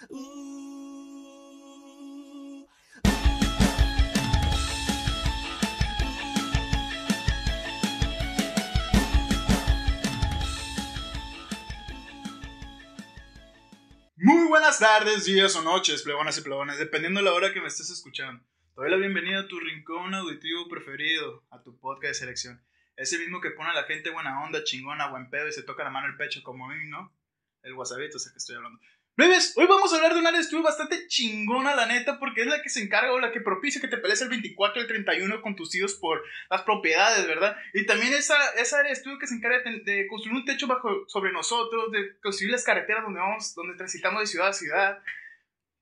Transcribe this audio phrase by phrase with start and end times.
[0.00, 0.16] Muy
[14.48, 17.90] buenas tardes, días o noches, plebonas y plebones, dependiendo de la hora que me estés
[17.90, 18.42] escuchando.
[18.74, 22.64] Te doy la bienvenida a tu rincón auditivo preferido, a tu podcast de selección.
[22.96, 25.84] Ese mismo que pone a la gente buena onda, chingona, buen pedo y se toca
[25.84, 27.14] la mano el pecho como a mí, ¿no?
[27.62, 28.80] El guasabito, sé que estoy hablando.
[29.20, 32.40] Bebes, hoy vamos a hablar de una área de estudio bastante chingona, la neta, porque
[32.40, 34.82] es la que se encarga o la que propicia que te pelees el 24 y
[34.82, 37.54] el 31 con tus hijos por las propiedades, ¿verdad?
[37.74, 40.66] Y también esa, esa área de estudio que se encarga de, de construir un techo
[40.66, 45.02] bajo, sobre nosotros, de construir las carreteras donde vamos, donde transitamos de ciudad a ciudad.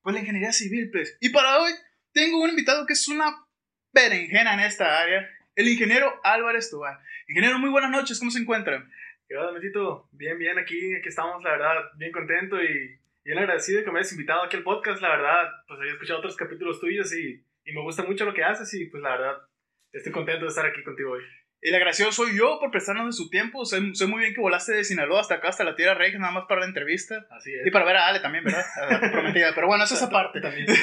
[0.02, 1.16] Pues la ingeniería civil, pues.
[1.20, 1.70] Y para hoy
[2.12, 3.46] tengo un invitado que es una
[3.92, 6.98] berenjena en esta área, el ingeniero Álvarez Tobar.
[7.28, 8.84] Ingeniero, muy buenas noches, ¿cómo se encuentra?
[9.28, 10.08] ¿Qué onda, Metito?
[10.10, 13.98] Bien, bien, aquí, aquí estamos, la verdad, bien contento y bien agradecido de que me
[13.98, 17.72] hayas invitado aquí al podcast, la verdad, pues había escuchado otros capítulos tuyos y, y
[17.74, 19.36] me gusta mucho lo que haces y pues la verdad,
[19.92, 21.22] estoy contento de estar aquí contigo hoy.
[21.60, 23.66] El agradecido soy yo por prestarnos de su tiempo.
[23.66, 26.32] Sé, sé, muy bien que volaste de Sinaloa hasta acá, hasta la Tierra Regia, nada
[26.32, 27.26] más para la entrevista.
[27.30, 27.66] Así es.
[27.66, 28.64] Y para ver a Ale también, ¿verdad?
[28.80, 29.54] A prometida.
[29.54, 30.40] Pero bueno, eso es aparte.
[30.40, 30.66] también.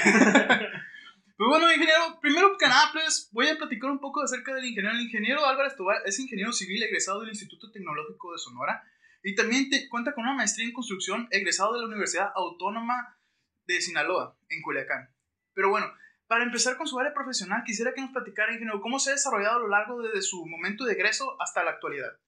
[1.37, 4.95] Pues bueno, ingeniero, primero que nada, pues voy a platicar un poco acerca del ingeniero.
[4.95, 8.81] El ingeniero Álvarez Tobar es ingeniero civil egresado del Instituto Tecnológico de Sonora
[9.25, 13.17] y también te, cuenta con una maestría en construcción egresado de la Universidad Autónoma
[13.65, 15.09] de Sinaloa, en Culiacán.
[15.55, 15.87] Pero bueno,
[16.27, 19.55] para empezar con su área profesional, quisiera que nos platicara, ingeniero, cómo se ha desarrollado
[19.55, 22.19] a lo largo desde su momento de egreso hasta la actualidad.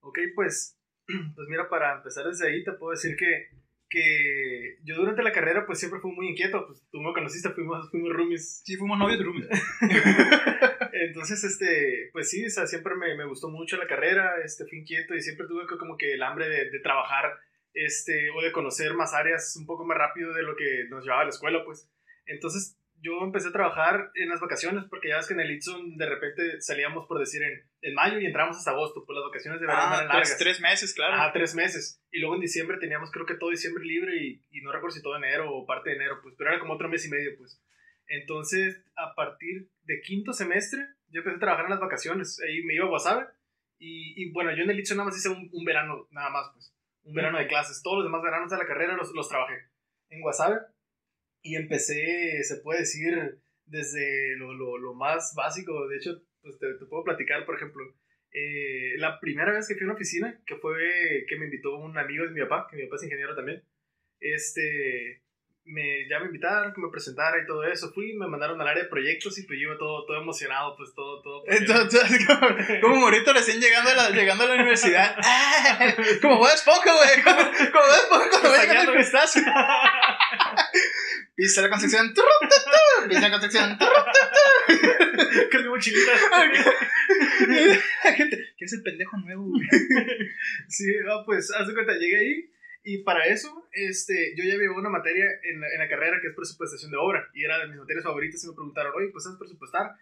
[0.00, 3.48] Ok, pues, pues mira, para empezar desde ahí te puedo decir que,
[3.90, 7.90] que yo durante la carrera pues siempre fui muy inquieto, pues tú me conociste, fuimos,
[7.90, 8.62] fuimos roomies.
[8.64, 9.48] Sí, fuimos novios de roomies.
[11.06, 14.78] Entonces, este, pues sí, o sea, siempre me, me, gustó mucho la carrera, este, fui
[14.78, 17.38] inquieto y siempre tuve como que el hambre de, de, trabajar,
[17.72, 21.22] este, o de conocer más áreas un poco más rápido de lo que nos llevaba
[21.22, 21.88] a la escuela, pues.
[22.26, 25.96] Entonces, yo empecé a trabajar en las vacaciones, porque ya ves que en el Itson
[25.96, 29.60] de repente salíamos, por decir, en, en mayo y entramos hasta agosto, pues las vacaciones
[29.60, 30.28] de verano ah, eran largas.
[30.30, 31.14] Tres, tres meses, claro.
[31.14, 32.02] Ajá, tres meses.
[32.10, 35.02] Y luego en diciembre teníamos creo que todo diciembre libre y, y no recuerdo si
[35.02, 37.60] todo enero o parte de enero, pues, pero era como otro mes y medio, pues.
[38.08, 42.40] Entonces, a partir de quinto semestre, yo empecé a trabajar en las vacaciones.
[42.40, 43.26] Ahí me iba a Guasave.
[43.78, 46.50] Y, y bueno, yo en el Itson nada más hice un, un, verano, nada más,
[46.52, 46.74] pues.
[47.04, 47.82] Un verano de clases.
[47.82, 49.54] Todos los demás veranos de la carrera los, los trabajé
[50.10, 50.58] en Guasave.
[51.42, 55.86] Y empecé, se puede decir, desde lo, lo, lo más básico.
[55.88, 57.84] De hecho, pues te, te puedo platicar, por ejemplo,
[58.32, 61.96] eh, la primera vez que fui a una oficina, que fue que me invitó un
[61.96, 63.62] amigo de mi papá, que mi papá es ingeniero también,
[64.20, 65.22] este,
[65.68, 67.92] me, ya me invitaron, que me presentara y todo eso.
[67.92, 70.94] Fui, me mandaron al área de proyectos y pues yo iba todo, todo emocionado, pues
[70.94, 71.44] todo, todo.
[71.46, 72.48] Entonces, como,
[72.80, 75.16] como morito recién llegando a la, llegando a la universidad.
[75.22, 75.94] ¡Ah!
[76.20, 77.22] Como Bob Esponja, güey.
[77.22, 79.44] Como, como Bob Esponja cuando va llegando el crustáceo.
[81.36, 82.14] Pisa la construcción.
[83.08, 83.78] Pisa la construcción.
[85.52, 86.12] Con mi mochilita.
[88.16, 89.68] Gente, ¿quién es el pendejo nuevo, güey?
[90.68, 92.50] Sí, no, pues, haz de cuenta, llegué ahí.
[92.88, 96.28] Y para eso, este, yo ya llevé una materia en la, en la carrera que
[96.28, 97.28] es presupuestación de obra.
[97.34, 98.42] Y era de mis materias favoritas.
[98.42, 99.92] Y me preguntaron, oye, pues, ¿sabes presupuestar?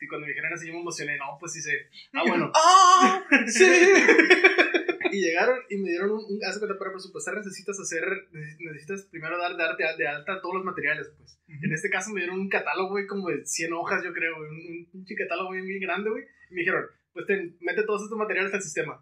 [0.00, 1.16] Y cuando me dijeron así, yo me emocioné.
[1.18, 1.88] No, pues sí sé.
[2.12, 2.50] Ah, bueno.
[2.52, 3.24] ¡Ah!
[3.46, 3.64] ¡Sí!
[5.12, 8.02] y llegaron y me dieron un, un hace cuenta para presupuestar necesitas hacer
[8.58, 11.64] necesitas primero dar, darte de alta todos los materiales pues uh -huh.
[11.64, 14.46] en este caso me dieron un catálogo güey como de 100 hojas yo creo un,
[14.46, 18.18] un, un catálogo bien, bien grande güey y me dijeron pues te, mete todos estos
[18.18, 19.00] materiales al sistema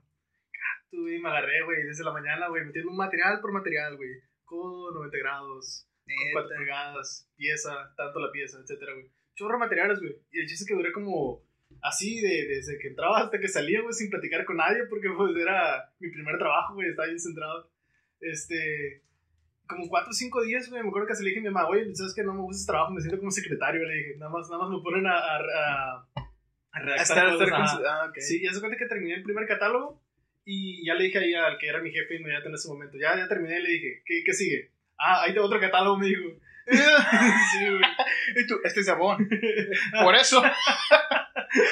[0.95, 4.11] tú y me agarré güey desde la mañana güey metiendo un material por material güey
[4.45, 5.89] codo 90 grados
[6.33, 10.69] 4 pulgadas pieza tanto la pieza etcétera güey chorro materiales güey y el chiste es
[10.69, 11.43] que duré como
[11.83, 15.37] así de, desde que entraba hasta que salía, güey, sin platicar con nadie, porque pues
[15.37, 17.71] era mi primer trabajo, güey, estaba bien centrado.
[18.21, 19.03] Este,
[19.67, 21.69] como cuatro o cinco días, güey, me acuerdo que se le dije a mi mamá,
[21.69, 22.93] oye, ¿sabes que no me gusta ese trabajo?
[22.93, 26.09] Me siento como secretario, le dije, nada más, nada más me ponen a, a, a,
[26.73, 27.81] a redactar cosas.
[27.87, 28.23] ah, okay.
[28.23, 30.03] Sí, ya se cuenta que terminé el primer catálogo
[30.45, 33.17] y ya le dije ahí al que era mi jefe inmediato en ese momento, ya,
[33.17, 34.71] ya terminé y le dije, ¿qué, qué sigue?
[34.99, 36.23] Ah, ahí tengo otro catálogo, me dijo.
[36.67, 37.83] sí, güey.
[38.37, 39.29] Y tú, este es Sabón.
[40.03, 40.43] Por eso.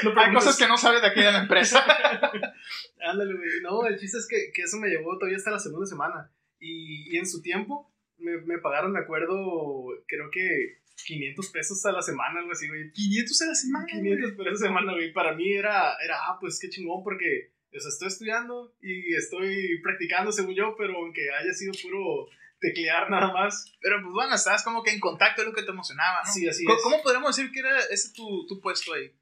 [0.04, 1.84] No, Hay cosas que no sabes de aquí de la empresa.
[3.00, 3.48] Ándale, güey.
[3.62, 6.30] No, el chiste es que, que, eso me llevó todavía hasta la segunda semana.
[6.60, 11.92] Y, y en su tiempo me, me, pagaron, me acuerdo, creo que 500 pesos a
[11.92, 12.92] la semana, algo así, güey.
[12.92, 13.86] 500 a la semana.
[13.86, 15.12] 500 pesos a la semana, güey.
[15.12, 19.80] Para mí era, era, ah, pues qué chingón, porque, o sea, estoy estudiando y estoy
[19.82, 22.28] practicando, según yo, pero aunque haya sido puro
[22.60, 23.72] teclear nada más.
[23.80, 26.32] Pero pues bueno, estabas como que en contacto, es lo que te emocionaba, ¿no?
[26.32, 26.82] Sí, así ¿Cómo, es.
[26.82, 29.12] ¿Cómo podríamos decir que era ese tu, tu puesto ahí?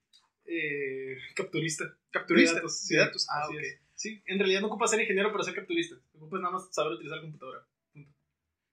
[0.44, 1.97] Eh, capturista.
[2.11, 2.55] Capturista.
[2.55, 2.81] De datos.
[2.81, 3.26] Sí, de datos.
[3.31, 3.62] Ah, ok.
[3.94, 5.97] Sí, en realidad no ocupas ser ingeniero para ser capturista.
[6.14, 7.67] Ocupas nada más saber utilizar la computadora.
[7.93, 8.12] Punto.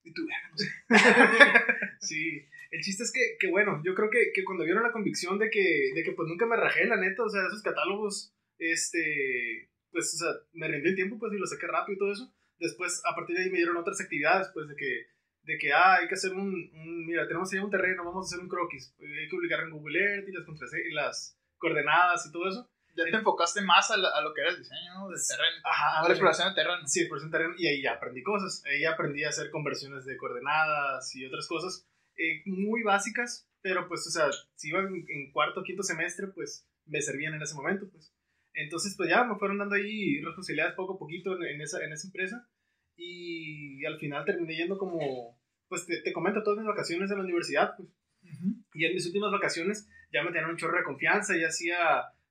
[0.04, 0.68] Y tú, "Verga, no sé.
[2.00, 5.38] sí, el chiste es que, que bueno, yo creo que, que cuando vieron la convicción
[5.38, 9.70] de que, de que pues nunca me rajé, la neta, o sea, esos catálogos, este,
[9.92, 12.34] pues, o sea, me rendí el tiempo, pues, y lo saqué rápido y todo eso.
[12.60, 15.08] Después, a partir de ahí me dieron otras actividades, pues, de que,
[15.44, 18.28] de que, ah, hay que hacer un, un mira, tenemos ahí un terreno, vamos a
[18.28, 18.94] hacer un croquis.
[19.00, 22.70] Hay que publicar en Google Earth y las, y las coordenadas y todo eso.
[22.96, 25.10] Ya te enfocaste más a, la- a lo que era el diseño ¿no?
[25.10, 25.58] del terreno.
[25.64, 26.88] Ajá, a la exploración del terreno.
[26.88, 28.64] Sí, por terreno, y ahí ya aprendí cosas.
[28.66, 31.88] Ahí ya aprendí a hacer conversiones de coordenadas y otras cosas
[32.18, 34.26] eh, muy básicas, pero pues, o sea,
[34.56, 38.12] si iba en, en cuarto o quinto semestre, pues me servían en ese momento, pues.
[38.60, 41.92] Entonces, pues ya me fueron dando ahí responsabilidades poco a poquito en, en esa, en
[41.92, 42.48] esa empresa
[42.96, 47.24] y al final terminé yendo como, pues te, te comento todas mis vacaciones en la
[47.24, 47.90] universidad, pues.
[48.74, 51.78] Y en mis últimas vacaciones ya me tenían un chorro de confianza y hacía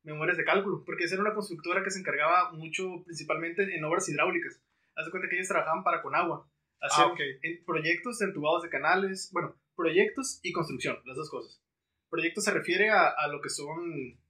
[0.03, 4.09] memorias de cálculo, porque esa era una constructora que se encargaba mucho, principalmente en obras
[4.09, 4.61] hidráulicas.
[4.95, 6.49] Haz de cuenta que ellos trabajaban para Conagua,
[6.81, 7.21] hacer Ah, ok.
[7.43, 11.63] en proyectos entubados de canales, bueno, proyectos y construcción, las dos cosas.
[12.09, 13.67] Proyectos se refiere a, a lo que son,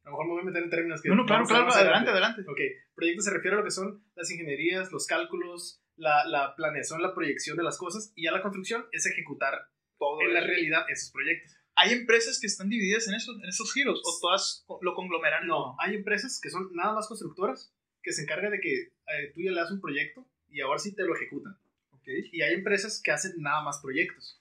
[0.02, 1.08] a lo mejor me voy a meter en términos que...
[1.08, 2.42] No, no, claro, a más adelante, adelante.
[2.48, 2.58] Ok,
[2.94, 7.14] proyectos se refiere a lo que son las ingenierías, los cálculos, la, la planeación, la
[7.14, 9.68] proyección de las cosas, y ya la construcción es ejecutar
[9.98, 10.48] Todo en la eso.
[10.48, 11.54] realidad esos proyectos.
[11.74, 15.46] ¿Hay empresas que están divididas en esos, en esos giros o todas lo conglomeran?
[15.46, 19.42] No, hay empresas que son nada más constructoras que se encargan de que eh, tú
[19.42, 21.58] ya le das un proyecto y ahora sí te lo ejecutan.
[21.90, 22.08] Ok.
[22.32, 24.40] Y hay empresas que hacen nada más proyectos.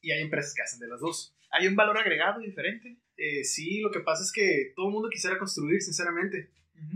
[0.00, 1.36] Y hay empresas que hacen de las dos.
[1.56, 2.96] ¿Hay un valor agregado diferente?
[3.16, 6.50] Eh, sí, lo que pasa es que todo el mundo quisiera construir, sinceramente.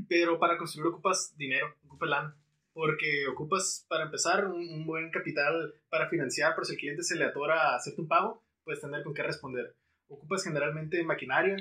[0.08, 2.36] Pero para construir ocupas dinero, ocupas lana.
[2.72, 7.14] Porque ocupas, para empezar, un, un buen capital para financiar, por si el cliente se
[7.14, 9.76] le atora a hacerte un pago, puedes tener con qué responder.
[10.08, 11.56] Ocupas generalmente maquinaria,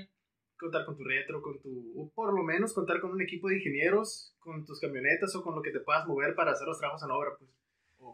[0.57, 3.57] contar con tu retro, con tu, o por lo menos contar con un equipo de
[3.57, 7.03] ingenieros, con tus camionetas o con lo que te puedas mover para hacer los trabajos
[7.03, 7.51] en obra, pues.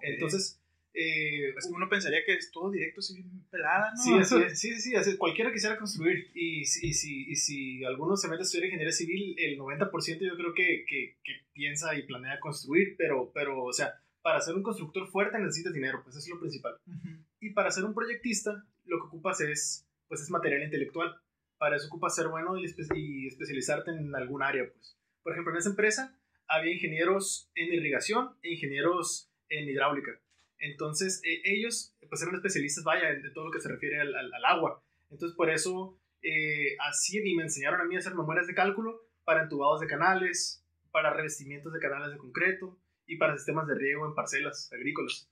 [0.01, 0.61] Entonces,
[0.93, 4.01] eh, uno pensaría que es todo directo, así bien pelada, ¿no?
[4.03, 4.59] Sí, así es.
[4.59, 6.29] sí, sí, sí, así- cualquiera quisiera construir.
[6.35, 10.19] Y, si- y, si, y si alguno se mete a estudiar ingeniería civil, el 90%
[10.25, 14.55] yo creo que, que, que piensa y planea construir, pero, pero, o sea, para ser
[14.55, 16.75] un constructor fuerte necesitas dinero, pues eso es lo principal.
[16.87, 17.09] Ujú.
[17.41, 21.15] Y para ser un proyectista, lo que ocupas es, pues es material intelectual.
[21.57, 24.97] Para eso ocupas ser bueno y, espe- y especializarte en algún área, pues.
[25.23, 26.17] Por ejemplo, en esa empresa
[26.47, 30.11] había ingenieros en irrigación e ingenieros en hidráulica.
[30.63, 34.81] Entonces, eh, ellos, pues eran especialistas, vaya, en, todo lo que se refiere al, agua.
[35.11, 39.01] Entonces, por eso, eh, así y me enseñaron a mí a hacer memorias de cálculo
[39.25, 44.07] para entubados de canales, para revestimientos de canales de concreto y para sistemas de riego
[44.07, 45.29] en parcelas agrícolas.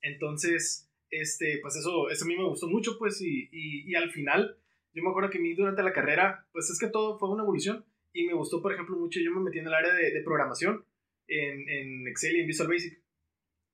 [0.00, 4.12] Entonces, este, pues eso, eso a mí me gustó mucho, pues, y, y, y al
[4.12, 4.58] final,
[4.94, 7.42] yo me acuerdo que a mí durante la carrera, pues es que todo fue una
[7.42, 10.22] evolución y me gustó, por ejemplo, mucho, yo me metí en el área de, de
[10.22, 10.84] programación
[11.26, 13.07] en, en Excel y en Visual Basic.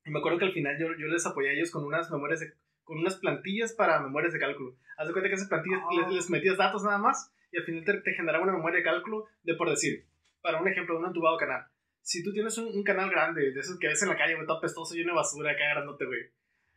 [0.05, 2.41] Y me acuerdo que al final yo, yo les apoyé a ellos con unas memorias
[2.41, 2.53] de,
[2.85, 4.77] con unas plantillas para memorias de cálculo.
[4.99, 5.89] Haz de cuenta que esas plantillas Ah.
[6.09, 8.85] les, les metías datos nada más y al final te, te generaba una memoria de
[8.85, 10.05] cálculo de, por decir,
[10.43, 11.65] para un ejemplo, de un entubado canal.
[12.03, 14.47] Si tú tienes un, un canal grande, de esos que ves en la calle, güey,
[14.47, 16.21] todo apestoso, lleno de basura, acá grandote, güey.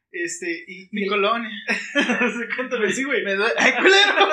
[0.10, 0.88] Este, y...
[0.94, 1.50] Mi y colonia.
[2.56, 3.26] Cuéntame, sí, güey.
[3.26, 3.54] Me duele.
[3.58, 4.30] ¡Ay, culero!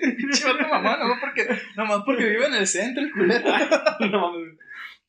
[0.16, 1.46] Pinche vato mamá, no porque,
[1.76, 3.44] nomás porque vive en el centro, el culero.
[4.10, 4.58] no mames.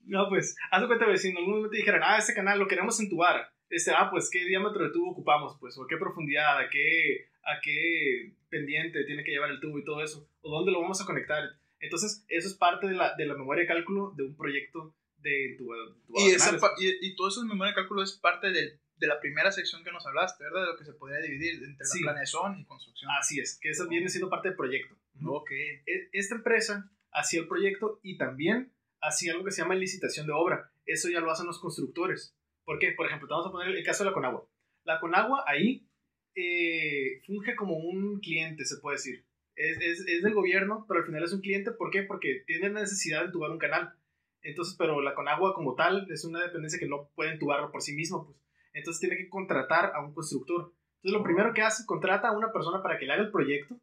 [0.09, 2.99] No, pues, haz de cuenta, si en algún momento dijeran, ah, ese canal lo queremos
[2.99, 5.55] entubar, este, ah, pues, ¿qué diámetro de tubo ocupamos?
[5.59, 9.85] Pues, o qué profundidad, a qué, a qué pendiente tiene que llevar el tubo y
[9.85, 11.43] todo eso, o dónde lo vamos a conectar.
[11.79, 15.51] Entonces, eso es parte de la, de la memoria de cálculo de un proyecto de
[15.51, 15.95] entubado.
[15.95, 19.07] entubado Y, esa y, y todo eso en memoria de cálculo es parte del- de
[19.07, 20.61] la primera sección que nos hablaste, ¿verdad?
[20.61, 21.99] De lo que se podría dividir entre Sí.
[22.01, 23.09] la planeación y construcción.
[23.17, 24.93] Así es, que eso viene siendo parte del proyecto.
[25.25, 25.51] ok.
[25.51, 30.33] E- esta empresa hacía el proyecto y también hacía algo que se llama licitación de
[30.33, 30.71] obra.
[30.85, 32.35] Eso ya lo hacen los constructores.
[32.65, 32.91] ¿Por qué?
[32.95, 34.47] Por ejemplo, te vamos a poner el caso de la Conagua.
[34.83, 35.87] La Conagua ahí
[36.35, 39.25] eh, funge como un cliente, se puede decir.
[39.55, 41.71] Es, es, es del gobierno, pero al final es un cliente.
[41.71, 42.03] ¿Por qué?
[42.03, 43.93] Porque tiene la necesidad de entubar un canal.
[44.41, 47.93] Entonces, pero la Conagua como tal es una dependencia que no puede entubarlo por sí
[47.93, 48.25] mismo.
[48.25, 48.37] Pues.
[48.73, 50.73] Entonces tiene que contratar a un constructor.
[50.97, 53.79] Entonces lo primero que hace, contrata a una persona para que le haga el proyecto.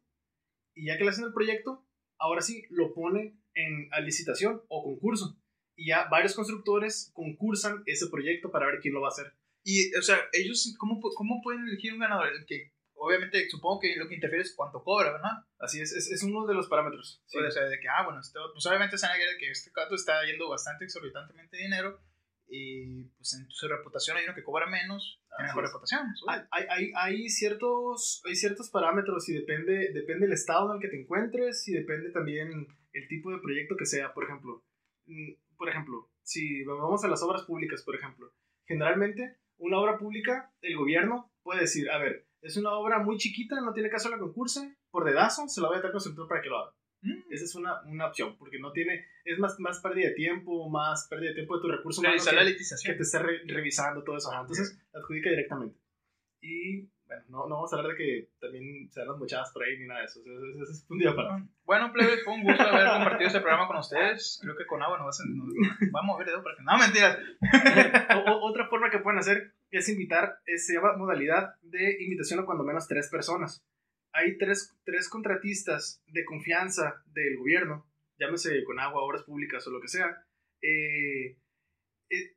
[0.73, 1.85] Y ya que le hacen el proyecto,
[2.17, 5.37] ahora sí lo pone en a licitación o concurso.
[5.75, 9.33] Y ya varios constructores concursan ese proyecto para ver quién lo va a hacer.
[9.63, 12.29] Y, o sea, ellos, ¿cómo, cómo pueden elegir un ganador?
[12.29, 15.43] El que, obviamente, supongo que lo que interfiere es cuánto cobra, ¿verdad?
[15.59, 17.21] Así es, es, es uno de los parámetros.
[17.25, 17.37] Sí.
[17.37, 19.71] O sea, de que, ah, bueno, este, pues obviamente se van a ver que este
[19.75, 21.99] gato está yendo bastante exorbitantemente dinero
[22.49, 26.07] y pues en su reputación hay uno que cobra menos, tiene Así mejor reputación.
[26.27, 30.89] Hay, hay, hay, ciertos, hay ciertos parámetros y depende, depende el estado en el que
[30.89, 34.13] te encuentres y depende también el tipo de proyecto que sea.
[34.13, 34.63] Por ejemplo,
[35.05, 38.31] mm, por ejemplo, si vamos a las obras públicas, por ejemplo,
[38.65, 43.59] generalmente una obra pública, el gobierno puede decir, a ver, es una obra muy chiquita,
[43.61, 46.49] no tiene caso la concursa, por dedazo se la voy a dar constructor para que
[46.49, 46.73] lo haga.
[47.07, 47.23] Mm.
[47.33, 51.07] Esa es una, una opción, porque no tiene, es más, más pérdida de tiempo, más
[51.09, 54.03] pérdida de tiempo de tu recurso humano Realizar la que, que te esté re- revisando
[54.03, 54.31] todo eso.
[54.31, 55.77] Ajá, Entonces, la adjudica directamente.
[56.41, 59.63] Y, bueno, no, no vamos a hablar de que también se dan las mochadas por
[59.63, 60.19] ahí ni nada de eso.
[60.19, 61.41] Ese- ese es un día para.
[61.65, 64.39] Bueno, plebe, fue un gusto haber compartido este programa con ustedes.
[64.41, 65.47] Creo que con agua nos, nos
[65.95, 66.63] va a mover dedo para que.
[66.63, 67.17] No, mentiras.
[68.27, 72.45] O- otra forma que pueden hacer es invitar, es- se llama modalidad de invitación a
[72.45, 73.63] cuando menos tres personas.
[74.17, 77.85] Hay tres, tres contratistas de confianza del gobierno,
[78.17, 80.25] llámese con agua, obras públicas o lo que sea.
[80.61, 81.37] eh,
[82.09, 82.35] eh,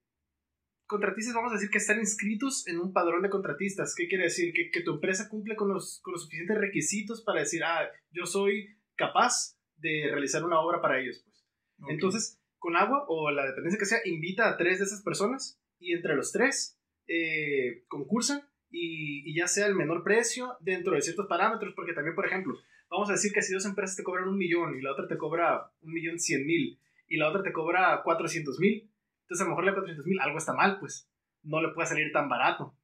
[0.86, 3.94] contratistas, vamos a decir que están inscritos en un padrón de contratistas.
[3.96, 4.52] ¿Qué quiere decir?
[4.52, 8.26] Que, que tu empresa cumple con los, con los suficientes requisitos para decir, ah, yo
[8.26, 11.22] soy capaz de realizar una obra para ellos.
[11.24, 11.46] Pues.
[11.88, 15.94] Entonces, con agua o la dependencia que sea, invita a tres de esas personas y
[15.94, 21.26] entre los tres eh, concursan y, y ya sea el menor precio dentro de ciertos
[21.26, 22.54] parámetros, porque también, por ejemplo,
[22.88, 25.16] vamos a decir que si dos empresas te cobran un millón y la otra te
[25.18, 28.90] cobra un millón cien mil y la otra te cobra cuatrocientos mil,
[29.22, 31.08] entonces a lo mejor la cuatrocientos mil algo está mal, pues
[31.42, 32.74] no le puede salir tan barato.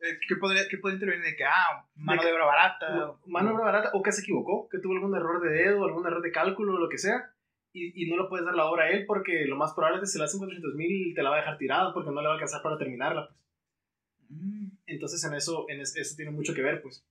[0.00, 3.10] Eh, ¿Qué podría, qué puede intervenir de que, ah, mano De obra barata?
[3.10, 5.84] o- Mano de obra barata o que se equivocó, que tuvo algún error de dedo,
[5.84, 7.30] algún error de cálculo o lo que sea.
[7.72, 10.02] Y, y no le puedes dar la obra a él porque lo más probable es
[10.02, 12.26] que si le hacen 400 mil te la va a dejar tirada porque no le
[12.26, 13.28] va a alcanzar para terminarla.
[13.28, 13.40] Pues.
[14.30, 14.73] Mm.
[14.86, 17.04] Entonces en eso, en es- eso tiene mucho que ver, pues.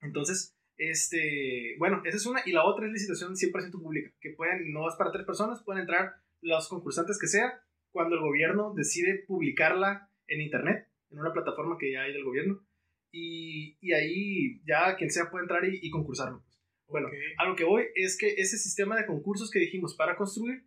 [0.00, 2.42] Entonces, este, bueno, esa es una.
[2.46, 5.82] Y la otra es licitación 100% pública, que pueden, no es para tres personas, pueden
[5.82, 7.60] entrar los concursantes que sea,
[7.92, 12.66] cuando el gobierno decide publicarla en internet, en una plataforma que ya hay del gobierno.
[13.12, 16.42] Y, y ahí ya quien sea puede entrar y, y concursarlo.
[16.42, 16.58] pues.
[16.88, 17.14] Bueno, Ok.
[17.38, 20.66] a lo que voy es que ese sistema de concursos que dijimos para construir,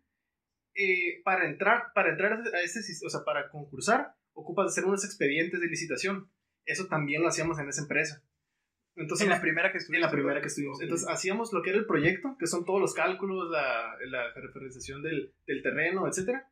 [0.74, 5.04] eh, para entrar, para entrar a ese, o sea, para concursar, ocupas de hacer unos
[5.04, 6.30] expedientes de licitación.
[6.64, 8.22] Eso también lo hacíamos en esa empresa.
[8.94, 10.04] Entonces, en la primera que estuvimos.
[10.04, 10.80] en la primera que estuvimos.
[10.80, 15.02] Entonces, hacíamos lo que era el proyecto, que son todos los cálculos, la, la referenciación
[15.02, 16.42] del, del terreno, etc.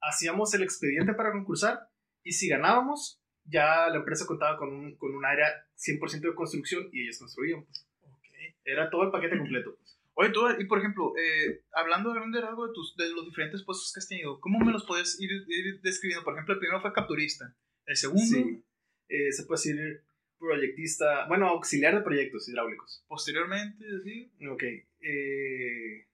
[0.00, 1.88] Hacíamos el expediente para concursar
[2.22, 5.46] y si ganábamos, ya la empresa contaba con un, con un área
[5.76, 7.64] 100% de construcción y ellos construían.
[7.64, 7.86] pues.
[8.02, 8.26] Ok.
[8.64, 9.74] Era todo el paquete completo.
[9.76, 9.93] pues.
[10.16, 13.64] Oye, tú, y por ejemplo, eh, hablando de grande rasgo de, tus, de los diferentes
[13.64, 16.24] puestos que has tenido, ¿cómo me los puedes ir, ir describiendo?
[16.24, 17.56] Por ejemplo, el primero fue capturista,
[17.86, 18.64] el segundo, Sí.
[19.08, 20.02] Eh, se puede decir
[20.38, 23.04] proyectista, bueno, auxiliar de proyectos hidráulicos.
[23.08, 24.32] posteriormente, ¿sí?
[24.50, 24.62] Ok.
[24.62, 26.08] Eh,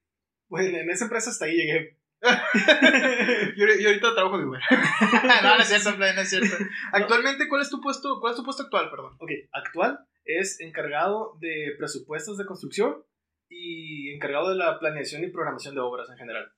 [0.49, 1.97] bueno, en esa empresa hasta ahí llegué.
[3.57, 4.61] yo, yo ahorita trabajo de Uber.
[5.43, 6.55] no, no es cierto, no es cierto.
[6.91, 9.15] Actualmente, ¿cuál es tu puesto, cuál es tu puesto actual, perdón?
[9.19, 13.03] Ok, actual es encargado de presupuestos de construcción
[13.51, 16.51] y encargado de la planeación y programación de obras en general.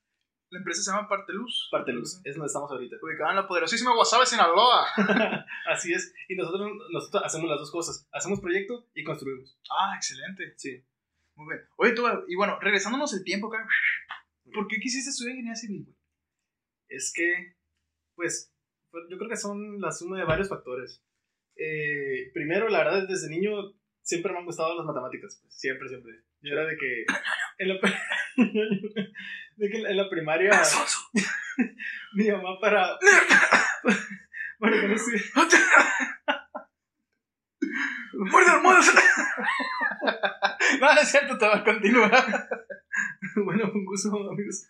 [0.50, 1.68] La empresa se llama Parteluz.
[1.72, 2.96] Parte luz, es donde estamos ahorita.
[3.02, 4.86] Ubicada en la poderosísima Guasave, Sinaloa.
[5.66, 9.58] Así es, y nosotros, nosotros hacemos las dos cosas, hacemos proyecto y construimos.
[9.68, 10.54] Ah, excelente.
[10.56, 10.84] Sí.
[11.34, 11.66] Muy bien.
[11.76, 13.66] Oye, tú, y bueno, regresándonos el tiempo acá,
[14.54, 15.96] ¿por qué quisiste estudiar ingeniería civil, güey?
[16.88, 17.56] Es que,
[18.14, 18.54] pues,
[18.92, 21.02] pues, yo creo que son la suma de varios factores.
[21.56, 25.40] Eh, primero, la verdad, desde niño siempre me han gustado las matemáticas.
[25.42, 26.22] pues, siempre, siempre.
[26.44, 27.04] Yo era de que.
[27.56, 27.74] En la,
[29.56, 30.50] de que en la primaria.
[32.14, 32.98] mi mamá para.
[34.58, 35.12] Bueno, que no sé.
[38.14, 38.90] ¡Muerde, muerde!
[40.80, 42.48] no, no es cierto, te va a continuar.
[43.36, 44.68] Bueno, un gusto, amigos.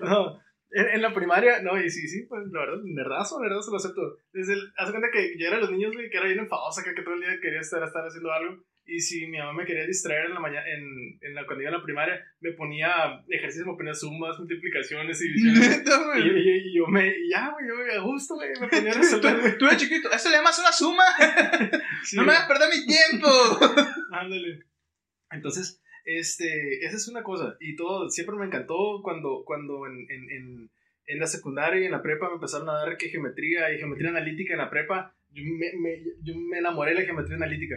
[0.00, 3.76] No, en, en la primaria, no, y sí, sí, pues la verdad, nerdazo, nerdazo lo
[3.76, 4.18] acepto.
[4.32, 6.38] Desde el, haz de cuenta que yo era de los niños, güey, que era bien
[6.38, 8.62] enfadosa, que, que todo el día quería estar, estar haciendo algo.
[8.90, 11.70] Y si mi mamá me quería distraer en la mañana, en, en la, cuando iba
[11.70, 15.82] a la primaria, me ponía ejercicios, me ponía sumas, multiplicaciones y divisiones.
[15.86, 16.48] Y, güey.
[16.70, 19.56] y- yo me, y ya, güey, yo, a gusto, güey, me ponía a resolver.
[19.58, 21.04] Tú eres chiquito, eso le llamas una suma.
[22.04, 23.28] Sí, no me hagas perder mi tiempo.
[24.12, 24.64] Ándale.
[25.30, 27.56] Entonces, este, esa es una cosa.
[27.60, 30.70] Y todo, siempre me encantó cuando, cuando en, en, en,
[31.06, 34.08] en la secundaria y en la prepa me empezaron a dar que geometría y geometría
[34.10, 35.14] analítica en la prepa.
[35.30, 37.76] Yo me, me, yo me enamoré de la geometría analítica,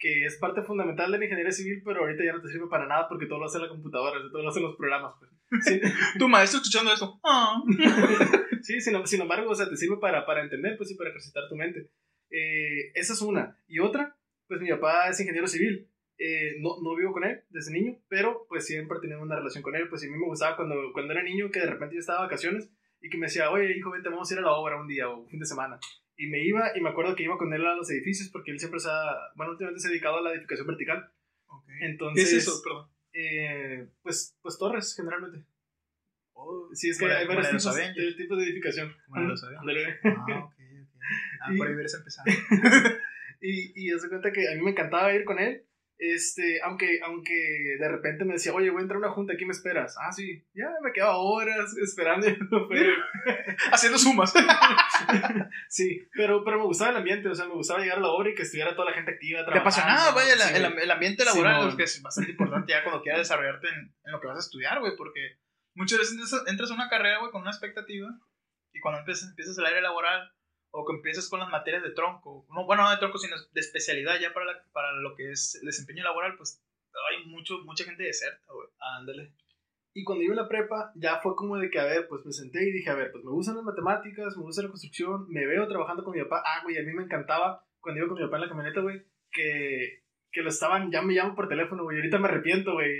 [0.00, 2.86] que es parte fundamental de la ingeniería civil, pero ahorita ya no te sirve para
[2.86, 5.14] nada porque todo lo hace la computadora, todo lo hacen los programas.
[5.18, 5.30] Pues.
[5.62, 5.80] Sí,
[6.18, 7.20] tu maestro escuchando esto.
[7.22, 7.62] Ah.
[8.62, 11.44] sí sin, sin embargo, o sea, te sirve para, para entender, pues, y para ejercitar
[11.50, 11.90] tu mente.
[12.30, 13.58] Eh, esa es una.
[13.68, 14.16] Y otra,
[14.48, 15.86] pues mi papá es ingeniero civil.
[16.16, 19.62] Eh, no, no vivo con él desde niño, pero pues siempre he tenido una relación
[19.62, 19.86] con él.
[19.88, 22.26] Pues a mí me gustaba cuando, cuando era niño que de repente yo estaba de
[22.26, 22.70] vacaciones
[23.02, 25.08] y que me decía, oye, hijo, vente, vamos a ir a la obra un día
[25.10, 25.78] o un fin de semana.
[26.20, 28.58] Y me iba y me acuerdo que iba con él a los edificios porque él
[28.58, 31.10] siempre se ha, bueno, últimamente se ha dedicado a la edificación vertical.
[31.66, 32.60] ¿Qué Entonces, es eso?
[32.62, 32.90] Perdón.
[33.14, 35.46] eh, pues, pues torres, generalmente.
[36.34, 38.94] Oh, Sí, es que hay varios tipos, de, tipos de edificación.
[39.08, 39.60] Los Avengers.
[39.60, 39.98] Ándale.
[40.04, 40.54] Ah, ok, ok.
[41.54, 42.26] y, por ahí hubieras empezado.
[43.40, 45.64] y, y se cuenta que a mí me encantaba ir con él.
[46.02, 47.34] Este, aunque, aunque
[47.78, 49.96] de repente me decía, oye, voy a entrar a una junta, aquí me esperas.
[50.00, 52.26] Ah, sí, ya me quedaba horas esperando,
[53.70, 54.32] haciendo sumas.
[55.68, 58.30] sí, pero, pero me gustaba el ambiente, o sea, me gustaba llegar a la obra
[58.30, 59.44] y que estuviera toda la gente activa.
[59.44, 63.68] Te apasionaba, vaya, el, el, ambiente laboral, que es bastante importante ya cuando quieras desarrollarte
[63.68, 65.36] en, en, lo que vas a estudiar, güey, porque
[65.74, 66.16] muchas veces
[66.46, 68.08] entras a una carrera, güey, con una expectativa
[68.72, 70.32] y cuando empiezas, empiezas el aire laboral
[70.70, 73.60] o que empieces con las materias de tronco, no, bueno, no de tronco, sino de
[73.60, 76.62] especialidad ya para, para lo que es el desempeño laboral, pues
[77.10, 78.68] hay mucho, mucha gente deserta, güey.
[78.98, 79.34] Ándale.
[79.92, 82.32] Y cuando iba a la prepa, ya fue como de que, a ver, pues me
[82.32, 85.46] senté y dije, a ver, pues me gustan las matemáticas, me gusta la construcción, me
[85.46, 86.42] veo trabajando con mi papá.
[86.46, 89.02] Ah, güey, a mí me encantaba cuando iba con mi papá en la camioneta, güey,
[89.32, 92.90] que, que lo estaban, ya me llaman por teléfono, güey, ahorita me arrepiento, güey.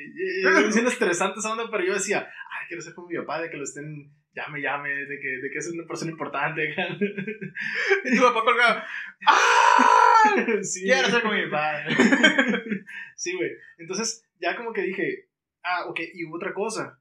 [0.69, 3.57] Es estresante esa onda, pero yo decía, ay, quiero ser como mi papá, de que
[3.57, 6.63] lo estén llame, llame, de que, de que es una persona importante.
[8.05, 8.83] y tu papá colgado,
[9.27, 10.01] ¡ah!
[10.63, 11.97] Sí, Quiero ser como mi padre.
[13.17, 13.51] sí, güey.
[13.79, 15.29] Entonces, ya como que dije,
[15.63, 17.01] ah, ok, y hubo otra cosa.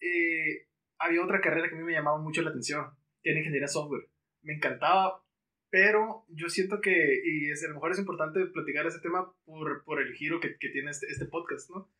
[0.00, 0.68] Eh,
[0.98, 2.86] había otra carrera que a mí me llamaba mucho la atención,
[3.22, 4.08] que era ingeniería software.
[4.42, 5.22] Me encantaba,
[5.70, 9.84] pero yo siento que, y es, a lo mejor es importante platicar ese tema por,
[9.84, 11.90] por el giro que, que tiene este, este podcast, ¿no?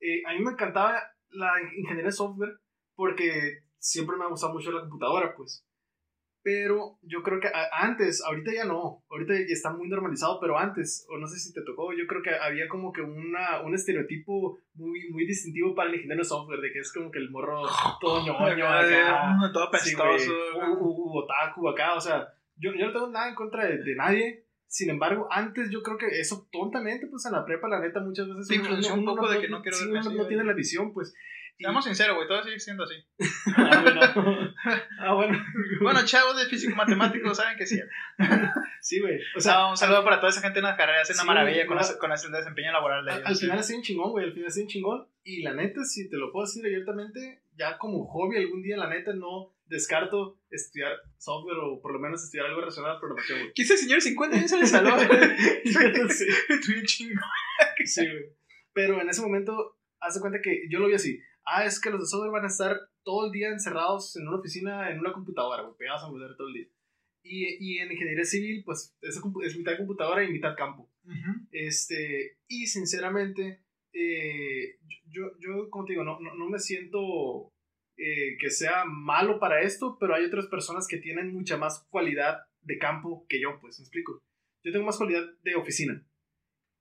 [0.00, 2.58] Eh, a mí me encantaba la ingeniería software
[2.94, 5.66] porque siempre me ha gustado mucho la computadora, pues.
[6.44, 11.06] Pero yo creo que antes, ahorita ya no, ahorita ya está muy normalizado, pero antes,
[11.08, 14.58] o no sé si te tocó, yo creo que había como que una, un estereotipo
[14.74, 17.62] muy, muy distintivo para el ingeniero de software, de que es como que el morro
[18.00, 20.32] todo ñoño acá, todo pestoso,
[20.80, 24.90] u, otaku acá, o sea, yo, yo no tengo nada en contra de, nadie, sin
[24.90, 28.48] embargo, antes yo creo que eso tontamente, pues en la prepa, la neta, muchas veces...
[28.48, 31.14] Te un poco de que no quiero no tiene la visión, pues.
[31.58, 32.94] Seamos sinceros, güey, todo seguir siendo así.
[33.56, 34.00] ah, bueno.
[34.98, 35.38] ah, bueno.
[35.80, 37.80] bueno, chavos de físico matemático saben que sí.
[38.80, 39.18] sí, güey.
[39.36, 41.78] O sea, un saludo para toda esa gente en las carreras, es una maravilla con,
[42.00, 43.26] con ese desempeño laboral de ellos.
[43.26, 45.08] Al, final ha sido un chingón, güey, al final ha sido un chingón.
[45.22, 48.88] Y la neta, si te lo puedo decir abiertamente, ya como hobby algún día, la
[48.88, 53.52] neta, no descarto estudiar software o por lo menos estudiar algo relacionado a programación, güey.
[53.54, 55.00] ¿Qué señor 50 años en el salón?
[56.10, 56.26] sí.
[56.84, 57.22] chingón.
[57.84, 58.24] sí, güey.
[58.72, 61.90] Pero en ese momento, haz de cuenta que yo lo vi así ah, es que
[61.90, 65.12] los de software van a estar todo el día encerrados en una oficina, en una
[65.12, 66.68] computadora, pegados a computadora todo el día.
[67.24, 70.90] Y, y, en ingeniería civil, pues es, es mitad computadora y mitad campo.
[71.52, 77.52] este, y sinceramente, eh, yo, yo, como te digo, no, no, me siento
[77.96, 82.40] eh, que sea malo para esto, pero hay otras personas que tienen mucha más cualidad
[82.60, 84.20] de campo que yo, pues, ¿me explico?
[84.64, 86.04] Yo tengo más cualidad de oficina.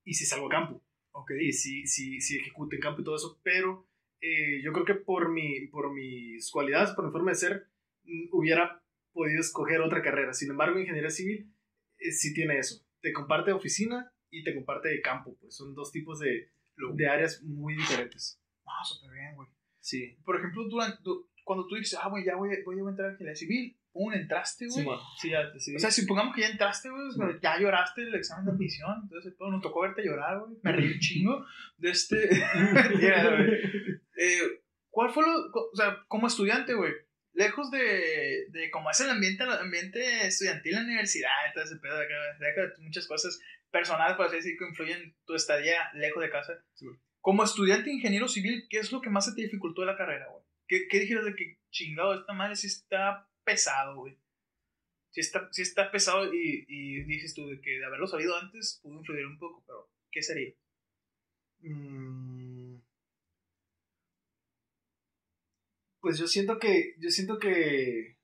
[0.04, 0.84] Y si salgo a campo.
[1.13, 1.50] Okay.
[1.50, 3.86] Y si, si, si ejecuto en campo y todo eso, pero
[4.21, 7.67] eh, yo creo que por, mi, por mis cualidades, por mi forma de ser,
[8.03, 10.34] mm, hubiera podido escoger otra carrera.
[10.34, 11.51] Sin embargo, ingeniería civil
[11.97, 12.86] eh, sí tiene eso.
[13.01, 15.36] Te comparte oficina y te comparte de campo.
[15.39, 16.51] Pues son dos tipos de,
[16.93, 18.39] de áreas muy diferentes.
[18.65, 19.49] Ah, súper bien, güey.
[19.79, 20.17] Sí.
[20.23, 20.97] Por ejemplo, durante,
[21.43, 24.67] cuando tú dices, ah, güey, ya voy, voy a entrar a ingeniería civil, un entraste,
[24.67, 24.86] güey.
[25.17, 25.75] Sí, ya, sí.
[25.75, 27.10] O sea, si pongamos que ya entraste, güey,
[27.41, 30.58] ya lloraste el examen de admisión, entonces todo, nos tocó verte llorar, güey.
[30.63, 31.45] Me reí un chingo
[31.77, 32.17] de este.
[34.17, 34.39] eh,
[34.89, 35.51] ¿Cuál fue lo.
[35.51, 36.93] O sea, como estudiante, güey,
[37.34, 41.77] lejos de, de cómo es el ambiente, el ambiente estudiantil en la universidad, todo ese
[41.77, 43.39] pedo de acá, muchas cosas
[43.71, 46.54] personales, por así decir, que influyen tu estadía lejos de casa.
[47.19, 50.27] como estudiante ingeniero civil, ¿qué es lo que más se te dificultó de la carrera,
[50.30, 50.43] güey?
[50.67, 54.17] ¿Qué, ¿Qué dijeras de que chingado, esta madre sí está pesado, güey.
[55.12, 58.80] Sí está, sí está pesado y, y, dices tú de que de haberlo sabido antes
[58.82, 60.54] pudo influir un poco, pero ¿qué sería?
[61.62, 62.77] Mm.
[65.99, 68.17] Pues yo siento que, yo siento que,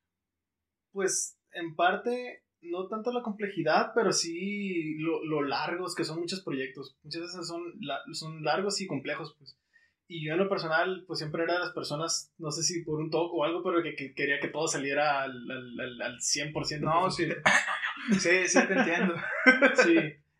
[0.92, 6.42] pues en parte, no tanto la complejidad, pero sí lo, lo largos que son muchos
[6.42, 6.98] proyectos.
[7.04, 7.62] Muchas veces son,
[8.14, 9.58] son largos y complejos, pues.
[10.10, 13.00] Y yo en lo personal, pues siempre era de las personas, no sé si por
[13.00, 16.80] un toque o algo, pero que, que, quería que todo saliera al, al, al 100%.
[16.80, 17.28] No, sí.
[18.20, 19.16] sí, sí, te entiendo.
[19.76, 19.98] sí.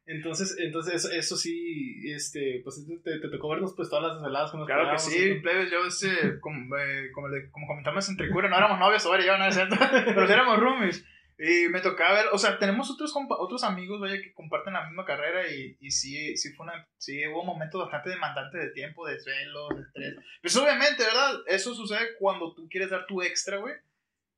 [0.08, 4.52] Entonces, entonces eso, eso, sí, este, pues te, te, tocó vernos pues todas las desveladas
[4.52, 8.30] con los Claro que sí, plebes, yo este, como, eh, como, le, como comentamos entre
[8.30, 9.76] cura, no éramos novios, ahora yo, no es cierto,
[10.06, 11.06] pero sí éramos roomies.
[11.40, 15.06] Y me tocaba ver, o sea, tenemos otros, otros amigos, vaya, que comparten la misma
[15.06, 19.20] carrera y, y sí, sí, fue una, sí hubo momentos bastante demandantes de tiempo, de
[19.20, 20.16] suelo, de estrés.
[20.42, 21.36] Pues obviamente, ¿verdad?
[21.46, 23.76] Eso sucede cuando tú quieres dar tu extra, güey.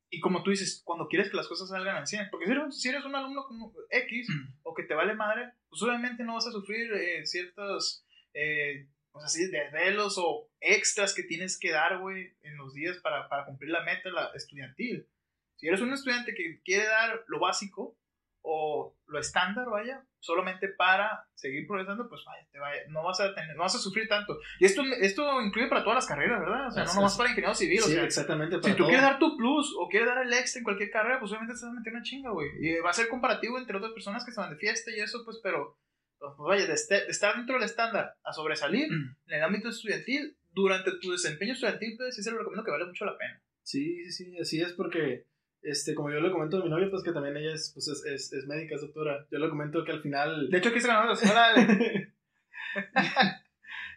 [0.10, 2.30] Y como tú dices, cuando quieres que las cosas salgan al 100.
[2.32, 4.58] Porque si eres, si eres un alumno como X mm.
[4.64, 9.20] o que te vale madre, pues obviamente no vas a sufrir eh, ciertos, eh, o
[9.20, 13.46] sea, sí, desvelos o extras que tienes que dar, güey, en los días para, para
[13.46, 15.08] cumplir la meta la estudiantil.
[15.60, 17.98] Si eres un estudiante que quiere dar lo básico,
[18.42, 23.36] o, lo estándar, vaya, solamente para seguir progresando, pues vaya, te vaya, no vas a
[23.36, 24.40] tener, no vas a sufrir tanto.
[24.60, 26.68] Y esto, esto incluye para todas las carreras, ¿verdad?
[26.68, 28.56] O sea, no nomás para ingeniero civil, sí, o sea, exactamente.
[28.56, 28.88] si tú todo.
[28.88, 31.66] quieres dar tu plus o quieres dar el extra en cualquier carrera, pues obviamente te
[31.66, 32.48] vas a meter una chinga, güey.
[32.62, 35.24] Y va a ser comparativo entre otras personas que se van de fiesta y eso,
[35.26, 35.78] pues, pero,
[36.18, 39.16] pues, vaya, de, este- de estar dentro del estándar a sobresalir Mm.
[39.28, 42.86] en el ámbito estudiantil, durante tu desempeño estudiantil, pues sí se lo recomiendo que vale
[42.86, 43.44] mucho la pena.
[43.64, 45.26] Sí, sí, sí, así es porque,
[45.62, 48.06] este, como yo le comento a mi novia, pues que también ella es, pues, es,
[48.06, 49.26] es, es médica, es doctora.
[49.32, 50.50] Yo le comento que al final...
[50.50, 51.14] De hecho, aquí se ganó.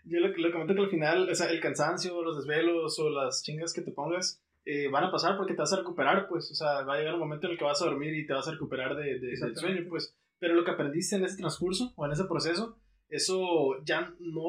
[0.05, 3.42] Yo le, le comento que al final, o sea, el cansancio, los desvelos o las
[3.44, 6.55] chingas que te pongas eh, van a pasar porque te vas a recuperar, pues, o
[6.55, 8.48] sea, va a llegar un momento en el que vas a dormir y te vas
[8.48, 10.16] a recuperar de, de- del sueño, pues.
[10.40, 14.42] Pero lo que aprendiste en ese transcurso o en ese proceso, eso ya no,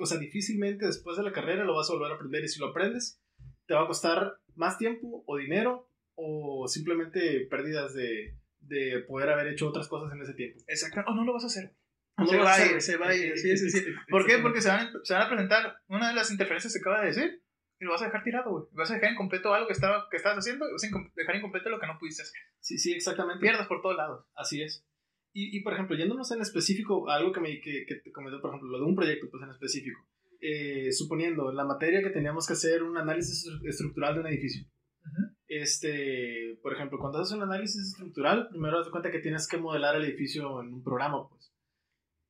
[0.00, 2.60] o sea, difícilmente después de la carrera lo vas a volver a aprender y si
[2.60, 3.20] lo aprendes,
[3.66, 9.48] te va a costar más tiempo o dinero o simplemente pérdidas de, de poder haber
[9.48, 10.60] hecho otras cosas en ese tiempo.
[10.66, 11.00] Exacto.
[11.06, 11.74] O no lo vas a hacer.
[12.18, 13.32] No se va vas a ir, se va a ir.
[13.38, 13.84] Sí, sí, sí.
[14.08, 14.38] ¿Por qué?
[14.38, 17.42] Porque se van, se van a presentar una de las interferencias que acaba de decir
[17.80, 18.64] y lo vas a dejar tirado, güey.
[18.72, 21.70] Vas a dejar incompleto algo que, estaba, que estabas haciendo y vas a dejar incompleto
[21.70, 22.40] lo que no pudiste hacer.
[22.60, 23.40] Sí, sí, exactamente.
[23.40, 24.26] Pierdas por todos lados.
[24.36, 24.86] Así es.
[25.32, 28.40] Y, y por ejemplo, yéndonos en específico, a algo que, me, que, que te comentó,
[28.40, 29.98] por ejemplo, lo de un proyecto, pues en específico.
[30.40, 34.26] Eh, suponiendo, en la materia que teníamos que hacer un análisis estru- estructural de un
[34.26, 34.66] edificio.
[35.00, 35.34] Ujú.
[35.54, 39.96] Este, por ejemplo, cuando haces un análisis estructural, primero de cuenta que tienes que modelar
[39.96, 41.52] el edificio en un programa, pues.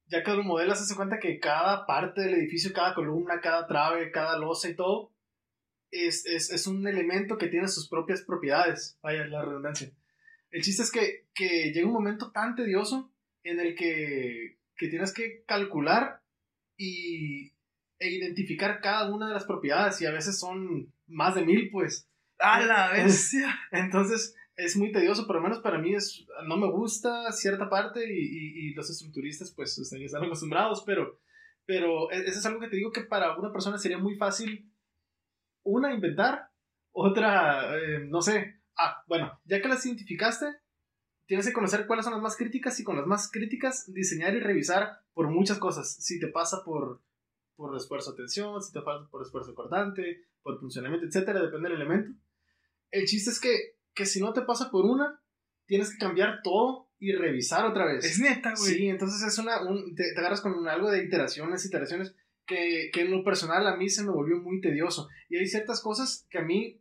[0.07, 4.11] Ya que lo modelas, de cuenta que cada parte del edificio, cada columna, cada trave,
[4.11, 5.13] cada losa y todo,
[5.93, 8.99] es, es, es un elemento que tiene sus propias propiedades.
[9.03, 9.93] Vaya la redundancia.
[10.51, 13.13] El chiste es que, que llega un momento tan tedioso
[13.45, 16.23] en el que, que tienes que calcular
[16.77, 17.53] y,
[18.01, 22.09] e identificar cada una de las propiedades y a veces son más de mil, pues.
[22.43, 23.49] ¡A la bestia!
[23.71, 28.01] Entonces es muy tedioso, por lo menos para mí es, no me gusta cierta parte
[28.13, 31.19] y, y- y los estructuristas pues están, acostumbrados, pero,
[31.65, 34.71] pero e- eso es algo que te digo que para una persona sería muy fácil,
[35.63, 36.51] una, inventar,
[36.93, 40.47] otra, eh, no sé, ah, bueno, ya que las identificaste,
[41.27, 44.41] tienes que conocer cuáles son las más críticas y con las más críticas diseñar y
[44.41, 47.01] revisar por muchas cosas, si te pasa por,
[47.57, 51.81] por esfuerzo de tensión, si te pasa por esfuerzo cortante, por funcionamiento, etcétera, depende del
[51.81, 52.11] elemento.
[52.93, 55.21] El chiste es que, que si no te pasa por una,
[55.67, 58.05] tienes que cambiar todo y revisar otra vez.
[58.05, 58.75] Es neta, güey.
[58.75, 62.15] Sí, entonces es una, un- te, te agarras con algo de iteraciones, iteraciones,
[62.47, 65.09] que, que en lo personal a mí se me volvió muy tedioso.
[65.29, 66.81] Y hay ciertas cosas que a mí,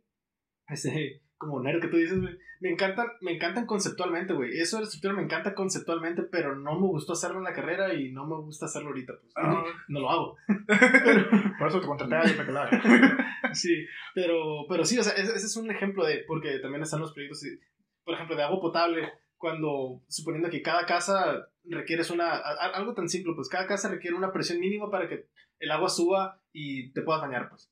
[0.68, 4.58] este, como nerd que tú dices, güey, me encantan, me encantan conceptualmente, güey.
[4.58, 7.92] Eso de la estructura me encanta conceptualmente, pero no me gustó hacerlo en la carrera
[7.94, 9.32] y no me gusta hacerlo ahorita, pues.
[9.36, 9.64] Ah.
[9.88, 10.36] No lo hago.
[11.58, 13.50] Por eso te contraté a para que lo haga.
[13.52, 17.00] Sí, pero, pero sí, o sea, ese, ese es un ejemplo de, porque también están
[17.00, 17.58] los proyectos, y,
[18.04, 23.08] por ejemplo, de agua potable, cuando, suponiendo que cada casa requieres una, a- algo tan
[23.08, 25.26] simple, pues cada casa requiere una presión mínima para que
[25.58, 27.71] el agua suba y te puedas bañar, pues.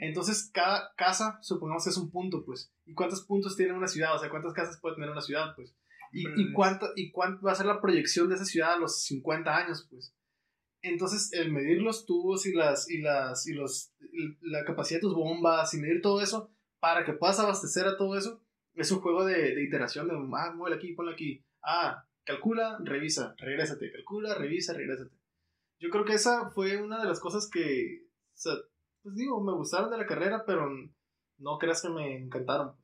[0.00, 2.72] Entonces, cada casa, supongamos que es un punto, pues.
[2.84, 4.14] ¿Y cuántos puntos tiene una ciudad?
[4.14, 5.74] O sea, ¿cuántas casas puede tener una ciudad, pues?
[6.12, 9.02] ¿Y, y, cuánto, ¿Y cuánto va a ser la proyección de esa ciudad a los
[9.02, 10.14] 50 años, pues?
[10.82, 15.02] Entonces, el medir los tubos y las y las y los y la capacidad de
[15.02, 18.40] tus bombas y medir todo eso para que puedas abastecer a todo eso
[18.74, 21.44] es un juego de, de iteración de ah, muévele aquí, ponle aquí.
[21.62, 25.16] Ah, calcula, revisa, regrésate, calcula, revisa, regrésate.
[25.80, 28.54] Yo creo que esa fue una de las cosas que o sea,
[29.06, 30.68] pues digo, me gustaron de la carrera, pero
[31.38, 32.74] no creas que me encantaron.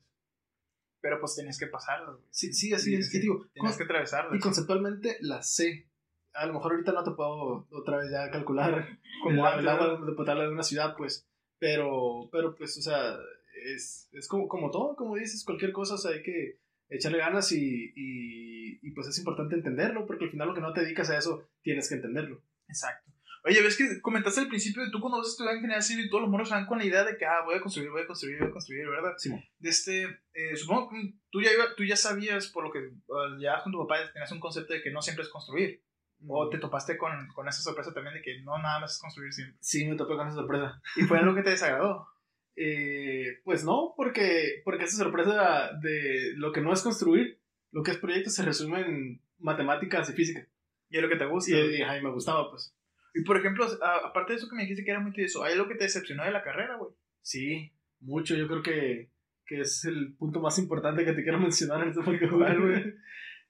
[1.01, 2.25] Pero pues tenías que pasarlo, güey.
[2.29, 3.09] Sí, sí, así Sí, es.
[3.09, 3.17] sí.
[3.17, 4.33] Y digo, Tenías que atravesarlo.
[4.33, 5.89] y conceptualmente la sé.
[6.33, 8.87] A lo mejor ahorita no te puedo otra vez ya calcular
[9.23, 11.27] Como el, agua de potable de una ciudad, pues.
[11.59, 13.17] Pero, pero pues, o sea,
[13.65, 16.57] es, es como, como todo, como dices, cualquier cosa, o sea, hay que
[16.87, 20.71] echarle ganas y, y, y, pues es importante entenderlo, porque al final lo que no
[20.71, 22.41] te dedicas a eso, tienes que entenderlo.
[22.69, 23.11] Exacto.
[23.45, 26.21] Oye, ves que comentaste al principio de tú cuando vas a estudiar ingeniería civil, todos
[26.21, 28.07] los moros se van con la idea de que, ah, voy a construir, voy a
[28.07, 29.13] construir, voy a construir, ¿verdad?
[29.17, 29.29] Sí.
[29.59, 30.03] De este,
[30.33, 33.73] eh, supongo que tú ya, iba- tú ya sabías, por lo que uh, ya con
[33.73, 35.83] tu papá tenías un concepto de que no siempre es construir.
[36.25, 39.33] O te topaste con, con esa sorpresa también de que no nada más es construir
[39.33, 39.57] siempre.
[39.59, 40.81] Sí, me topé con esa sorpresa.
[40.95, 42.07] Y fue algo que te desagradó.
[42.55, 47.91] Eh, pues no, porque, porque esa sorpresa de lo que no es construir, lo que
[47.91, 50.47] es proyecto, se resume en matemáticas y física.
[50.89, 51.51] Y es lo que te gusta.
[51.57, 52.73] Y, y, ajá, y me gustaba, pues.
[53.13, 55.53] Y por ejemplo, a- aparte de eso que me dijiste que era muy tedioso, ¿hay
[55.53, 56.91] algo que te decepcionó de la carrera, güey?
[57.21, 58.35] Sí, mucho.
[58.35, 59.09] Yo creo que,
[59.45, 62.93] que es el punto más importante que te quiero mencionar en este podcast, güey.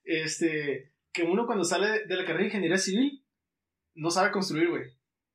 [0.03, 3.23] Este, que uno cuando sale de la carrera de ingeniería civil
[3.95, 4.83] no sabe construir, güey.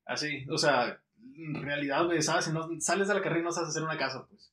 [0.04, 1.00] Así, o sea,
[1.36, 3.98] en realidad, güey, sabes, si no sales de la carrera y no sabes hacer una
[3.98, 4.52] casa, pues.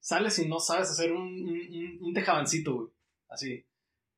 [0.00, 2.88] Sales y no sabes hacer un, un, un- un tejabancito, güey.
[3.28, 3.64] Así.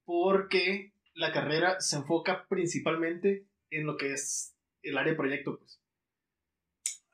[0.04, 4.53] Porque la carrera se enfoca principalmente en lo que es
[4.84, 5.80] el área de proyecto, pues.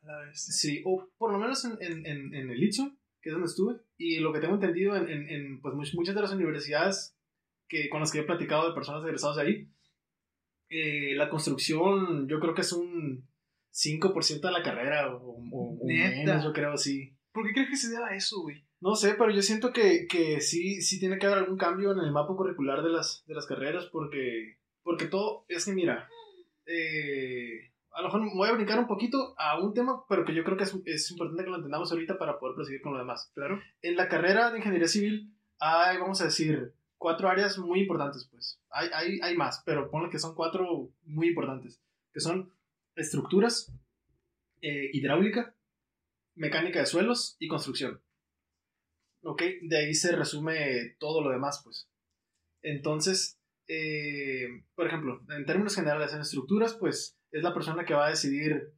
[0.02, 0.40] La vez.
[0.42, 3.80] Sí, o por lo menos en, en, en, en el ITSO, que es donde estuve,
[3.98, 7.16] y lo que tengo entendido en, pues, much- muchas de las universidades
[7.68, 9.68] que, con las que he platicado de personas egresadas de ahí,
[10.70, 13.28] eh, la construcción yo creo que es un
[13.72, 17.16] 5% de la carrera, o, o- o menos, yo creo, sí.
[17.32, 18.64] ¿Por qué crees que se deba eso, güey?
[18.80, 21.98] No sé, pero yo siento que, que sí, sí tiene que haber algún cambio en
[21.98, 26.08] el mapa curricular de las, de las carreras porque, porque todo, es que mira,
[26.70, 30.34] eh, a lo mejor me voy a brincar un poquito a un tema, pero que
[30.34, 32.98] yo creo que es, es importante que lo entendamos ahorita para poder proseguir con lo
[32.98, 33.30] demás.
[33.34, 33.60] Claro.
[33.82, 38.60] En la carrera de ingeniería civil hay, vamos a decir, cuatro áreas muy importantes, pues.
[38.70, 42.52] Hay, hay, hay más, pero ponle que son cuatro muy importantes, que son
[42.94, 43.72] estructuras,
[44.60, 45.54] eh, hidráulica,
[46.34, 48.00] mecánica de suelos y construcción.
[49.22, 51.88] Ok, de ahí se resume todo lo demás, pues.
[52.62, 53.39] Entonces,
[53.72, 58.10] eh, por ejemplo, en términos generales, en estructuras, pues es la persona que va a
[58.10, 58.72] decidir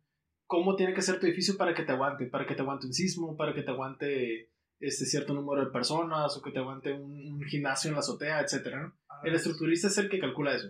[0.47, 2.93] cómo tiene que ser tu edificio para que te aguante, para que te aguante un
[2.93, 4.51] sismo, para que te aguante
[4.81, 8.41] este cierto número de personas o que te aguante un, un gimnasio en la azotea,
[8.41, 8.99] etcétera, ¿no?
[9.09, 10.69] A la El estructurista es el que calcula eso.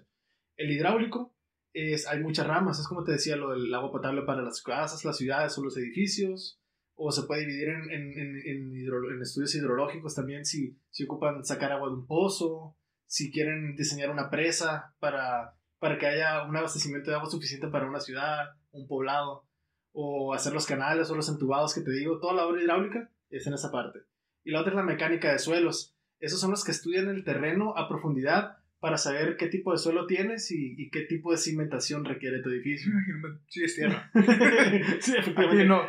[0.56, 1.34] El hidráulico
[1.72, 5.04] es, hay muchas ramas, es como te decía, lo del agua potable para las casas,
[5.04, 6.60] las ciudades o los edificios,
[6.94, 11.42] o se puede dividir en, en, en, en hidro- estudios hidrológicos también si, si ocupan
[11.44, 12.76] sacar agua de un pozo,
[13.12, 17.86] si quieren diseñar una presa para, para que haya un abastecimiento de agua suficiente para
[17.86, 19.44] una ciudad, un poblado,
[19.92, 23.46] o hacer los canales o los entubados que te digo, toda la obra hidráulica es
[23.46, 23.98] en esa parte.
[24.44, 25.94] Y la otra es la mecánica de suelos.
[26.20, 30.06] Esos son los que estudian el terreno a profundidad para saber qué tipo de suelo
[30.06, 32.90] tienes y, y qué tipo de cimentación requiere tu edificio.
[33.46, 34.10] Sí, es tierra.
[35.00, 35.82] sí, Aquí no.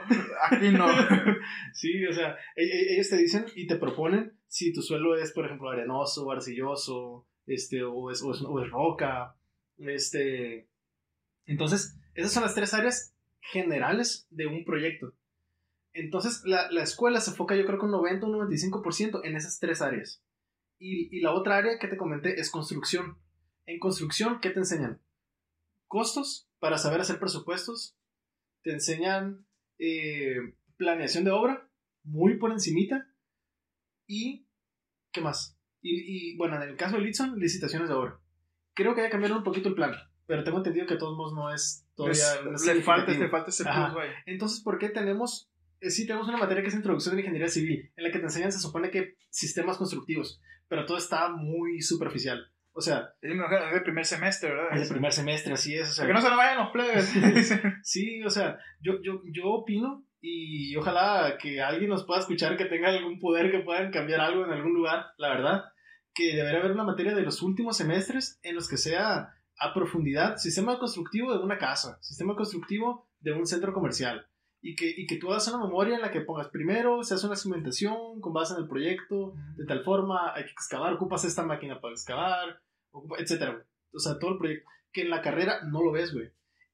[0.51, 0.87] Aquí no.
[1.73, 5.31] Sí, o sea, e- e- ellos te dicen y te proponen si tu suelo es,
[5.31, 9.35] por ejemplo, arenoso, arcilloso, este, o es, o es, o roca,
[9.79, 10.69] este...
[11.47, 15.15] Entonces, esas son las tres áreas generales de un proyecto.
[15.91, 19.35] Entonces, la, la escuela se enfoca yo creo que un 90 o un 95% en
[19.35, 20.23] esas tres áreas.
[20.77, 23.17] Y, y la otra área que te comenté es construcción.
[23.65, 25.01] En construcción, ¿qué te enseñan?
[25.87, 27.97] Costos para saber hacer presupuestos.
[28.61, 29.47] Te enseñan
[29.79, 31.67] eh, planeación de obra,
[32.03, 33.09] muy por encimita.
[34.07, 34.47] Y,
[35.11, 35.57] ¿qué más?
[35.81, 38.19] Y, y, bueno, en el caso de Litson, licitaciones de obra.
[38.73, 39.93] Creo que hay que cambiar un poquito el plan,
[40.25, 42.23] pero tengo entendido que de todos modos no es todavía...
[42.43, 44.13] No es le falta, le falta ese plus, vaya.
[44.25, 45.51] Entonces, ¿por qué tenemos...
[45.81, 48.25] eh, sí, tenemos una materia que es Introducción de Ingeniería Civil, en la que te
[48.25, 52.49] enseñan, se supone que sistemas constructivos, pero todo está muy superficial.
[52.75, 54.75] O sea, Es el primer semestre, ¿verdad?
[54.75, 55.89] es el primer semestre, así es.
[55.89, 57.13] O sea, que no se nos vayan los plebes.
[57.83, 62.63] Sí, o sea, yo, yo, yo opino y ojalá que alguien nos pueda escuchar que
[62.63, 65.65] tenga algún poder que puedan cambiar algo en algún lugar, la verdad,
[66.13, 70.37] que debería haber una materia de los últimos semestres en los que sea a profundidad
[70.37, 74.25] sistema constructivo de una casa, sistema constructivo de un centro comercial.
[74.61, 77.27] Y que, y que tú hagas una memoria en la que pongas primero, se hace
[77.27, 81.43] una cimentación con base en el proyecto, de tal forma, hay que excavar, ocupas esta
[81.43, 82.61] máquina para excavar,
[83.19, 83.61] etcétera.
[83.93, 84.69] O sea, todo el proyecto.
[84.93, 86.31] Que en la carrera no lo ves, güey.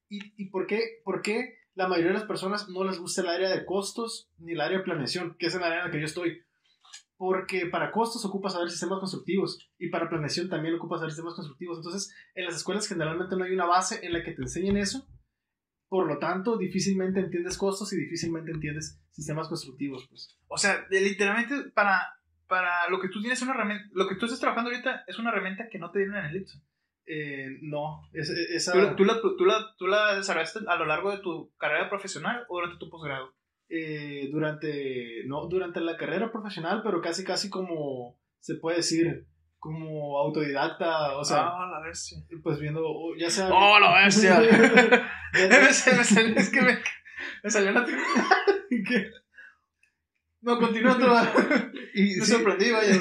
[0.08, 3.28] ¿Y, y por, qué, por qué la mayoría de las personas no les gusta el
[3.28, 5.98] área de costos ni el área de planeación, que es el área en la que
[5.98, 6.42] yo estoy?
[7.16, 11.78] Porque para costos ocupas saber sistemas constructivos y para planeación también ocupas saber sistemas constructivos.
[11.78, 15.08] Entonces, en las escuelas generalmente no hay una base en la que te enseñen eso.
[15.88, 20.06] Por lo tanto, difícilmente entiendes costos y difícilmente entiendes sistemas constructivos.
[20.06, 20.38] Pues.
[20.48, 22.14] O sea, literalmente para,
[22.46, 25.30] para lo que tú tienes una herramienta, lo que tú estás trabajando ahorita es una
[25.30, 26.62] herramienta que no te dieron en el Litson.
[27.06, 28.72] Eh, no, es- esa...
[28.72, 31.88] ¿Tú, la- tú, la, tú, la, ¿Tú la desarrollaste a lo largo de tu carrera
[31.88, 33.34] profesional o durante tu posgrado?
[33.72, 39.26] eh, durante, no durante la carrera profesional, pero casi, casi como se puede decir,
[39.60, 42.18] como autodidacta, o sea, ah, la bestia.
[42.42, 42.82] pues viendo,
[43.16, 43.48] ya sea...
[43.52, 44.40] ¡Oh, la bestia!
[45.32, 46.78] Es que me,
[47.44, 47.86] me salió una...
[48.88, 49.10] ¿Qué?
[50.42, 50.96] No, continúa
[51.94, 52.94] y, Me sí, sorprendí, vaya.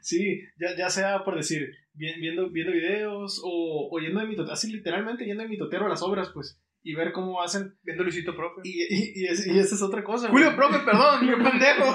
[0.00, 4.70] sí, ya, ya sea por decir, viendo, viendo videos o, o yendo de mitotero, así
[4.72, 8.60] literalmente yendo de mitotero a las obras, pues, y ver cómo hacen, Viendo Luisito Profe.
[8.64, 10.28] y, y, y, es- y esa es otra cosa.
[10.30, 10.44] güey.
[10.44, 11.94] Julio Profe, perdón, qué pendejo.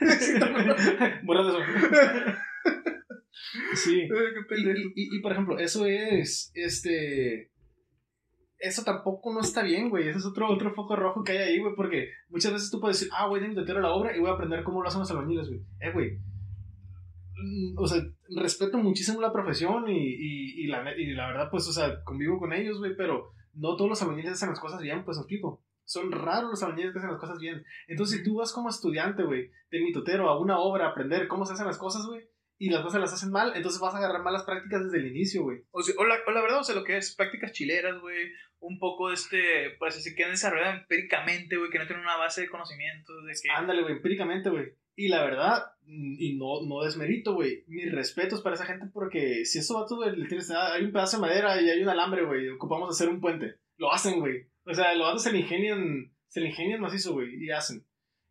[1.40, 1.58] Eso.
[3.74, 4.08] Sí.
[4.08, 4.90] Qué Y, pendejo.
[4.94, 7.50] y- por ejemplo, eso es, este,
[8.58, 10.08] eso tampoco no está bien, güey.
[10.08, 12.98] Ese es otro, otro foco rojo que hay ahí, güey, porque muchas veces tú puedes
[12.98, 15.00] decir, ah, voy de mitotero a la obra y voy a aprender cómo lo hacen
[15.00, 15.60] los albañiles, güey.
[15.80, 16.18] Eh, güey.
[17.36, 18.02] Mm, O sea,
[18.36, 22.38] respeto muchísimo la profesión y, y, y la, y la verdad, pues, o sea, convivo
[22.38, 25.62] con ellos, güey, pero no todos los albañiles hacen las cosas bien, pues, explico.
[25.84, 27.62] Son raros los albañiles que hacen las cosas bien.
[27.86, 31.44] Entonces, si tú vas como estudiante, güey, de mitotero a una obra a aprender cómo
[31.44, 34.22] se hacen las cosas, güey, y las cosas las hacen mal, entonces vas a agarrar
[34.22, 35.58] malas prácticas desde el inicio, güey.
[35.70, 38.32] O, sea, o, la, o la verdad, o sea, lo que es prácticas chileras, güey,
[38.60, 42.16] un poco de este, pues así que han desarrollado empíricamente, güey, que no tienen una
[42.16, 43.50] base de conocimientos, de que...
[43.54, 44.72] Ándale, güey, empíricamente, güey.
[44.96, 49.44] Y la verdad, mm, y no, no desmerito, güey, mis respetos para esa gente porque
[49.44, 51.88] si eso va todo, le tienes, ah, hay un pedazo de madera y hay un
[51.90, 53.56] alambre, güey, ocupamos hacer un puente.
[53.76, 54.46] Lo hacen, güey.
[54.64, 57.84] O sea, lo hacen, se le ingenian, se le ingenian macizo, güey, y hacen.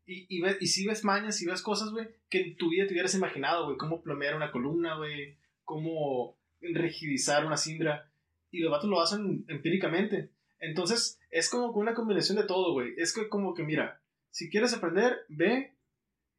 [0.07, 2.85] Y, y, ves, y si ves mañas, si ves cosas, güey, que en tu vida
[2.85, 8.09] te hubieras imaginado, güey, cómo plomear una columna, güey, cómo rigidizar una cimbra.
[8.51, 10.29] Y los vatos lo hacen empíricamente.
[10.59, 12.93] Entonces, es como una combinación de todo, güey.
[12.97, 15.74] Es que como que, mira, si quieres aprender, ve.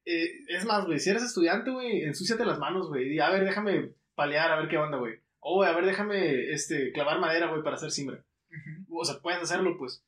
[0.06, 3.12] Eh, es más, güey, si eres estudiante, güey, ensúciate las manos, güey.
[3.12, 5.20] Y a ver, déjame palear, a ver qué onda, güey.
[5.40, 8.24] O, a ver, déjame este, clavar madera, güey, para hacer cimbra.
[8.88, 10.02] O sea, puedes hacerlo, pues.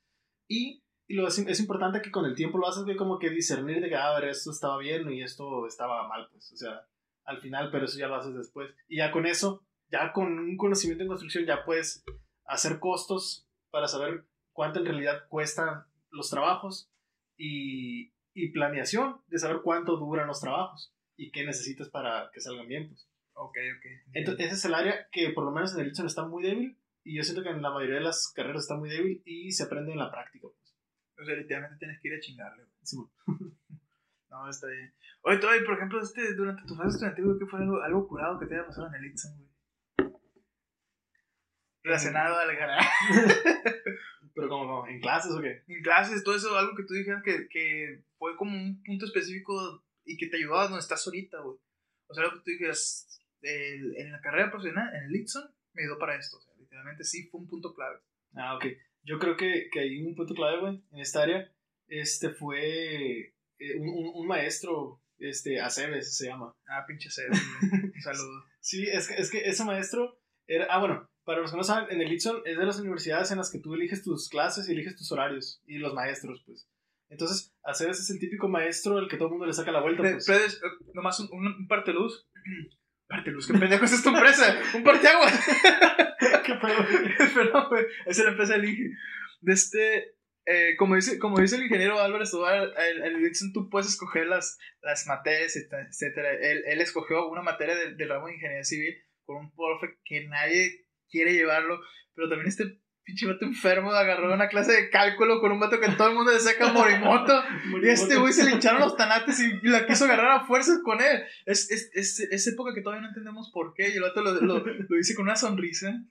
[0.49, 3.31] Y y lo es, es, importante que con el tiempo lo haces, güey, como que
[3.31, 6.53] discernir de que, ah, a ver, esto estaba bien y esto estaba mal, pues.
[6.53, 6.87] O sea,
[7.25, 8.71] al final, pero eso ya lo haces después.
[8.89, 12.05] Y ya con eso, ya con un conocimiento en construcción, ya puedes
[12.45, 16.91] hacer costos para saber cuánto en realidad cuestan los trabajos
[17.39, 22.69] y, y planeación de saber cuánto duran los trabajos y qué necesitas para que salgan
[22.69, 23.09] bien, pues.
[23.33, 23.87] Ok, ok.
[24.13, 26.79] Entonces, ese es el área que por lo menos en el Itson está muy débil
[27.03, 29.65] y yo siento que en la mayoría de las carreras está muy débil y se
[29.65, 30.47] aprende en la práctica.
[30.49, 30.77] Pues.
[31.21, 32.77] O sea, literalmente tienes que ir a chingarle, güey.
[32.83, 32.97] Sí,
[34.31, 34.95] no, está bien.
[35.23, 38.47] Oye, todavía, por ejemplo, este, durante tu fase estudiantil, ¿qué fue algo, algo curado que
[38.47, 39.49] te haya pasado en el Itson, güey?
[41.83, 42.85] Relacionado al ganar.
[44.39, 45.65] Pero como, ¿en clases o qué?
[45.67, 49.83] En clases, todo eso, algo que tú dijeras que, que fue como un punto específico
[50.05, 51.59] y que te ayudaba donde estás ahorita, güey.
[52.07, 55.83] O sea, lo que tú dijeras, el, en la carrera profesional, en el Itson, me
[55.83, 56.37] ayudó para esto.
[56.37, 57.99] O sea, literalmente sí fue un punto clave.
[58.37, 58.67] Ah, ok.
[59.03, 61.53] Yo creo que, que hay un punto clave, güey, en esta área.
[61.89, 66.55] Este fue eh, un, un, un, maestro, este, Aceves se llama.
[66.69, 68.45] Ah, pinche Aceves, un saludo.
[68.61, 71.91] sí, es que, es que ese maestro era, ah, bueno, para los que no saben,
[71.91, 74.73] en el Itson es de las universidades en las que tú eliges tus clases y
[74.73, 76.67] eliges tus horarios y los maestros, pues.
[77.11, 80.03] Entonces, Aceves es el típico maestro al que todo el mundo le saca la vuelta,
[80.03, 80.27] pues.
[80.27, 80.59] Eh,
[80.95, 82.27] nomás un, un, parte luz.
[83.07, 84.59] Parte luz, qué pendejo es esta empresa.
[84.75, 85.33] un parteaguas.
[86.47, 86.87] qué pedo.
[87.35, 88.91] Pero, güey, esa es la empresa del Inge.
[89.41, 90.15] De este,
[90.47, 94.27] eh, como, dice, como dice el ingeniero Álvaro Escobar, el, el Dixon tú puedes escoger
[94.27, 96.33] las, las materias, etcétera.
[96.41, 100.27] Él, él escogió una materia del de ramo de ingeniería civil con un profe que
[100.27, 101.81] nadie quiere llevarlo,
[102.15, 105.89] pero también este pinche vato enfermo agarró una clase de cálculo con un vato que
[105.93, 107.43] todo el mundo le saca Morimoto.
[107.83, 111.01] y este güey se le hincharon los tanates y la quiso agarrar a fuerzas con
[111.01, 111.23] él.
[111.47, 113.89] Es, es, es, es, época que todavía no entendemos por qué.
[113.89, 116.03] Y el vato lo, lo, lo dice con una sonrisa.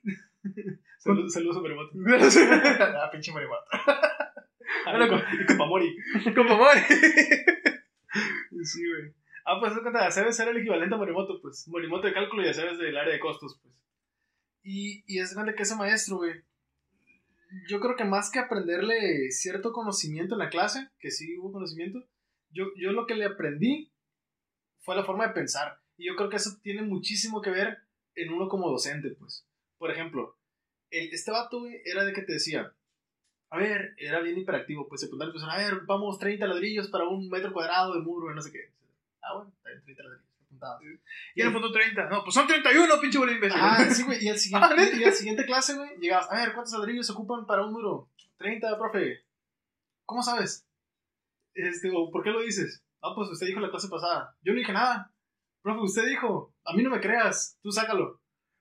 [0.98, 1.92] Saludos, saludos a Morimoto.
[3.00, 3.64] ah, pinche Morimoto.
[5.40, 5.96] y compa Mori.
[6.34, 6.80] Compa Mori.
[8.64, 9.14] sí, güey.
[9.44, 11.68] Ah, pues cuenta, Aceves era el equivalente a Morimoto, pues.
[11.68, 13.72] Morimoto de cálculo y Aceves del área de costos, pues.
[14.62, 16.42] Y, y es grande que ese maestro, güey.
[17.68, 22.04] Yo creo que más que aprenderle cierto conocimiento en la clase, que sí hubo conocimiento,
[22.50, 23.90] yo, yo lo que le aprendí
[24.80, 25.80] fue la forma de pensar.
[25.96, 27.78] Y yo creo que eso tiene muchísimo que ver
[28.14, 29.46] en uno como docente, pues.
[29.78, 30.36] Por ejemplo,
[30.90, 32.72] el, este vato, güey, era de que te decía,
[33.50, 37.28] a ver, era bien hiperactivo, pues secundario, pues, a ver, vamos 30 ladrillos para un
[37.28, 38.72] metro cuadrado de muro, no sé qué.
[39.22, 40.27] Ah, bueno, está bien, 30 ladrillos.
[40.58, 40.80] Apuntado.
[41.34, 42.08] Y en el fondo 30.
[42.08, 43.60] No, pues son 31, pinche boludo imbécil.
[43.60, 44.24] Ah, sí, güey.
[44.24, 47.46] Y al siguiente, y al siguiente clase, güey, llegabas, a ver, ¿cuántos ladrillos se ocupan
[47.46, 48.08] para un muro?
[48.38, 49.24] 30, profe.
[50.04, 50.66] ¿Cómo sabes?
[51.54, 52.84] Este, o ¿por qué lo dices?
[53.02, 54.36] Ah, pues usted dijo la clase pasada.
[54.42, 55.12] Yo no dije nada.
[55.62, 58.20] Profe, usted dijo, a mí no me creas, tú sácalo.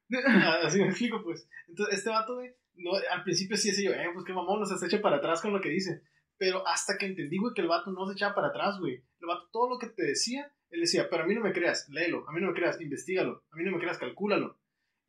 [0.64, 1.48] Así me explico, pues.
[1.68, 4.66] Entonces, este vato, güey, no, al principio sí decía yo, eh, pues qué mamón, no
[4.66, 6.02] se echa para atrás con lo que dice.
[6.38, 9.04] Pero hasta que entendí, güey, que el vato no se echaba para atrás, güey.
[9.20, 11.88] El vato, todo lo que te decía, él decía, pero a mí no me creas,
[11.90, 14.60] léelo, a mí no me creas, investigalo, a mí no me creas, calcúlalo.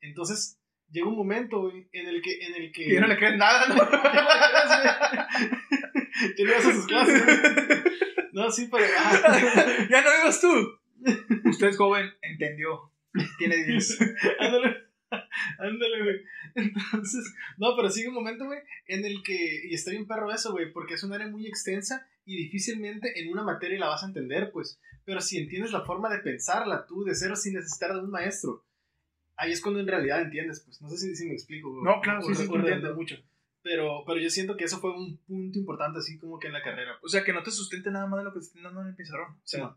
[0.00, 2.44] Entonces, llega un momento, güey, en el que...
[2.44, 2.94] En el que...
[2.94, 3.74] Y no le crees nada, ¿no?
[6.36, 7.22] que no a sus clases,
[8.32, 8.84] No, sí, pero...
[9.90, 10.78] ya no vivas tú.
[11.48, 12.92] Usted es joven, entendió.
[13.38, 13.98] Tiene 10.
[14.38, 14.76] Ándale.
[15.58, 16.24] Ándale, güey.
[16.54, 20.52] Entonces, no, pero sigue un momento, güey, en el que, y está bien perro eso,
[20.52, 24.06] güey, porque es un área muy extensa y difícilmente en una materia la vas a
[24.06, 24.80] entender, pues.
[25.04, 28.64] Pero si entiendes la forma de pensarla tú de cero sin necesitar de un maestro,
[29.36, 30.82] ahí es cuando en realidad entiendes, pues.
[30.82, 31.70] No sé si, si me explico.
[31.70, 31.84] Güey.
[31.84, 33.16] No, claro, sí, sí, entiendo mucho.
[33.62, 36.62] Pero, pero yo siento que eso fue un punto importante, así como que en la
[36.62, 36.98] carrera.
[37.02, 38.88] O sea, que no te sustente nada más de lo que te estén dando en
[38.88, 39.32] el pizarrón.
[39.32, 39.76] O sea, no.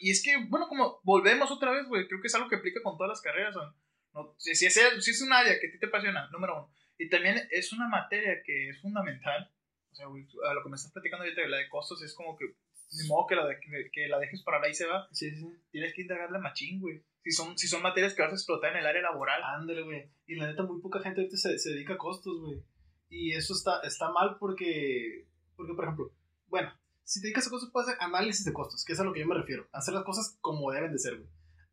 [0.00, 2.82] y es que, bueno, como volvemos otra vez, güey, creo que es algo que aplica
[2.82, 3.56] con todas las carreras.
[3.56, 3.74] ¿no?
[4.14, 6.74] No, si, si, es, si es un área que a ti te apasiona, número uno.
[6.96, 9.50] Y también es una materia que es fundamental.
[9.90, 12.36] O sea, güey, a lo que me estás platicando ahorita, la de costos, es como
[12.36, 12.46] que
[12.92, 15.08] ni modo que la, de, que, que la dejes para ahí y se va.
[15.12, 15.46] Sí, sí.
[15.70, 17.02] Tienes que indagarle machín, güey.
[17.22, 19.42] Si son, si son materias que vas a explotar en el área laboral.
[19.42, 20.10] Ándale, güey.
[20.26, 22.62] Y la neta, muy poca gente ahorita se, se dedica a costos, güey.
[23.08, 26.12] Y eso está, está mal porque, porque, por ejemplo,
[26.48, 26.72] bueno,
[27.04, 29.20] si te dedicas a costos, puedes hacer análisis de costos, que es a lo que
[29.20, 29.68] yo me refiero.
[29.72, 31.28] Hacer las cosas como deben de ser, güey.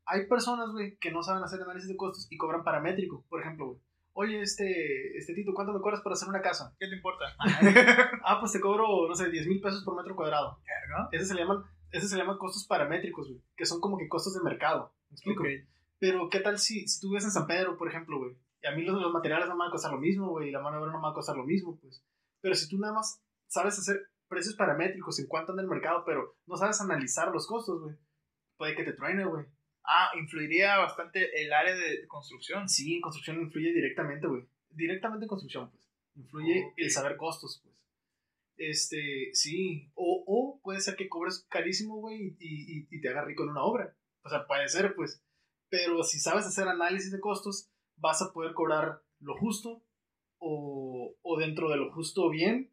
[0.06, 3.68] Hay personas, güey, que no saben hacer análisis de costos y cobran paramétrico, por ejemplo,
[3.68, 3.80] güey.
[4.14, 6.76] Oye, este, este Tito, ¿cuánto me cobras para hacer una casa?
[6.78, 7.26] ¿Qué te importa?
[8.26, 10.60] ah, pues te cobro, no sé, 10 mil pesos por metro cuadrado.
[10.90, 11.08] ¿No?
[11.12, 14.10] Ese se le llaman, ese se le llaman costos paramétricos, güey, que son como que
[14.10, 14.94] costos de mercado.
[15.10, 15.44] ¿Me explico?
[15.44, 15.50] Ok.
[16.00, 18.36] Pero, ¿qué tal si, si tú vives en San Pedro, por ejemplo, güey?
[18.62, 20.52] Y a mí los, los materiales no me van a costar lo mismo, güey, y
[20.52, 22.04] la mano de obra no me va a costar lo mismo, pues.
[22.42, 26.36] Pero si tú nada más sabes hacer precios paramétricos en cuánto anda el mercado, pero
[26.48, 27.96] no sabes analizar los costos, güey,
[28.58, 29.46] puede que te truene, güey.
[29.84, 32.70] Ah, influiría bastante el área de construcción.
[32.70, 34.44] Sí, en construcción influye directamente, güey.
[34.70, 35.90] Directamente en construcción, pues.
[36.16, 36.74] Influye Ok.
[36.78, 37.84] el saber costos, pues.
[38.58, 39.90] Este, sí.
[39.96, 43.50] O, o puede ser que cobres carísimo, güey, y, y, y te hagas rico en
[43.50, 43.96] una obra.
[44.24, 45.24] O sea, puede ser, pues.
[45.70, 49.84] Pero si sabes hacer análisis de costos, vas a poder cobrar lo justo
[50.38, 52.72] o, o dentro de lo justo bien.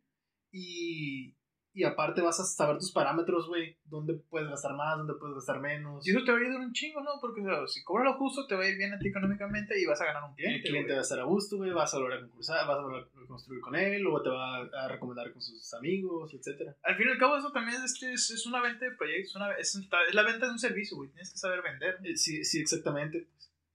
[0.52, 1.36] Y,
[1.74, 3.78] y aparte vas a saber tus parámetros, güey.
[3.84, 6.04] Dónde puedes gastar más, dónde puedes gastar menos.
[6.06, 7.10] Y eso te va a ayudar un chingo, ¿no?
[7.20, 9.80] Porque o sea, si cobras lo justo, te va a ir bien a ti económicamente
[9.80, 10.68] y vas a ganar un El cliente.
[10.68, 10.94] cliente güey.
[10.96, 13.76] va a estar a gusto, güey, vas a lograr concursar, vas a lograr construir con
[13.76, 16.74] él, o te va a recomendar con sus amigos, etcétera.
[16.82, 19.36] Al fin y al cabo, eso también es, este, es, es una venta de proyectos,
[19.36, 21.10] una, es, es la venta de un servicio, güey.
[21.10, 21.98] Tienes que saber vender.
[22.02, 23.28] Eh, Sí, sí, exactamente.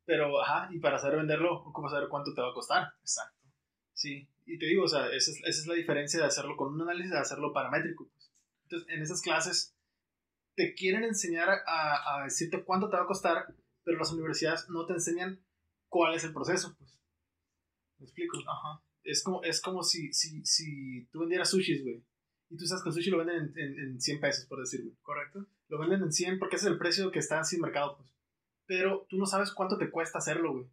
[0.06, 2.88] Pero, ajá, y para saber venderlo, ocupas saber cuánto te va a costar.
[3.00, 3.39] Exacto.
[3.94, 6.74] Sí, y te digo, o sea, esa es, esa es la diferencia de hacerlo con
[6.74, 8.10] un análisis de hacerlo paramétrico.
[8.10, 8.32] Pues.
[8.64, 9.76] Entonces, en esas clases
[10.56, 14.86] te quieren enseñar a, a decirte cuánto te va a costar, pero las universidades no
[14.86, 15.44] te enseñan
[15.88, 17.00] cuál es el proceso, pues.
[18.00, 18.38] ¿Me explico?
[18.39, 18.84] Ajá.
[19.04, 22.04] Es como, es como si, si, si tú vendieras sushis, güey.
[22.50, 24.82] Y tú sabes que el sushi lo venden en, en, en 100 pesos, por decir,
[24.82, 24.96] güey.
[25.02, 25.46] ¿Correcto?
[25.68, 28.10] Lo venden en 100 porque ese es el precio que está en mercado, pues.
[28.66, 30.68] Pero tú no sabes cuánto te cuesta hacerlo, güey.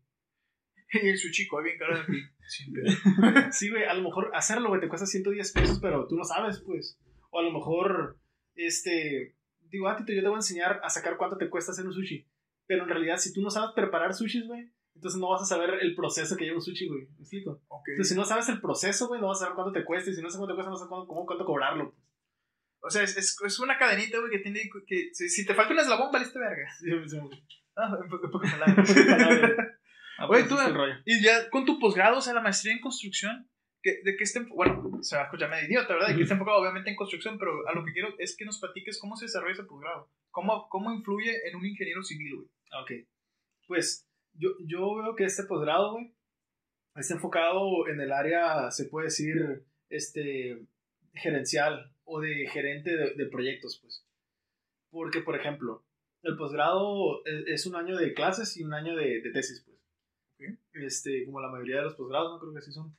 [0.93, 2.20] Y el sushi, es bien caro aquí.
[2.47, 2.82] Siempre.
[3.53, 6.61] Sí, güey, a lo mejor hacerlo, güey, te cuesta 110 pesos, pero tú no sabes,
[6.66, 6.99] pues.
[7.30, 8.18] O a lo mejor,
[8.55, 11.72] este, digo, a ti te- yo te voy a enseñar a sacar cuánto te cuesta
[11.72, 12.26] hacer un sushi.
[12.66, 15.70] Pero en realidad, si tú no sabes preparar sushis, güey, entonces no vas a saber
[15.80, 17.07] el proceso que lleva un sushi, güey.
[17.16, 17.62] ¿Me explico?
[17.68, 17.88] Ok.
[17.91, 20.11] Entonces, si no sabes el proceso, güey, no vas a saber cuánto te cuesta.
[20.11, 22.03] Y si no sabes cuánto te cuesta, no sabes cuánto, cómo- cuánto cobrarlo, pues.
[22.82, 25.11] O sea, es, es, es una cadenita, güey, que tiene que...
[25.12, 26.66] Si, si te falta un eslabón, valiste verga.
[26.78, 27.18] Sí, sí.
[27.76, 28.95] Ah, en pocas palabras.
[30.21, 30.57] Ah, Oye, pues, tú,
[31.07, 33.49] y ya con tu posgrado, o sea, la maestría en construcción,
[33.83, 36.09] que, ¿de qué está Bueno, se va a escuchar medio idiota, ¿verdad?
[36.09, 38.61] De que está enfocado obviamente en construcción, pero a lo que quiero es que nos
[38.61, 40.11] platiques cómo se desarrolla ese posgrado.
[40.31, 42.49] ¿Cómo, cómo influye en un ingeniero civil, güey?
[42.83, 43.09] Ok.
[43.66, 46.14] Pues yo, yo veo que este posgrado, güey,
[46.97, 50.66] está enfocado en el área, se puede decir, este,
[51.14, 54.05] gerencial o de gerente de, de proyectos, pues.
[54.91, 55.83] Porque, por ejemplo,
[56.23, 59.70] el posgrado es, es un año de clases y un año de, de tesis, pues.
[60.49, 60.59] Ok.
[60.72, 62.97] Este, como la mayoría de los posgrados, no creo que así son.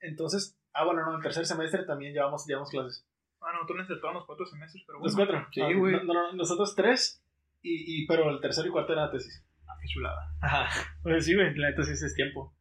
[0.00, 3.06] Entonces, ah, bueno, no, en tercer semestre también llevamos, llevamos clases.
[3.40, 5.06] Ah, no, tú no todos los cuatro semestres, pero bueno.
[5.06, 5.48] ¿Los cuatro?
[5.52, 5.92] Sí, Ah, güey.
[6.04, 7.22] No, no, nosotros tres,
[7.62, 9.44] y, y, pero el tercero y cuarto era tesis.
[9.66, 10.30] Ah, qué chulada.
[10.42, 10.68] Ajá.
[11.02, 12.54] Pues sí, güey, la sí es tiempo.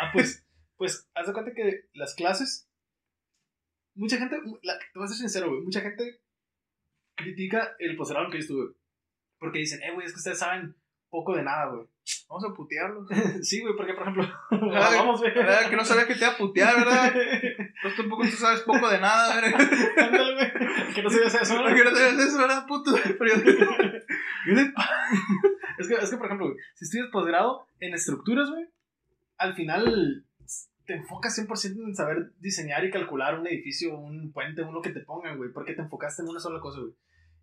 [0.00, 0.46] Ah, pues,
[0.76, 2.68] pues, haz de cuenta que las clases.
[3.94, 6.20] Mucha gente, la- te voy a ser sincero, güey, mucha gente
[7.16, 8.74] critica el posgrado en que yo estuve.
[9.38, 10.74] Porque dicen, eh, güey, es que ustedes saben
[11.10, 11.86] poco de nada, güey.
[12.28, 13.08] Vamos a putearlos.
[13.42, 15.34] sí, güey, porque, por ejemplo, vamos, güey.
[15.34, 15.68] ¿Verdad?
[15.68, 17.12] Que no sabía que te iba a putear, ¿verdad?
[17.82, 19.60] Pues tampoco tú sabes poco de nada, ¿verdad?
[19.98, 20.94] Ándale, güey.
[20.94, 21.74] Que no sabías eso, ¿no?
[21.74, 22.92] Que no sabías eso, ¿verdad, puto?
[25.78, 28.66] Es que, es que, por ejemplo, güey, si estudias posgrado en estructuras, güey,
[29.38, 30.24] al final
[30.86, 35.00] te enfocas 100% en saber diseñar y calcular un edificio, un puente, uno que te
[35.00, 36.92] pongan, güey, porque te enfocaste en una sola cosa, güey.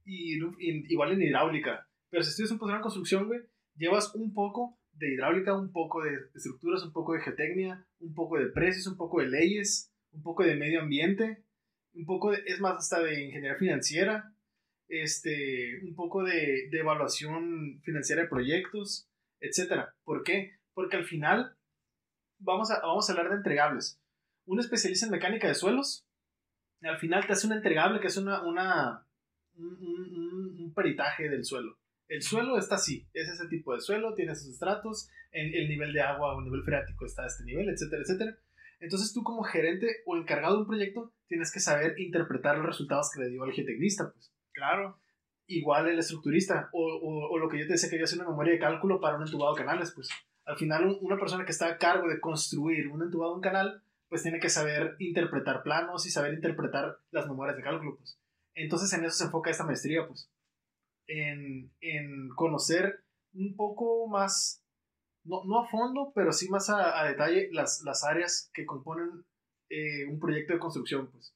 [0.06, 1.88] Y, y- igual en hidráulica.
[2.10, 3.42] Pero si estudias un posgrado en construcción, güey,
[3.78, 8.38] llevas un poco de hidráulica, un poco de estructuras, un poco de geotecnia, un poco
[8.38, 11.44] de precios, un poco de leyes, un poco de medio ambiente,
[11.94, 14.34] un poco de, es más, hasta de ingeniería financiera,
[14.88, 19.08] este, un poco de, evaluación financiera de proyectos,
[19.40, 19.94] etcétera.
[20.04, 20.54] ¿Por qué?
[20.74, 21.56] Porque al final
[22.40, 24.00] vamos a, vamos a hablar de entregables.
[24.46, 26.06] Un especialista en mecánica de suelos,
[26.82, 29.06] al final te hace un entregable que es una, una,
[29.56, 31.78] un, un- un- un peritaje del suelo.
[32.08, 35.92] El suelo está así, es ese tipo de suelo, tiene sus estratos, el, el nivel
[35.94, 38.38] de agua o nivel freático está a este nivel, etcétera, etcétera.
[38.80, 43.10] Entonces tú como gerente o encargado de un proyecto tienes que saber interpretar los resultados
[43.14, 45.00] que le dio al geotecnista, pues Claro.
[45.48, 48.30] igual el estructurista o, o- o lo que yo te decía que yo hacía una
[48.30, 50.10] memoria de cálculo para un entubado de canales, pues
[50.46, 53.42] al final un- una persona que está a cargo de construir un entubado de un
[53.42, 58.18] canal, pues tiene que saber interpretar planos y saber interpretar las memorias de cálculo, pues.
[58.56, 60.30] Entonces en eso se enfoca esta maestría, pues,
[61.08, 63.04] en, en conocer
[63.34, 64.64] un poco más,
[65.24, 69.26] no, no a fondo, pero sí más a, a detalle las, las áreas que componen
[69.70, 71.34] eh, un proyecto de construcción, pues.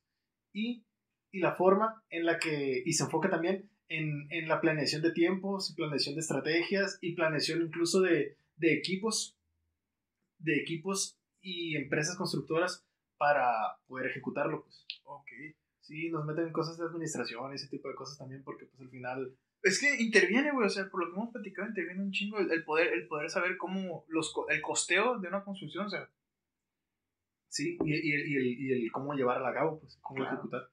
[0.53, 0.85] Y,
[1.31, 5.11] y la forma en la que, y se enfoca también en, en la planeación de
[5.11, 9.37] tiempos, planeación de estrategias y planeación incluso de, de equipos,
[10.39, 12.85] de equipos y empresas constructoras
[13.17, 14.85] para poder ejecutarlo, pues.
[15.03, 15.27] Ok.
[15.81, 18.89] Sí, nos meten en cosas de administración, ese tipo de cosas también, porque pues al
[18.89, 19.37] final...
[19.63, 22.51] Es que interviene, güey, o sea, por lo que hemos platicado, interviene un chingo el,
[22.51, 26.09] el poder, el poder saber cómo los, el costeo de una construcción, o sea,
[27.49, 30.35] Sí, y, y, el, y, el, y el cómo llevarla a cabo, pues, cómo Claro.
[30.35, 30.69] ejecutar.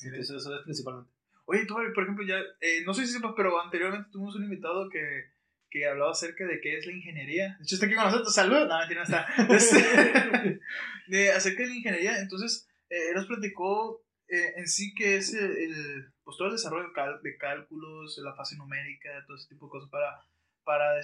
[0.00, 1.10] Entonces eso es principalmente.
[1.46, 4.88] Oye, tú, por ejemplo, ya, eh, no sé si sepas, pero anteriormente tuvimos un invitado
[4.88, 5.32] que,
[5.68, 7.56] que hablaba acerca de qué es la ingeniería.
[7.58, 8.32] De hecho, está aquí con nosotros.
[8.32, 8.66] ¡Salud!
[8.68, 9.26] No, mentira, no está.
[11.08, 12.20] De, acerca de la ingeniería.
[12.20, 16.54] Entonces, eh, él nos platicó eh, en sí que es el, el- pues, todo el
[16.54, 16.88] desarrollo
[17.22, 20.20] de, cálculos, la fase numérica, todo ese tipo de cosas para,
[20.64, 21.00] para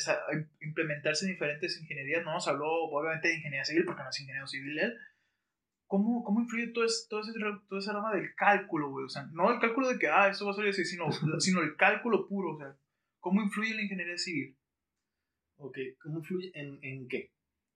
[0.61, 2.25] implementarse en diferentes ingenierías.
[2.25, 4.97] No nos habló, obviamente, de ingeniería civil, porque no es ingeniero civil él.
[5.87, 7.33] ¿Cómo, ¿Cómo influye todo, ese, todo, ese,
[7.69, 9.05] todo ese rama del cálculo, güey?
[9.07, 11.07] O sea, no el cálculo de que, ah, esto va a salir así, sino,
[11.41, 12.77] sino el cálculo puro, o sea,
[13.19, 14.57] ¿cómo influye la ingeniería civil?
[15.59, 17.33] Ok, ¿cómo influye en, en qué?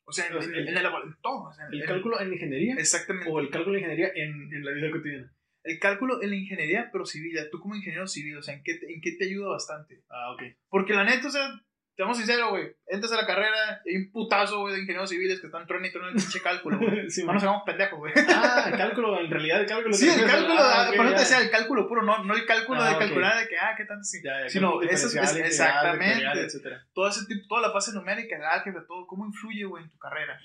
[0.06, 2.20] O sea, en, sea, en- el- en el, en todo, o sea, ¿El en- cálculo
[2.20, 2.74] en ingeniería?
[2.78, 3.28] Exactamente.
[3.30, 5.33] ¿O el cálculo de ingeniería en, en la vida cotidiana?
[5.64, 8.74] El cálculo en la ingeniería, pero civil, tú como ingeniero civil, o sea, ¿en qué
[8.74, 10.02] te, en qué te ayuda bastante?
[10.10, 10.42] Ah, ok.
[10.68, 11.48] Porque la neta, o sea,
[11.96, 15.08] te vamos sinceros, güey, entras a la carrera y hay un putazo, güey, de ingenieros
[15.08, 17.08] civiles que están trueno y el pinche cálculo, güey.
[17.10, 18.12] sí, No nos hagamos pendejos, güey.
[18.28, 19.94] Ah, el cálculo, en realidad el cálculo.
[19.94, 22.82] Sí, el cálculo, Ah, por eso te decía el cálculo puro, no, no el cálculo
[22.82, 24.18] Ah, de calcular de que, ah, qué tanto sí.
[24.22, 26.24] Ya, ya, sino eso es- exactamente.
[26.42, 26.84] etcétera.
[26.92, 29.96] Todo ese tipo, toda la fase numérica, el álgebra, todo, ¿cómo influye, güey, en tu
[29.98, 30.38] carrera?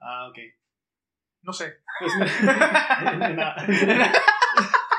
[0.00, 0.36] Ah, ok.
[1.42, 1.76] No sé.
[2.00, 2.12] Pues
[3.16, 3.56] mira.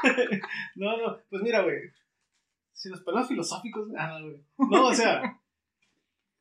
[0.76, 1.78] no, no, pues mira, güey.
[2.74, 3.90] Si los pelos filosóficos.
[3.98, 4.46] Ah, no, güey.
[4.70, 5.22] No, o sea,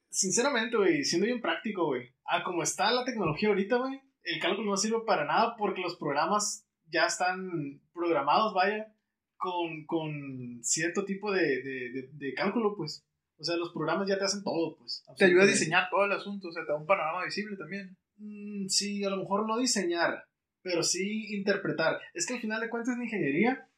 [0.09, 2.15] sinceramente, güey, siendo bien práctico, güey.
[2.25, 5.97] Ah, como está la tecnología ahorita, güey, el cálculo no sirve para nada porque los
[5.97, 8.95] programas ya están programados, vaya,
[9.37, 13.07] con, con cierto tipo de, de, de, de cálculo, pues.
[13.39, 15.03] O sea, los programas ya te hacen todo, pues.
[15.17, 17.97] Te ayuda a diseñar todo el asunto, o sea, te da un panorama visible también.
[18.17, 20.25] Mm, sí, a lo mejor no diseñar,
[20.63, 22.01] pero sí interpretar.
[22.15, 23.69] Es que al final de cuentas la ingeniería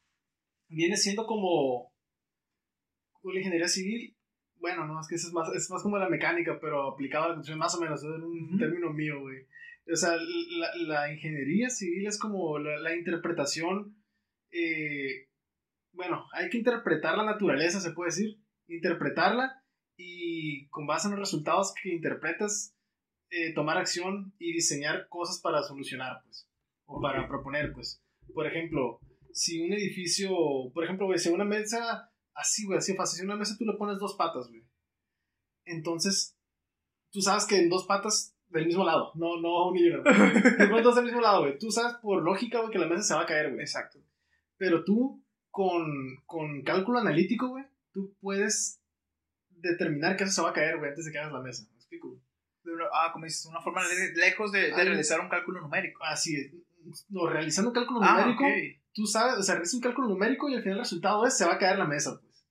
[0.68, 1.92] viene siendo como
[3.24, 4.16] la ingeniería civil.
[4.56, 7.28] Bueno, no, es que eso es más, es más como la mecánica, pero aplicado a
[7.28, 9.46] la construcción, más o menos, es un término mío, güey.
[9.92, 13.96] O sea, la, la ingeniería civil es como la, la interpretación.
[14.52, 15.28] eh,
[15.92, 18.38] bueno, hay que interpretar la naturaleza, se puede decir.
[18.68, 19.62] Interpretarla
[19.96, 22.74] y con base en los resultados que interpretas,
[23.30, 26.48] eh, tomar acción y diseñar cosas para solucionar, pues,
[26.96, 27.28] o para Ok.
[27.28, 28.02] proponer, pues.
[28.34, 29.00] Por ejemplo,
[29.32, 30.30] si un edificio,
[30.72, 33.74] por ejemplo, güey, si una mesa, así, güey, así fácil, si una mesa tú le
[33.76, 34.62] pones dos patas, güey.
[35.64, 36.36] Entonces,
[37.10, 40.02] tú sabes que en dos patas del mismo lado, no, no un hilo.
[40.58, 41.58] Le pones dos del mismo lado, güey.
[41.58, 43.60] Tú sabes por lógica, güey, que la mesa se va a caer, güey.
[43.62, 43.98] Exacto.
[44.58, 48.80] Pero tú, con, con cálculo analítico, güey, tú puedes
[49.50, 51.64] determinar que eso se va a caer, güey, antes de que hagas la mesa.
[51.70, 52.08] ¿Me explico?
[52.08, 52.20] güey?
[52.92, 56.02] Ah, como dices, una forma de- lejos de, de realizar un cálculo numérico.
[56.04, 56.52] Así es.
[57.08, 58.44] No, realizando un cálculo Ah, numérico,
[58.92, 61.44] tú sabes, o sea, realizas un cálculo numérico y al final el resultado es se
[61.44, 62.46] va a caer la mesa, pues.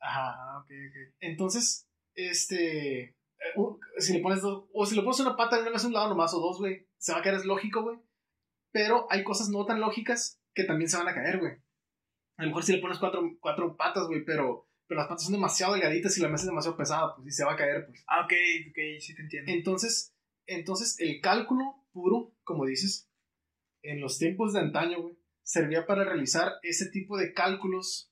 [0.00, 0.34] Ajá.
[0.38, 1.14] Ah, ok, ok.
[1.20, 3.00] Entonces, este.
[3.02, 3.14] eh,
[3.98, 4.64] si le pones dos.
[4.72, 6.58] O si le pones una pata en una mesa a un lado nomás o dos,
[6.58, 6.86] güey.
[6.98, 7.98] Se va a caer, es lógico, güey.
[8.72, 11.52] Pero hay cosas no tan lógicas que también se van a caer, güey.
[12.38, 15.32] A lo mejor si le pones cuatro, cuatro patas, güey, pero, pero las patas son
[15.32, 18.04] demasiado delgaditas y la mesa es demasiado pesada, pues, y se va a caer, pues.
[18.06, 18.32] Ah, ok,
[18.70, 19.50] ok, sí te entiendo.
[19.52, 20.14] Entonces,
[20.46, 23.05] entonces el cálculo puro, como dices,
[23.90, 28.10] en los tiempos de antaño, güey, servía para realizar ese tipo de cálculos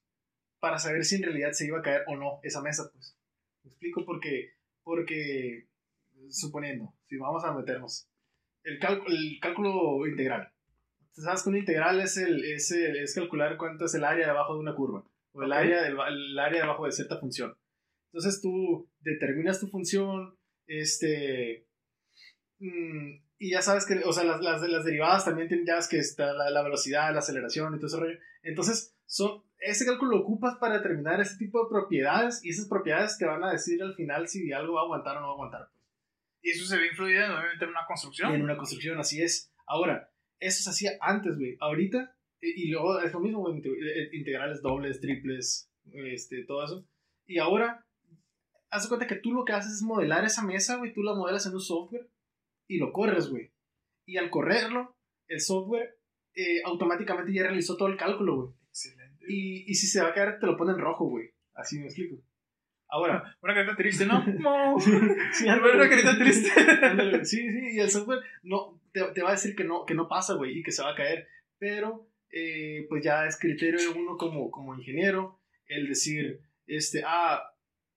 [0.60, 3.16] para saber si en realidad se iba a caer o no esa mesa, pues.
[3.62, 4.52] Me explico porque,
[4.82, 5.68] porque,
[6.30, 8.08] suponiendo, si vamos a meternos,
[8.62, 10.50] el, cálculo el cálculo integral.
[11.12, 14.54] Sabes que un integral es, el, es, el- es calcular cuánto es el área debajo
[14.54, 15.58] de una curva, o el, Ok.
[15.58, 17.54] área, del- el área debajo de cierta función.
[18.12, 21.66] Entonces tú determinas tu función, este,
[22.58, 25.98] mm, y ya sabes que, o sea, las, las, las derivadas también tienen, ya que
[25.98, 28.18] está la, la velocidad, la aceleración y todo ese rollo.
[28.42, 33.18] Entonces, son, ese cálculo lo ocupas para determinar ese tipo de propiedades y esas propiedades
[33.18, 35.34] te van a decir al final si algo va a aguantar o no va a
[35.34, 35.68] aguantar.
[36.40, 38.34] Y eso se ve influido obviamente en una construcción.
[38.34, 39.52] En una construcción, así es.
[39.66, 41.58] Ahora, eso se hacía antes, güey.
[41.60, 46.88] Ahorita, y, y luego es lo mismo, güey, eh, integrales dobles, triples, este, todo eso.
[47.26, 47.84] Y ahora,
[48.70, 50.94] haz de cuenta que tú lo que haces es modelar esa mesa, güey.
[50.94, 52.08] Tú la modelas en un software
[52.68, 53.52] y lo corres, güey.
[54.06, 54.96] Y al correrlo,
[55.28, 55.98] el software
[56.34, 58.48] eh, automáticamente ya realizó todo el cálculo, güey.
[58.68, 59.24] Excelente.
[59.28, 61.30] Y, y si se va a caer, te lo pone en rojo, güey.
[61.54, 62.22] Así me explico.
[62.88, 64.24] Ahora, Una carita triste, ¿no?
[64.38, 64.78] No.
[64.78, 66.50] sí, Una ándale, carita triste.
[66.82, 69.94] ándale, sí, sí, y el software no, te, te va a decir que no, que
[69.94, 71.28] no pasa, güey, y que se va a caer.
[71.58, 77.42] Pero, eh, pues ya es criterio de uno como, como ingeniero el decir, este, ah,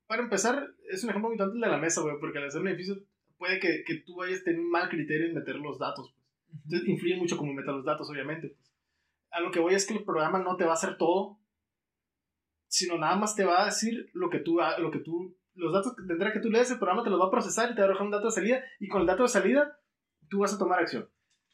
[0.08, 2.62] para empezar, es un ejemplo muy tonto el de la mesa, güey, porque al hacer
[2.62, 3.04] un edificio
[3.38, 6.26] puede que, que tú vayas a tener un mal criterio en meter los datos, pues.
[6.64, 8.50] Entonces influye mucho cómo metas los datos, obviamente.
[8.50, 8.72] Pues.
[9.32, 11.40] A lo que voy es que el programa no te va a hacer todo,
[12.68, 15.74] sino nada más te va a decir lo que tú, ha- lo que tú, los
[15.74, 17.82] datos que tendrá que tú lees, el programa te los va a procesar y te
[17.82, 19.80] va a arrojar un dato de salida, y con el dato de salida
[20.30, 21.10] tú vas a tomar acción.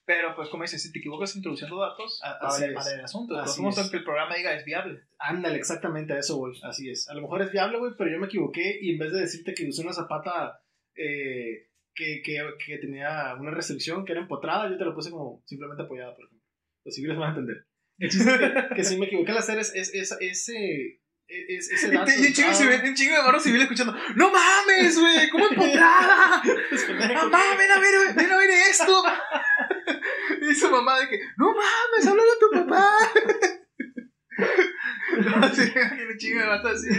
[0.05, 2.87] Pero, pues, como dices, si te equivocas introduciendo datos, así es.
[2.87, 3.37] el asunto.
[3.37, 3.89] Así Como es.
[3.89, 5.01] que el programa diga es viable.
[5.17, 6.53] Ándale, exactamente a eso, güey.
[6.63, 7.07] Así es.
[7.09, 9.53] A lo mejor es viable, güey, pero yo me equivoqué y en vez de decirte
[9.53, 10.61] que usé una zapata
[10.95, 15.43] eh, que, que, que tenía una restricción, que era empotrada, yo te lo puse como
[15.45, 16.47] simplemente apoyada, por ejemplo.
[16.85, 17.65] Los civiles van a entender.
[17.99, 21.71] El chiste es que, que si me equivoqué al hacer es, es, es- ese, es-
[21.71, 22.05] ese Y dato.
[22.05, 23.95] te- y un chingo, ah, civil, un chingo de barro civil escuchando.
[24.15, 25.29] ¡No mames, güey!
[25.29, 26.41] ¿Cómo empotrada?
[26.71, 29.03] es pendejo, ¡Mamá, ven a ver, ven a ver esto!
[30.49, 32.87] Y su mamá de que, ¡No mames, háblale a tu papá!
[34.37, 35.61] No, sí,
[36.11, 36.89] un chingo de vato así.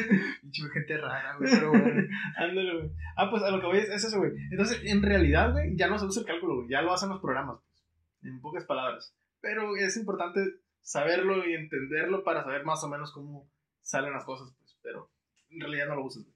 [0.55, 2.09] Pinche gente rara, güey, pero bueno.
[2.37, 2.91] Ándale, güey.
[3.17, 4.33] Ah, pues a lo que voy es, es eso, güey.
[4.51, 6.69] Entonces, en realidad, güey, ya no se usa el cálculo, güey.
[6.69, 7.85] Ya lo hacen los programas, pues.
[8.23, 9.15] En pocas palabras.
[9.41, 10.41] Pero es importante
[10.81, 13.51] saberlo y entenderlo para saber más o menos cómo
[13.83, 14.79] salen las cosas, pues.
[14.83, 15.11] Pero
[15.51, 16.35] en realidad no lo usas, güey.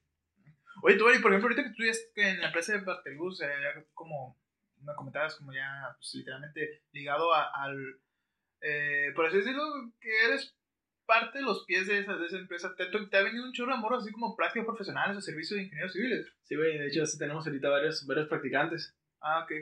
[0.82, 1.92] Oye, tú, Ari, por ejemplo, ahorita que tú ya
[2.30, 4.38] en la empresa de Bartelbus, eh, ya como
[4.82, 5.66] me comentabas, como ya
[5.98, 7.76] pues, literalmente ligado a- al.
[8.60, 9.62] Eh, por así decirlo,
[10.00, 10.56] que eres
[11.08, 12.74] parte de los pies de esa, de esa empresa.
[12.76, 15.64] ¿Te, te ha venido un chorro de amor así como prácticas profesionales o servicios de
[15.64, 16.32] ingenieros civiles?
[16.44, 16.76] Sí, güey.
[16.76, 18.94] De hecho, sí tenemos ahorita varios, varios practicantes.
[19.20, 19.52] Ah, ok.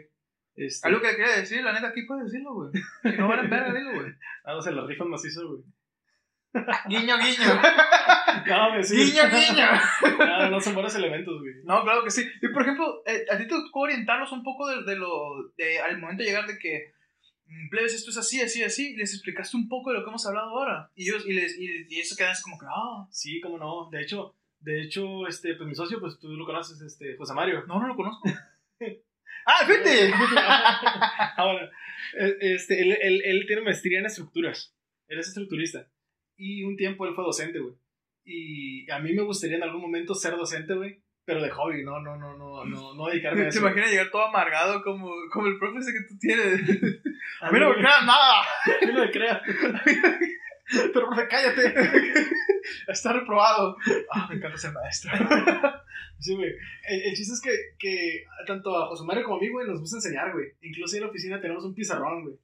[0.57, 2.73] Este, Algo que quería decir, la neta, aquí puedes decirlo, güey.
[3.17, 4.13] No van a verga, dilo, güey.
[4.45, 5.63] Ah, o sea, las rifas macizo, güey.
[6.89, 7.61] Guiño, guiño.
[8.47, 8.97] No, güey, sí.
[8.97, 9.67] Guiño, guiño.
[10.19, 11.55] No, no son buenos elementos, güey.
[11.65, 12.29] No, claro que sí.
[12.43, 15.53] Y por ejemplo, eh, a ti te tocó orientarlos un poco de, de lo.
[15.57, 16.93] De, al momento de llegar de que.
[17.47, 18.93] Mm, Plebes, esto es así, así, así.
[18.93, 20.91] Y les explicaste un poco de lo que hemos hablado ahora.
[20.95, 23.89] Y ellos, y, les, y, y eso quedan así como que, ah, Sí, cómo no.
[23.91, 27.65] De hecho, de hecho, este, pues mi socio, pues tú lo conoces, este, José Mario.
[27.67, 28.29] no, no lo conozco.
[29.47, 30.13] ¡Ah, vete!
[31.37, 31.71] Ahora,
[32.19, 34.75] eh, este, él, él, él tiene maestría en estructuras.
[35.07, 35.89] Él es estructurista.
[36.37, 37.75] Y un tiempo él fue docente, güey.
[38.25, 41.01] Y a mí me gustaría en algún momento ser docente, güey.
[41.27, 43.59] Pero de hobby, no, no, no, no, no, no dedicarme a ¿Te eso.
[43.61, 46.61] imaginas llegar todo amargado como, como el profe ese que tú tienes?
[47.43, 48.41] A mí no me creas nada.
[48.43, 49.43] A mí no me crea.
[50.69, 51.75] Pero, profe, cállate.
[52.89, 53.77] Está reprobado.
[54.13, 55.13] Ah, me encanta ser maestro.
[56.19, 56.49] Sí, güey.
[56.89, 59.81] El, el chiste es que, que tanto a José Mario como a mí, güey, nos
[59.81, 60.47] gusta enseñar, güey.
[60.63, 62.37] Incluso en la oficina tenemos un pizarrón, güey.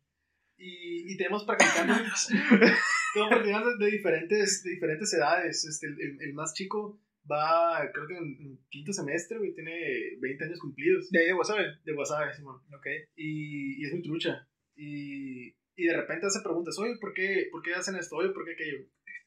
[0.59, 5.65] Y, y tenemos practicantes, tenemos practicantes de diferentes, de diferentes edades.
[5.65, 10.45] Este, el- el más chico va, creo que en, en quinto semestre, güey, tiene 20
[10.45, 11.11] años cumplidos.
[11.11, 11.59] De ahí de WhatsApp.
[11.85, 12.61] De WhatsApp, Simón.
[12.77, 12.87] Ok.
[13.17, 14.49] Y, y es muy trucha.
[14.77, 18.17] Y, y de repente hace preguntas, oye, ¿por qué, ¿por qué hacen esto?
[18.17, 18.87] Oye, ¿por qué aquello?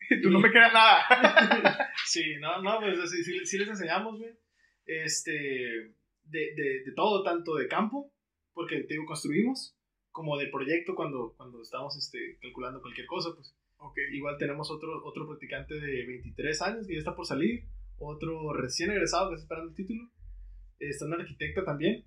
[0.22, 1.92] Tú no me creas nada.
[2.06, 4.32] Sí, no, no, pues sí, sí, sí les enseñamos, güey.
[4.86, 8.14] Este, de, de, de todo, tanto de campo,
[8.54, 9.76] porque te digo, construimos,
[10.12, 13.56] como de proyecto cuando, cuando estamos este, calculando cualquier cosa, pues.
[13.78, 13.98] Ok.
[14.14, 17.66] Igual tenemos otro, otro practicante de 23 años que ya está por salir,
[17.98, 20.10] otro recién egresado que está esperando el título.
[20.80, 22.06] Está una arquitecta también.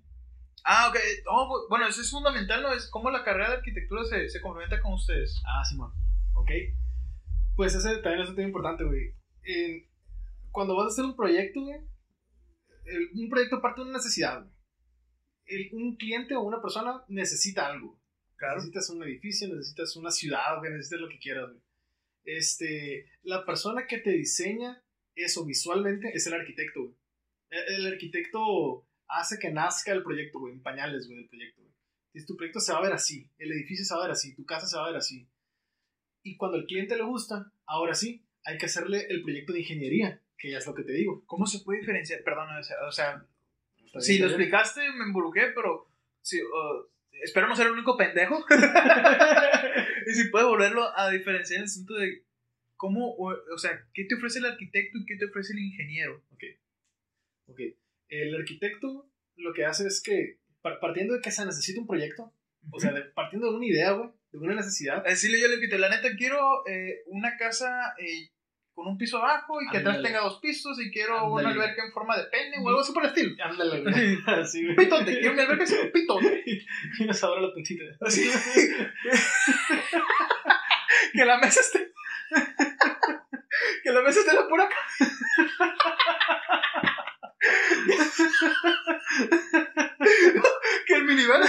[0.63, 0.97] Ah, ok.
[1.27, 2.73] Oh, bu- bueno, eso es fundamental, ¿no?
[2.73, 5.41] Es cómo la carrera de arquitectura se, se complementa con ustedes.
[5.45, 5.91] Ah, Simón.
[6.33, 6.51] Ok.
[7.55, 9.15] Pues ese también es un tema importante, güey.
[10.51, 11.79] Cuando vas a hacer un proyecto, güey,
[12.85, 14.53] el- un proyecto parte de una necesidad, güey.
[15.45, 17.99] El- un cliente o una persona necesita algo.
[18.55, 21.61] Necesitas un edificio, necesitas una ciudad, güey, necesitas lo que quieras, güey.
[22.23, 24.81] Este, la persona que te diseña
[25.23, 26.95] eso visualmente es el arquitecto, güey.
[27.49, 31.73] El, el arquitecto hace que nazca el proyecto, güey, en pañales, güey, del proyecto, güey.
[32.07, 34.35] Entonces, tu proyecto se va a ver así, el edificio se va a ver así,
[34.35, 35.27] tu casa se va a ver así.
[36.23, 40.21] Y cuando al cliente le gusta, ahora sí, hay que hacerle el proyecto de ingeniería,
[40.37, 41.23] que ya es lo que te digo.
[41.25, 42.23] ¿Cómo se puede diferenciar?
[42.23, 43.25] Perdón, o sea, o sea
[43.85, 45.87] ¿Está si bien, lo explicaste me emburuqué, pero
[46.21, 46.87] sí, uh,
[47.23, 48.43] espero no ser el único pendejo.
[50.07, 52.23] y si puede volverlo a diferenciar en el asunto de
[52.79, 56.23] cómo, o, o sea, qué te ofrece el arquitecto y qué te ofrece el ingeniero.
[56.31, 57.59] Ok.
[58.07, 62.33] El arquitecto lo que hace es que, par- partiendo de que se necesita un proyecto,
[62.71, 65.77] o sea, de- partiendo de una idea, güey, de una necesidad, decirle yo al arquitecto,
[65.77, 68.29] la neta quiero eh, una casa eh,
[68.73, 70.07] con un piso abajo y que atrás Ándale.
[70.15, 71.63] tenga dos pisos y quiero una Ándale.
[71.65, 73.35] alberca en forma de pene o algo así por el estilo.
[73.43, 73.93] ándale, güey.
[73.93, 74.17] Sí.
[74.27, 74.75] Así, güey.
[74.77, 76.43] Pitote, quiero una alberca así, pitote.
[76.99, 77.83] Y nos abra la puntita.
[78.01, 78.29] Así.
[81.13, 81.91] que la mesa esté
[83.89, 84.75] que la mesa esté la por acá.
[90.85, 91.41] que el minivan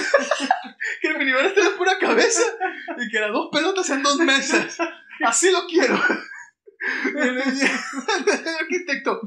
[1.02, 2.42] que el minivan esté la pura cabeza
[2.96, 4.78] y que las dos pelotas sean dos mesas.
[5.22, 6.00] Así lo quiero.
[7.14, 7.42] El,
[8.58, 9.20] arquitecto.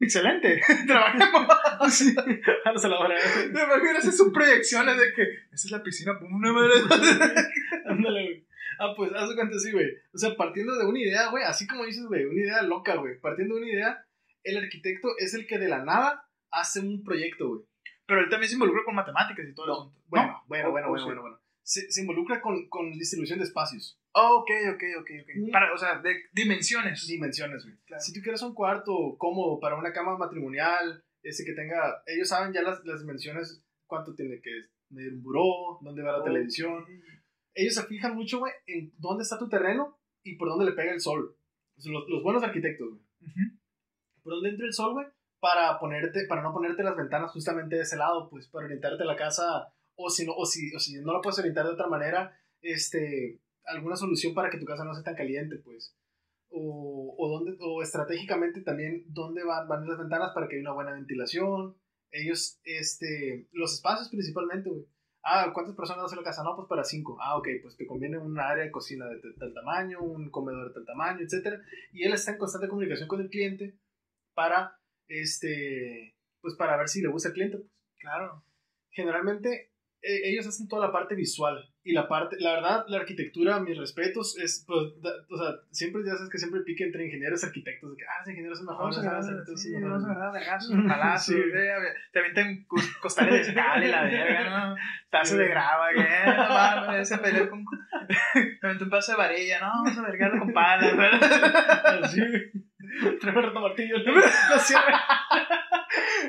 [0.00, 0.62] Excelente.
[0.86, 1.46] Trabajemos.
[1.80, 3.14] Así la hora
[3.46, 6.48] imagínate sus proyecciones de que esa es la piscina una
[7.90, 8.43] ándale
[8.78, 9.86] Ah, pues, haz de cuenta, sí, güey.
[10.12, 13.18] O sea, partiendo de una idea, güey, así como dices, güey, una idea loca, güey.
[13.20, 14.06] Partiendo de una idea,
[14.42, 17.60] el arquitecto es el que de la nada hace un proyecto, güey.
[18.06, 20.00] Pero él también se involucra con matemáticas y todo No, asunto.
[20.08, 20.42] Bueno, ¿No?
[20.46, 21.06] bueno, O- bueno, o bueno, sí.
[21.06, 21.40] bueno, bueno.
[21.62, 25.28] Se, se involucra con, con distribución de espacios, Oh, ok, ok, ok, ok.
[25.48, 25.50] Mm.
[25.50, 27.04] Para, o sea, de dimensiones.
[27.08, 27.76] dimensiones, güey.
[27.86, 28.00] Claro.
[28.02, 32.52] Si tú quieres un cuarto cómodo para una cama matrimonial, ese que tenga, ellos saben
[32.52, 34.50] ya las, las dimensiones, cuánto tiene que
[34.90, 36.24] medir un buró, dónde va la Oh.
[36.24, 36.84] televisión.
[37.54, 40.92] Ellos se fijan mucho, güey, en dónde está tu terreno y por dónde le pega
[40.92, 41.36] el sol.
[41.76, 43.00] Los, los buenos arquitectos, güey.
[44.22, 45.06] Por donde entra el sol, güey,
[45.40, 49.16] para ponerte, para no ponerte las ventanas justamente de ese lado, pues, para orientarte la
[49.16, 52.36] casa, o si no, o si, o si no la puedes orientar de otra manera,
[52.62, 55.94] este, alguna solución para que tu casa no sea tan caliente, pues.
[56.48, 60.74] O, o, dónde, o estratégicamente también dónde van, van las ventanas para que haya una
[60.74, 61.76] buena ventilación.
[62.10, 64.86] Ellos, este, los espacios principalmente, güey.
[65.26, 66.42] Ah, ¿cuántas personas hace la casa?
[66.44, 67.16] No, pues para cinco.
[67.20, 70.74] Ah, ok, pues te conviene un área de cocina de tal- tamaño, un comedor de
[70.74, 71.60] tal tamaño, etcétera.
[71.92, 73.78] Y él está en constante comunicación con el cliente
[74.34, 77.56] para, este, pues para ver si le gusta al cliente.
[77.58, 77.70] Pues.
[77.98, 78.44] Claro.
[78.90, 79.73] Generalmente
[80.04, 83.76] eh, ellos hacen toda la parte visual y la parte, la verdad, la arquitectura, mis
[83.76, 87.46] respetos, es, pues, da- o sea, siempre ya sabes que siempre pique entre ingenieros y
[87.46, 90.88] arquitectos, de que, ah, los ingenieros son mejores, los arquitectos son mejores.
[90.88, 91.34] Palazos, Sí.
[92.12, 94.76] te avientan cos- costales de cal y la verga, ¿no?
[95.10, 97.64] Tazo de grava, que no mames, se peleó con.
[98.34, 102.02] Me aventó un pedazo de varilla, no, vamos a vergarlo con palas, ¿verdad?
[102.04, 103.18] Así, güey.
[103.18, 105.00] Traigo el reto martillo, no, no cierra.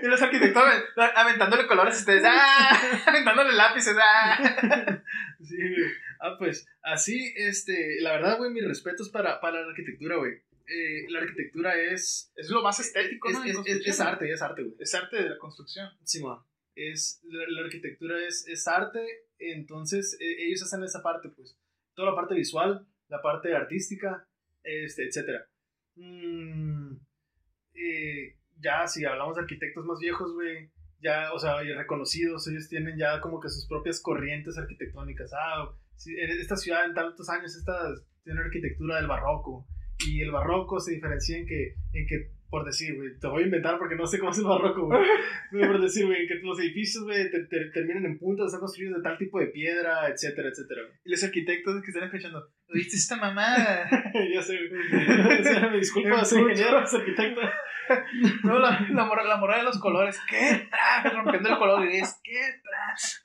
[0.02, 0.84] Y los arquitectos aven-
[1.16, 3.02] aventándole colores a ustedes, ¡ah!
[3.08, 4.38] Aventándole lápices, ¡ah!
[5.42, 5.92] Sí, güey.
[6.22, 10.34] Ah, pues, así, este, la verdad, güey, mis respetos para, para la arquitectura, güey.
[10.68, 13.44] Eh, la arquitectura es, Es lo más estético, es, ¿no?
[13.44, 14.76] Es, es, es arte, es arte, güey.
[14.80, 15.90] Es arte de la construcción.
[16.04, 16.40] Simón.
[16.76, 19.00] Es, la, la arquitectura es, es arte,
[19.38, 21.56] entonces eh, ellos hacen esa parte, pues.
[21.94, 24.28] Toda la parte visual, la parte artística,
[24.64, 25.48] este, etcétera.
[25.96, 26.96] Mm,
[27.76, 30.70] eh, ya, si hablamos de arquitectos más viejos, güey,
[31.02, 35.32] ya, o sea, y reconocidos, ellos tienen ya como que sus propias corrientes arquitectónicas.
[35.34, 35.70] Ah,
[36.06, 37.78] en esta ciudad en tantos años esta
[38.24, 39.68] tiene arquitectura del barroco.
[40.08, 41.76] Y el barroco se diferencia en que
[42.50, 45.02] por decir, güey, te voy a inventar porque no sé cómo es el barroco, güey.
[45.52, 49.04] Por decir, güey, que los edificios, güey, te- te- terminan en puntas, están construidos de
[49.04, 50.82] tal tipo de piedra, etcétera, etcétera.
[51.04, 53.90] Y los arquitectos que están escuchando, ¿viste esta mamada?
[54.34, 54.82] ya sé, güey.
[55.40, 57.42] O sea, me disculpo, soy ingeniero, soy arquitecto.
[58.44, 60.20] No, la, la, mora- la morada de los colores.
[60.30, 60.68] ¿Qué?
[60.70, 62.20] Tras, rompiendo el color gris.
[62.24, 62.40] ¿Qué?
[62.64, 63.22] Tras.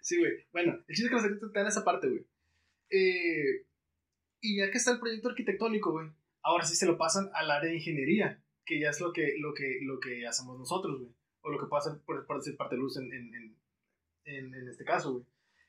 [0.00, 0.32] Sí, güey.
[0.52, 2.26] Bueno, el chiste es que los arquitectos te dan esa parte, güey.
[2.90, 3.66] Eh,
[4.40, 6.08] y ya que está el proyecto arquitectónico, güey,
[6.42, 9.54] ahora sí se lo pasan al área de ingeniería, que ya es lo que, lo
[9.54, 11.12] que, lo que hacemos nosotros, güey.
[11.42, 13.34] O lo que puede hacer, por, por decir, parte de luz en, en,
[14.24, 15.24] en, en, este caso, güey.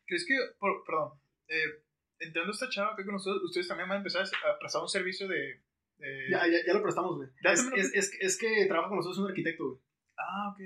[0.08, 1.12] ¿Crees que, por, perdón,
[1.48, 1.84] eh,
[2.20, 5.28] entrando esta chava que con nosotros, ustedes también van a empezar a prestar un servicio
[5.28, 5.62] de...
[6.00, 7.30] de- Ya, ya, ya lo prestamos, güey.
[7.44, 9.80] ¿Ya Es, lo- es, es, es que trabaja con nosotros un arquitecto, güey.
[10.18, 10.60] Ah, ok.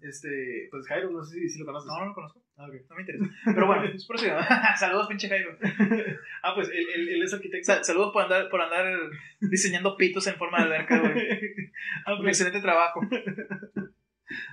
[0.00, 1.86] Este, pues Jairo, no sé si, si lo conoces.
[1.88, 2.42] No, no lo conozco.
[2.60, 2.66] Ah.
[2.90, 3.24] No me interesa.
[3.44, 4.34] Pero bueno, pues prosigo.
[4.78, 5.56] Saludos, pinche Jairo.
[6.42, 7.64] Ah, pues él, él, él es arquitecto.
[7.66, 8.86] Sa- saludos por andar, por andar
[9.40, 11.12] diseñando pitos en forma de alberca, güey.
[12.06, 13.00] ah, Un pues, excelente trabajo.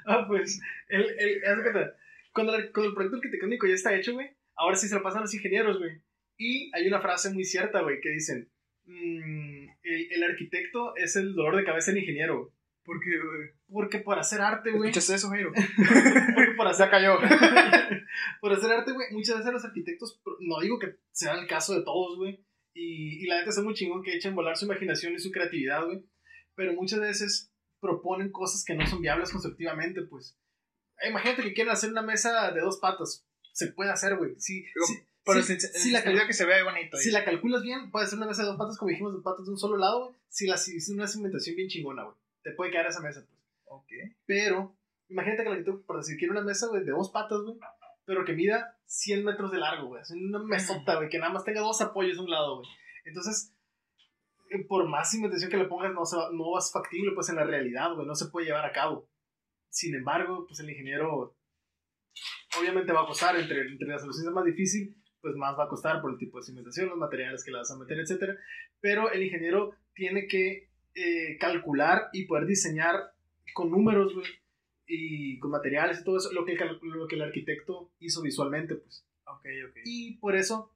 [0.06, 1.96] ah, pues, él, él, haz de cuenta,
[2.34, 5.20] cuando, el- cuando el proyecto arquitectónico ya está hecho, güey, ahora sí se lo pasan
[5.20, 6.02] a los ingenieros, güey.
[6.38, 8.50] Y hay una frase muy cierta, güey, que dicen,
[8.86, 12.52] mm, el, el arquitecto es el dolor de cabeza del ingeniero, güey.
[12.84, 13.50] ¿Por qué, güey?
[13.72, 14.90] Porque por hacer arte, güey.
[14.90, 15.52] ¿Escuchaste eso, Jairo?
[16.36, 17.18] Porque por hacer, cayó.
[18.42, 21.84] por hacer arte, güey, muchas veces los arquitectos, no digo que sea el caso de
[21.84, 25.20] todos, güey, y, y la neta es muy chingón que echen volar su imaginación y
[25.20, 26.04] su creatividad, güey,
[26.56, 30.38] pero muchas veces proponen cosas que no son viables constructivamente, pues.
[31.02, 34.62] Eh, Imagínate que quieren hacer una mesa de dos patas, se puede hacer, güey, si,
[34.62, 36.98] Digo, si, Pero si- si, si la cal- que se vea bonito.
[36.98, 39.46] si la calculas bien, puede ser una mesa de dos patas, como dijimos, de patas
[39.46, 42.72] de un solo lado, güey, si la si una cimentación bien chingona, güey, te puede
[42.72, 43.35] quedar esa mesa, pues.
[43.66, 43.90] Ok.
[44.26, 44.78] Pero,
[45.10, 47.58] imagínate que la arquitecto, por decir, quiere una mesa, güey, de dos patas, güey,
[48.06, 50.02] pero que mida 100 metros de largo, güey.
[50.02, 52.70] Es una mesota, güey, que nada más tenga dos apoyos a un lado, güey.
[53.06, 53.54] Entonces,
[54.52, 57.36] eh, por más cimentación que le pongas, no, se va, no es factible, pues, en
[57.36, 58.08] la realidad, güey.
[58.08, 59.10] No se puede llevar a cabo.
[59.70, 61.36] Sin embargo, pues, el ingeniero
[62.60, 66.02] obviamente va a costar, entre, entre las soluciones más difícil, pues más va a costar
[66.02, 68.36] por el tipo de cimentación, los materiales que le vas a meter, etcétera.
[68.80, 73.15] Pero el ingeniero tiene que eh, calcular y poder diseñar
[73.54, 74.28] con números, güey,
[74.88, 78.76] y con materiales y todo eso, lo que, el- lo que el arquitecto hizo visualmente,
[78.76, 79.06] pues.
[79.28, 79.78] Ok, ok.
[79.86, 80.72] Y por eso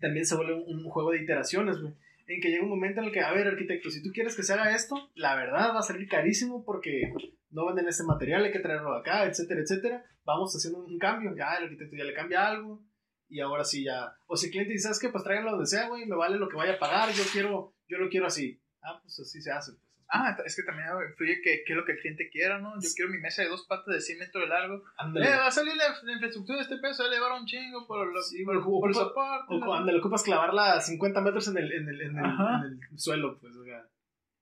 [0.00, 1.94] también se vuelve un, un juego de iteraciones, güey.
[2.26, 4.42] En que llega un momento en el que, a ver, arquitecto, si tú quieres que
[4.42, 7.12] se haga esto, la verdad va a salir carísimo porque
[7.50, 10.04] no venden este material, hay que traerlo acá, etcétera, etcétera.
[10.24, 11.34] Vamos haciendo un, un cambio.
[11.34, 12.82] Ya el arquitecto ya le cambia algo
[13.30, 14.12] y ahora sí ya.
[14.26, 15.08] O si el cliente dice, ¿sabes qué?
[15.08, 17.96] Pues tráiganlo donde sea, güey, me vale lo que vaya a pagar, yo quiero, yo
[17.96, 18.60] lo quiero así.
[18.82, 19.72] Ah, pues así se hace.
[20.10, 22.72] Ah, es que también influye que, que es lo que el cliente quiera, ¿no?
[22.80, 24.82] Yo quiero mi mesa de dos patas de 100 metros de largo.
[24.96, 25.26] Ándale.
[25.26, 27.86] Eh, va a salir la, la infraestructura de este peso, va a elevar un chingo
[27.86, 29.54] por, lo, Sí, por, por el ocupa- soporte.
[29.54, 32.24] O la- cuando le ocupas clavarla a 50 metros en el, en el, en el,
[32.24, 33.84] en el suelo, pues, o sea.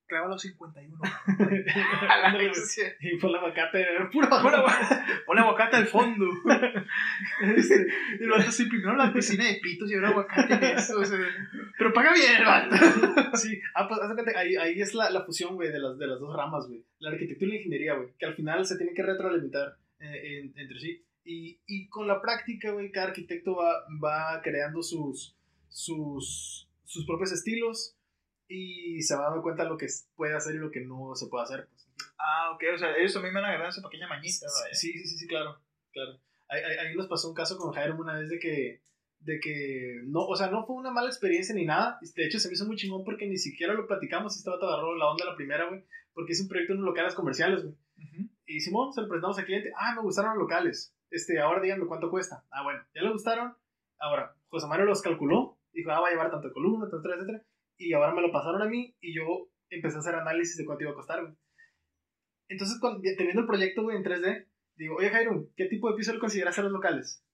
[0.07, 0.98] Clava los 51.
[2.09, 2.61] Ándale, güey.
[3.00, 4.57] y la aguacate, puro Pone
[5.26, 6.26] pone aguacate al fondo.
[7.57, 7.86] Este,
[8.20, 10.98] Y el vato así, primero la piscina de pitos y ahora aguacate en eso.
[11.00, 11.18] o sea,
[11.78, 13.36] pero paga bien el vato.
[13.36, 14.00] Sí, ah, pues
[14.36, 16.84] ahí, ahí es la, la fusión, güey, de las, de las dos ramas, güey.
[17.00, 20.59] La arquitectura y la ingeniería, güey, que al final se tienen que retroalimentar eh, en-
[20.59, 21.02] entre sí.
[21.24, 25.36] Y, y con la práctica, güey, cada arquitecto va, va creando sus,
[25.68, 27.95] sus, sus propios estilos
[28.49, 31.26] y se va dando cuenta de lo que puede hacer y lo que no se
[31.28, 31.68] puede hacer.
[31.68, 31.88] Pues.
[32.18, 34.47] Ah, ok, o sea, ellos también me han agarrado esa pequeña mañita.
[34.72, 35.61] Sí, sí, sí, sí, claro,
[35.92, 36.20] claro.
[36.49, 38.82] Ahí, ahí, nos pasó un caso con Jairo una vez de que,
[39.18, 41.99] de que, no, o sea, no fue una mala experiencia ni nada.
[42.14, 44.94] De hecho, se me hizo muy chingón porque ni siquiera lo platicamos y estaba agarró
[44.97, 45.84] la onda la primera, güey.
[46.14, 47.74] Porque es un proyecto en locales comerciales, güey.
[47.74, 48.30] Ujú.
[48.47, 49.72] Y Simón, se lo presentamos al cliente.
[49.76, 50.94] Ah, me gustaron los locales.
[51.11, 52.44] Este, ahora díganme cuánto cuesta.
[52.51, 53.55] Ah, bueno, ya le gustaron.
[53.99, 55.59] Ahora, José Mario los calculó.
[55.72, 57.42] Dijo, ah, va a llevar tanto columna, etcétera, etcétera.
[57.79, 60.85] Y ahora me lo pasaron a mí y yo empecé a hacer análisis de cuánto
[60.85, 61.35] iba a costar, güey.
[62.49, 64.47] Entonces, cuando- teniendo el proyecto, güey, en 3D,
[64.77, 67.24] digo, oye, Jairo, ¿qué tipo de piso le consideras a los locales?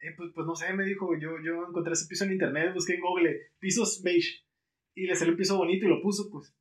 [0.00, 2.94] Eh, pues, pues no sé, me dijo, yo, yo encontré ese piso en internet, busqué
[2.94, 4.44] en Google, pisos beige.
[4.94, 6.54] Y le salió un piso bonito y lo puso, pues.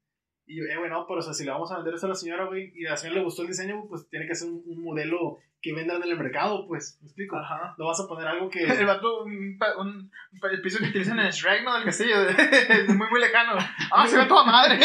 [0.50, 2.16] Y yo, eh, bueno, pero o sea, si le vamos a vender esto a la
[2.16, 4.64] señora, güey, y a la señora le gustó el diseño, pues tiene que ser un,
[4.66, 6.98] un modelo que vendan en el mercado, pues.
[7.02, 7.36] ¿Me explico?
[7.38, 7.76] Ajá.
[7.78, 8.64] No vas a poner algo que.
[8.82, 10.12] El vato, un, un-
[10.52, 11.76] el piso que utilizan en el Shrek, ¿no?
[11.76, 12.34] Del castillo, de-
[12.96, 13.60] muy, muy lejano.
[13.92, 14.80] Ah, se ve toda madre.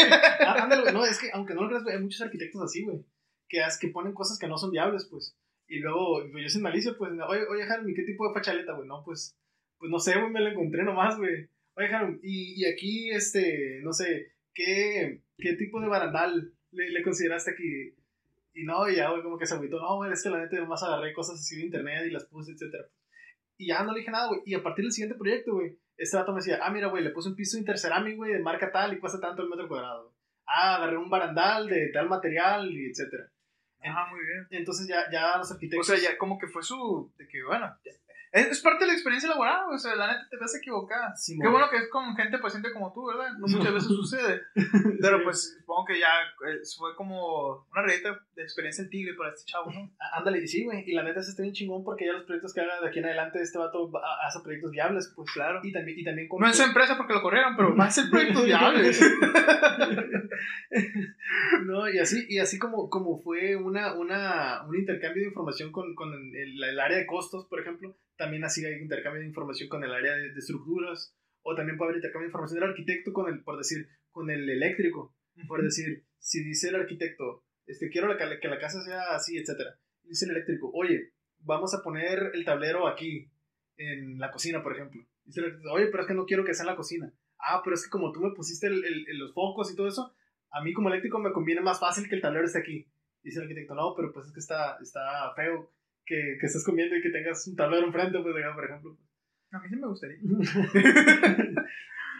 [0.45, 0.93] Ah, ándale, güey.
[0.93, 3.03] no, es que aunque no lo creas, güey, hay muchos arquitectos así, güey,
[3.49, 5.35] que, que ponen cosas que no son viables, pues.
[5.67, 8.87] Y luego, pues, yo sin malicia, pues, oye, oye, Jaime, ¿qué tipo de fachaleta, güey?
[8.87, 9.35] No, pues,
[9.79, 11.49] pues no sé, güey, me la encontré nomás, güey.
[11.75, 17.03] Oye, Jaime, y, y aquí, este, no sé, ¿qué, qué tipo de barandal le, le
[17.03, 17.93] consideraste aquí?
[18.53, 20.55] Y no, y ya, güey, como que se agüitó, no, güey, es que la neta
[20.57, 22.85] nomás agarré cosas así de internet y las puse, etcétera.
[23.57, 24.41] Y ya no le dije nada, güey.
[24.45, 27.11] Y a partir del siguiente proyecto, güey, este vato me decía, ah, mira, güey, le
[27.11, 30.03] puse un piso intercerámico, güey, de marca tal y cuesta tanto el metro cuadrado.
[30.03, 30.15] güey.
[30.47, 33.29] Ah, agarré un barandal de tal material y etcétera.
[33.83, 34.47] Ah, muy bien.
[34.49, 35.87] Entonces ya, ya los O arquitectos...
[35.87, 37.13] sea, ya como que fue su.
[37.17, 37.71] De que, bueno.
[38.35, 41.15] Es, es parte de la experiencia laboral, o sea, la neta te vas a equivocar.
[41.15, 43.31] Sí, Qué bueno que es con gente paciente como tú, ¿verdad?
[43.39, 44.41] No muchas veces sucede.
[44.99, 46.09] Pero pues supongo que ya
[46.47, 49.89] eh, fue como una rayita de experiencia el tigre para este chavo, ¿no?
[50.13, 50.83] Ándale, y sí, güey.
[50.85, 52.99] Y la neta se está bien chingón porque ya los proyectos que haga de aquí
[52.99, 55.31] en adelante este vato va- hace proyectos viables, pues.
[55.31, 55.61] Claro.
[55.63, 56.41] Y también, y también con...
[56.41, 59.01] No en su empresa porque lo corrieron, pero va a ser proyectos viables.
[61.65, 65.95] no, y así, y así como, como fue una, una, un intercambio de información con,
[65.95, 69.83] con el, el área de costos, por ejemplo, también así hay intercambio de información con
[69.83, 73.31] el área de, de estructuras, o también puede haber intercambio de información del arquitecto con
[73.31, 75.13] el, por decir, con el eléctrico,
[75.47, 79.77] por decir, si dice el arquitecto, este, quiero la, que la casa sea así, etcétera,
[80.03, 83.29] dice el eléctrico, oye, vamos a poner el tablero aquí,
[83.77, 85.05] en la cocina, por ejemplo.
[85.25, 87.11] Dice el arquitecto, oye, pero es que no quiero que sea en la cocina.
[87.37, 90.15] Ah, pero es que como tú me pusiste el- el- los focos y todo eso,
[90.51, 92.87] a mí como eléctrico me conviene más fácil que el tablero esté aquí.
[93.21, 95.69] Dice el arquitecto, no, pero pues es que está, está feo
[96.05, 98.97] que, que estés comiendo y que tengas un tablero enfrente, pues, digamos, por ejemplo.
[99.51, 100.17] A mí sí me gustaría.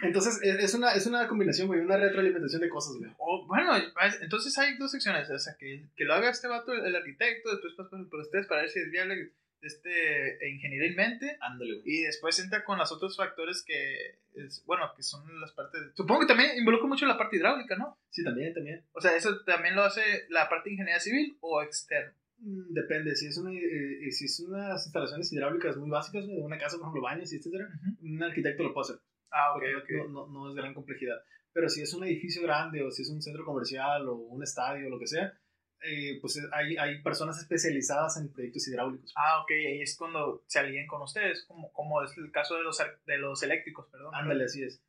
[0.01, 3.11] Entonces, es es una, es una combinación, güey, una retroalimentación de cosas, güey.
[3.17, 5.29] O, bueno, es- entonces hay dos secciones.
[5.29, 8.45] O sea, que, que lo haga este vato, el, el arquitecto, después pasa por ustedes
[8.47, 9.31] para ver si es viable
[9.61, 11.37] este, ingenierilmente.
[11.39, 11.83] Ándale, güey.
[11.85, 15.81] Y después entra con los otros factores que, es, bueno, que son las partes...
[15.95, 17.97] Supongo que también involucra mucho la parte hidráulica, ¿no?
[18.09, 18.85] Sí, también, también.
[18.91, 22.13] O sea, eso también lo hace la parte de ingeniería civil o externo.
[22.37, 26.57] Mm, Depende, si es, una, eh, si es unas instalaciones hidráulicas muy básicas, de una
[26.57, 27.67] casa, por ejemplo, baños etcétera,
[28.01, 29.01] un arquitecto lo puede hacer.
[29.31, 30.09] Ah, ok, porque ok.
[30.09, 31.17] No, no, no es gran complejidad.
[31.53, 34.87] Pero si es un edificio grande o si es un centro comercial o un estadio
[34.87, 35.33] o lo que sea,
[35.81, 39.13] eh, pues eh, hay, hay personas especializadas en proyectos hidráulicos.
[39.15, 42.63] Ah, ok, ahí es cuando se alían con ustedes, como, como es el caso de
[42.63, 44.13] los, de los eléctricos, perdón.
[44.13, 44.81] Ándale, así es.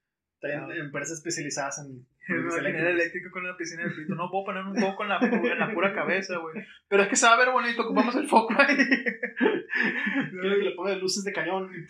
[0.54, 0.68] Ah.
[0.76, 4.14] empresas especializadas en el eléctrico con una piscina de pito.
[4.14, 6.64] No puedo poner un foco en la, en la pura cabeza, güey.
[6.88, 8.76] Pero es que se va a ver bonito, ocupamos el foco ahí.
[10.30, 11.70] Quiero que le ponga luces de cañón.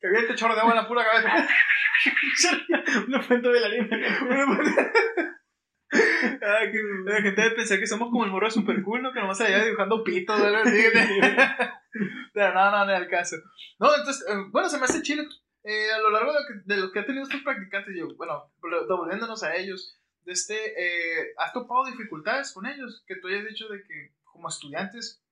[0.00, 1.48] Que viene chorro de agua en la pura cabeza.
[3.08, 3.88] Una fuente bailarina.
[6.42, 9.12] Ay, que la gente debe pensar que somos como el morro super cool, ¿no?
[9.12, 10.64] Que nomás se allá dibujando pitos, ¿verdad?
[12.34, 13.36] Pero no, no, no es el caso.
[13.78, 15.22] No, entonces, eh, bueno, se me hace chido.
[15.62, 18.08] Eh, a lo largo de lo, que, de lo que han tenido estos practicantes, yo,
[18.16, 23.04] bueno, devolviéndonos a ellos, de este, eh, ¿has topado dificultades con ellos?
[23.06, 25.22] Que tú hayas dicho de que como estudiantes,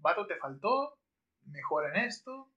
[0.00, 0.98] vato, te faltó,
[1.44, 2.50] mejor en esto,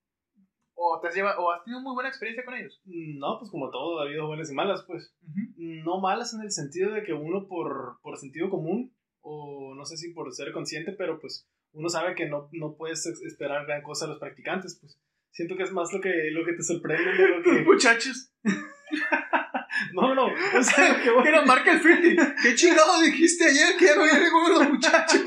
[0.74, 2.82] o, te has llevado, o has tenido muy buena experiencia con ellos.
[2.86, 5.14] No, pues como todo, ha habido buenas y malas, pues.
[5.58, 9.98] No malas en el sentido de que uno por, por sentido común, o no sé
[9.98, 14.06] si por ser consciente, pero pues uno sabe que no, no puedes esperar gran cosa
[14.06, 15.00] a los practicantes, pues.
[15.32, 17.62] Siento que es más lo que, lo que te sorprende de lo que...
[17.62, 18.34] Muchachos.
[19.94, 22.36] no, no, o sea, que, que nos marca el 50.
[22.42, 25.22] ¿Qué chingado dijiste ayer que ya no había ninguno de los muchachos?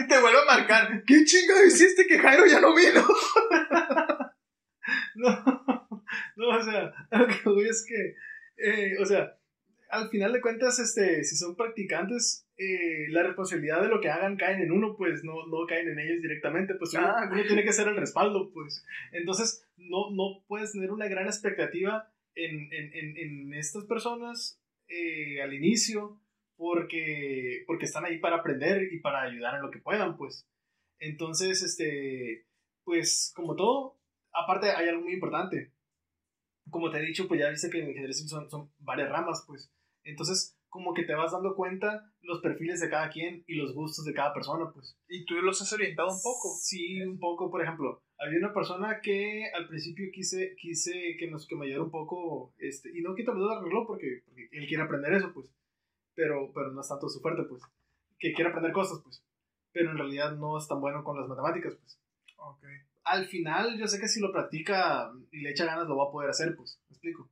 [0.00, 1.02] y te vuelve a marcar.
[1.06, 3.06] ¿Qué chingado hiciste que Jairo ya no vino?
[5.14, 5.88] no,
[6.36, 8.16] no, o sea, lo que voy es que,
[8.56, 9.36] eh, o sea,
[9.90, 14.36] al final de cuentas, este, si son practicantes, eh, la responsabilidad de lo que hagan
[14.36, 17.30] caen en uno, pues no, no caen en ellos directamente, pues uno, ah.
[17.46, 18.84] tiene que ser el respaldo, pues.
[19.12, 25.42] Entonces, no, no puedes tener una gran expectativa en, en, en, en estas personas eh,
[25.42, 26.20] al inicio,
[26.56, 30.46] porque, porque están ahí para aprender y para ayudar en lo que puedan, pues.
[31.00, 32.46] Entonces, este,
[32.84, 33.98] pues como todo,
[34.32, 35.72] aparte hay algo muy importante.
[36.70, 39.72] Como te he dicho, pues ya viste que en ingeniería son, son varias ramas, pues.
[40.04, 44.06] Entonces, como que te vas dando cuenta los perfiles de cada quien y los gustos
[44.06, 44.96] de cada persona, pues.
[45.06, 46.48] ¿Y tú los has orientado un poco?
[46.58, 47.50] Sí, un poco.
[47.50, 51.84] Por ejemplo, había una persona que al principio quise, quise que, nos, que me ayudara
[51.84, 55.46] un poco, este, y no quita el reloj porque, porque él quiere aprender eso, pues.
[56.14, 57.62] Pero, pero no es tanto su fuerte, pues.
[58.18, 59.22] Que quiere aprender cosas, pues.
[59.72, 62.00] Pero en realidad no es tan bueno con las matemáticas, pues.
[62.38, 62.64] Ok.
[63.04, 66.10] Al final, yo sé que si lo practica y le echa ganas, lo va a
[66.10, 66.80] poder hacer, pues.
[66.88, 67.28] Me explico.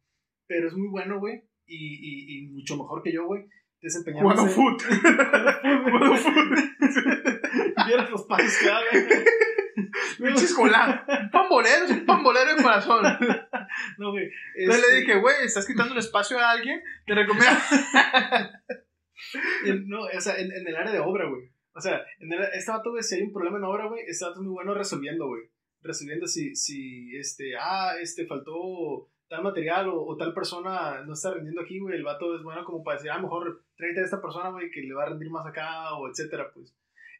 [0.47, 3.45] Pero es muy bueno, güey y, y, mucho mejor que yo, güey,
[3.81, 4.37] desempeñándose.
[4.37, 4.83] Bueno, foot.
[5.91, 6.35] bueno, foot.
[7.87, 8.99] Vieras los pasos que
[10.19, 10.35] güey.
[10.35, 11.05] chiscolá.
[11.09, 13.05] Un pambolero, es un pambolero de corazón.
[13.99, 14.31] No, güey.
[14.57, 17.61] Entonces le dije, güey, estás quitando el espacio a alguien, te recomiendo.
[19.87, 21.51] no, o sea, en, en, el área de obra, güey.
[21.75, 24.25] O sea, en el, este vato, güey, si hay un problema en obra, güey, este
[24.25, 25.43] vato es muy bueno resolviendo, güey.
[25.83, 31.61] Resolviendo si, si, este, ah, este, faltó tal material o, tal persona no está rendiendo
[31.63, 34.51] aquí, güey, el vato es bueno como para decir, ah, mejor tráete a esta persona,
[34.51, 36.75] güey, que le va a rendir más acá, o etcétera, pues.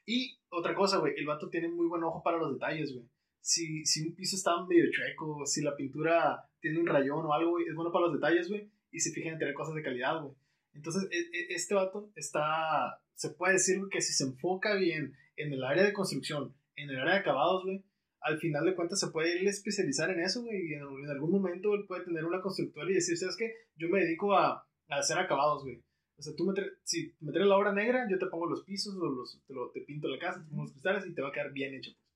[0.05, 3.07] Y otra cosa, güey, el vato tiene muy buen ojo para los detalles, güey.
[3.41, 7.53] Si, si un piso está medio chueco, si la pintura tiene un rayón o algo,
[7.53, 10.21] güey, es bueno para los detalles, güey, y se fija en tener cosas de calidad,
[10.21, 10.35] güey.
[10.75, 15.53] Entonces, e, e, este vato está, se puede decir que si se enfoca bien en
[15.53, 17.85] el área de construcción, en el área de acabados, güey,
[18.21, 21.31] al final de cuentas se puede ir a especializar en eso, güey, y en, algún
[21.31, 23.53] momento él puede tener una constructora y decir, ¿sabes qué?
[23.77, 25.83] Yo me dedico a, a hacer acabados, güey.
[26.19, 26.53] O sea, tú me,
[26.85, 29.71] si me traes la obra negra, yo te pongo los pisos, o los, te, lo,
[29.71, 31.93] te pinto la casa, te pongo los cristales y te va a quedar bien hecho,
[31.95, 32.07] pues.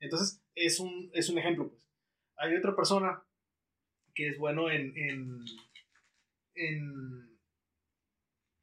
[0.00, 1.86] Entonces, es un, es un ejemplo, pues.
[2.36, 3.22] Hay otra persona
[4.14, 5.44] que es bueno en, en,
[6.54, 7.38] en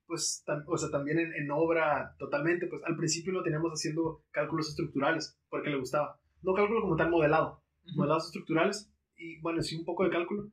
[0.08, 4.70] pues, o sea, también en, en obra totalmente, pues al principio lo teníamos haciendo cálculos
[4.70, 7.62] estructurales, porque le gustaba no cálculo como tal modelado,
[7.96, 10.50] modelados estructurales, y bueno, sí un poco de cálculo,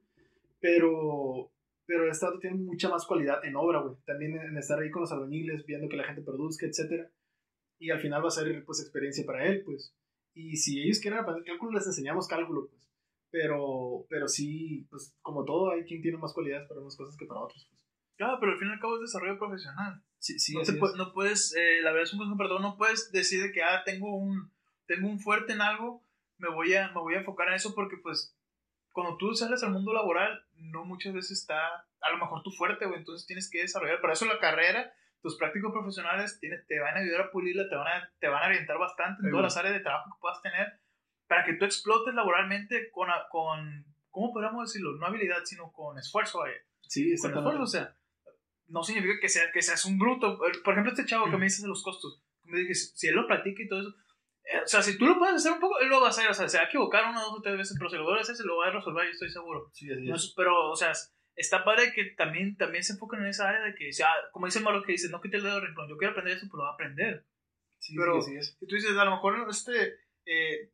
[0.60, 1.52] pero,
[1.86, 5.12] pero dato tiene mucha más cualidad en obra, güey, también en estar ahí con los
[5.12, 7.10] albañiles, viendo que la gente produzca, etcétera,
[7.78, 9.94] y al final va a ser, pues, experiencia para él, pues,
[10.34, 12.90] y si ellos quieren aprender cálculo, les enseñamos cálculo, pues,
[13.30, 17.26] pero, pero sí, pues, como todo, hay quien tiene más cualidades para unas cosas que
[17.26, 17.86] para otras, pues.
[18.16, 20.02] Claro, pero al fin y al cabo es desarrollo profesional.
[20.18, 20.62] Sí, sí, no,
[20.96, 24.16] no puedes, eh, la verdad es un consejo, perdón, no puedes decir que, ah, tengo
[24.16, 24.50] un
[24.86, 26.02] tengo un fuerte en algo,
[26.38, 28.36] me voy a, me voy a enfocar en eso porque pues
[28.92, 31.58] cuando tú sales al mundo laboral, no muchas veces está
[32.00, 34.00] a lo mejor tu fuerte, güey, entonces tienes que desarrollar.
[34.00, 37.88] Para eso la carrera, tus prácticos profesionales te van a ayudar a pulirla, te van
[37.88, 40.80] a, te van a orientar bastante en todas las áreas de trabajo que puedas tener
[41.26, 44.96] para que tú explotes laboralmente con, con ¿cómo podríamos decirlo?
[44.96, 46.44] No habilidad, sino con esfuerzo.
[46.82, 47.96] Sí, con esfuerzo, o sea,
[48.68, 50.38] no significa que, sea, que seas un bruto.
[50.38, 53.26] Por ejemplo, este chavo que me dices de los costos, me dije, si él lo
[53.26, 53.94] practica y todo eso,
[54.62, 56.28] o sea, si tú lo puedes hacer un poco, él lo va a hacer.
[56.28, 58.20] O sea, se va a equivocar una, dos o tres veces, pero si lo vuelve
[58.20, 59.70] a hacer, se lo va a resolver, yo estoy seguro.
[59.72, 60.34] Sí, así es.
[60.36, 60.92] pero, o sea,
[61.34, 64.46] está padre que también, también se enfoquen en esa área de que, o sea, como
[64.46, 66.64] dice Malo que dice, no quite el dedo renglón, yo quiero aprender eso, pero lo
[66.64, 67.26] va a aprender.
[67.78, 68.56] Sí, pero sí, es.
[68.58, 70.72] si tú dices, a lo mejor este eh,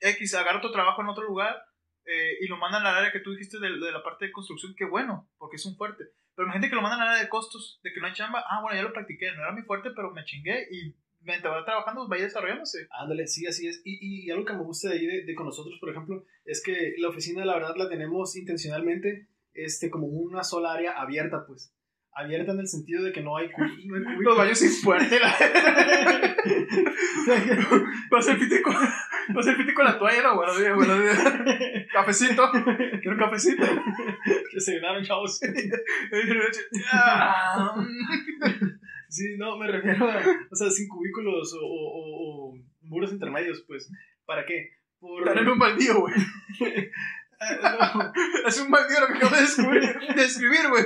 [0.00, 1.64] X agarra tu trabajo en otro lugar
[2.06, 4.74] eh, y lo mandan al área que tú dijiste de, de, la parte de construcción,
[4.76, 6.04] qué bueno, porque es un fuerte.
[6.34, 8.60] Pero imagínate que lo mandan al área de costos, de que no hay chamba, ah,
[8.62, 12.08] bueno, ya lo practiqué, no era mi fuerte, pero me chingué y mientras va trabajando,
[12.08, 12.86] va desarrollándose.
[12.90, 13.80] Ándale, sí, así es.
[13.84, 16.94] Y, y, algo que me gusta de ahí de, con nosotros, por ejemplo, es que
[16.98, 21.72] la oficina, la verdad, la tenemos intencionalmente este, como una sola área abierta, pues.
[22.12, 23.48] abierta en el sentido de que no hay,
[23.86, 25.16] no hay Los baños sin puerta.
[27.26, 28.74] la- Vas el piti con,
[29.34, 31.18] vas el piti con la toalla, no, buenos días, buenos días.
[31.92, 32.50] Cafecito.
[32.52, 33.64] Quiero un cafecito.
[34.52, 35.40] que se llenaron, chavos.
[39.14, 40.18] Sí, no, me refiero a,
[40.50, 43.88] o sea, sin cubículos o, o- o- muros intermedios, pues,
[44.26, 44.70] ¿para qué?
[44.98, 45.20] Por...
[45.20, 46.14] Están en un baldío, güey.
[47.40, 48.12] Ah, no.
[48.48, 49.82] Es un baldío lo que acabo de descubrir,
[50.16, 50.84] de escribir, güey.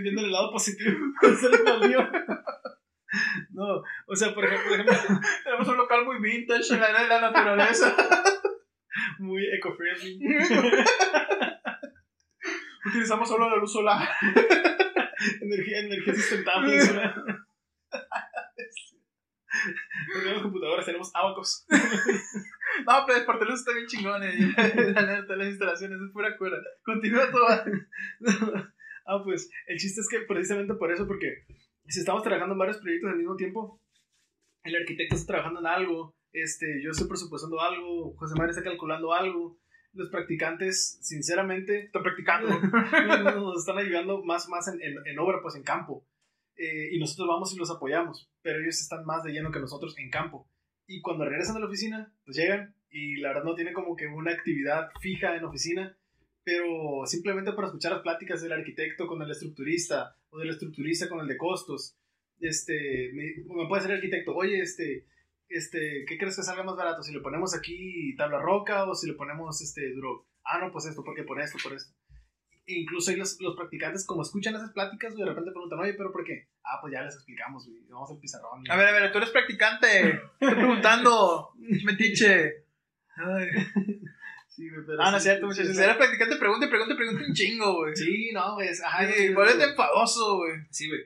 [0.00, 0.96] viendo el lado positivo
[1.38, 1.98] ser un baldío.
[3.50, 7.02] No, o sea, por ejemplo, por ejemplo, Tenemos un local muy vintage en la era
[7.02, 7.94] de la naturaleza.
[9.18, 10.18] muy eco-friendly.
[12.86, 14.08] Utilizamos solo la luz solar.
[15.40, 16.78] Energía, energía sustentable.
[20.14, 21.66] No tenemos computadoras, tenemos abacos.
[22.86, 24.32] No, pero el porteluz está bien chingón, eh.
[24.94, 26.58] La neta, las instalaciones es pura cura.
[26.84, 27.46] Continúa todo.
[29.04, 31.44] Ah, pues, el chiste es que precisamente por eso, porque
[31.86, 33.80] si estamos trabajando en varios proyectos al mismo tiempo,
[34.62, 39.12] el arquitecto está trabajando en algo, este, yo estoy presupuestando algo, José María está calculando
[39.12, 39.58] algo,
[39.94, 42.48] los practicantes, sinceramente, Estoy practicando.
[43.40, 46.06] nos están ayudando más, más en, en- en obra, pues en campo.
[46.56, 49.94] Eh, y nosotros vamos y los apoyamos, pero ellos están más de lleno que nosotros
[49.98, 50.48] en campo.
[50.86, 54.06] Y cuando regresan a la oficina, pues llegan y la verdad no tienen como que
[54.06, 55.96] una actividad fija en oficina,
[56.44, 61.20] pero simplemente para escuchar las pláticas del arquitecto con el estructurista o del estructurista con
[61.20, 61.96] el de costos.
[62.40, 63.22] Este, me,
[63.54, 65.06] me puede ser el arquitecto, oye, este,
[65.56, 67.02] este, ¿qué crees que salga más barato?
[67.02, 70.26] Si le ponemos aquí tabla roca o si le ponemos este duro.
[70.44, 71.94] Ah, no, pues esto, porque por esto, por esto.
[72.66, 75.94] E incluso ahí los, los practicantes, como escuchan esas pláticas, güey, de repente preguntan, oye,
[75.94, 76.48] ¿pero por qué?
[76.64, 78.62] Ah, pues ya les explicamos, güey, vamos al pizarrón.
[78.70, 79.86] A ver, a ver, tú eres practicante.
[80.40, 81.50] Estoy preguntando.
[81.84, 82.64] Metiche.
[83.16, 83.48] Ay.
[84.48, 85.68] Sí, güey, pero Ah, no es sí, cierto, muchachos.
[85.68, 87.96] sí, Si eres practicante, pregunte, pregunte, pregunte un chingo, güey.
[87.96, 89.48] Sí, no, güey, ajá, Ay, sí, güey.
[89.62, 90.52] enfadoso, güey.
[90.70, 91.00] Sí, güey.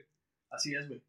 [0.49, 1.01] Así es, güey.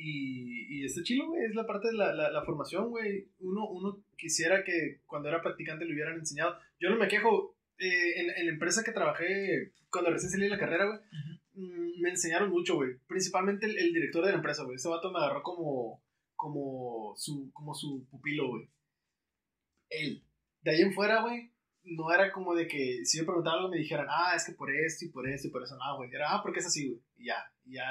[0.00, 3.26] Y, y este chilo, güey, es la parte de la, la, la formación, güey.
[3.40, 6.56] Uno, uno quisiera que cuando era practicante le hubieran enseñado.
[6.78, 7.56] Yo no me quejo.
[7.78, 10.98] eh, en, en la empresa que trabajé cuando recién salí de la carrera, güey,
[11.54, 12.96] mm, me enseñaron mucho, güey.
[13.08, 14.76] Principalmente el, el director de la empresa, güey.
[14.76, 16.00] Ese vato me agarró como,
[16.36, 18.68] como, su, como su pupilo, güey.
[19.90, 20.22] Él.
[20.62, 21.50] De ahí en fuera, güey,
[21.84, 24.70] no era como de que si yo preguntaba algo me dijeran, ah, es que por
[24.70, 26.10] esto y por esto y por eso, no, güey.
[26.12, 27.00] Era, ah, porque es así, güey.
[27.16, 27.84] Y ya, y ya,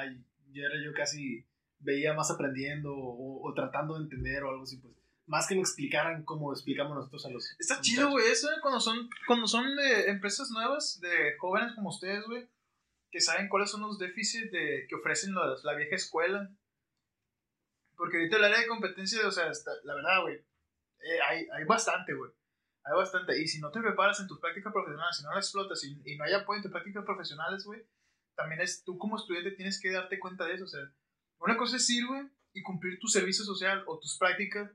[0.53, 1.43] yo era yo casi,
[1.79, 4.93] veía más aprendiendo o, o tratando de entender o algo así, pues.
[5.25, 7.53] Más que me explicaran como explicamos nosotros a los.
[7.59, 11.89] Está chido, güey, eso, eh, cuando son, cuando son de empresas nuevas, de jóvenes como
[11.89, 12.47] ustedes, güey,
[13.11, 16.49] que saben cuáles son los déficits de, que ofrecen los- la vieja escuela.
[17.95, 21.63] Porque ahorita el área de competencia, o sea, está- la verdad, güey, eh, hay, hay
[21.65, 22.31] bastante, güey.
[22.83, 23.41] Hay bastante.
[23.41, 26.15] Y si no te preparas en tus prácticas profesionales, si no la explotas y, y
[26.15, 27.81] no hay apoyo en tus prácticas profesionales, güey,
[28.35, 30.63] también es tú como estudiante tienes que darte cuenta de eso.
[30.63, 30.81] O sea,
[31.39, 32.23] una cosa es ir, güey,
[32.53, 34.71] y cumplir tu servicio social o tus prácticas,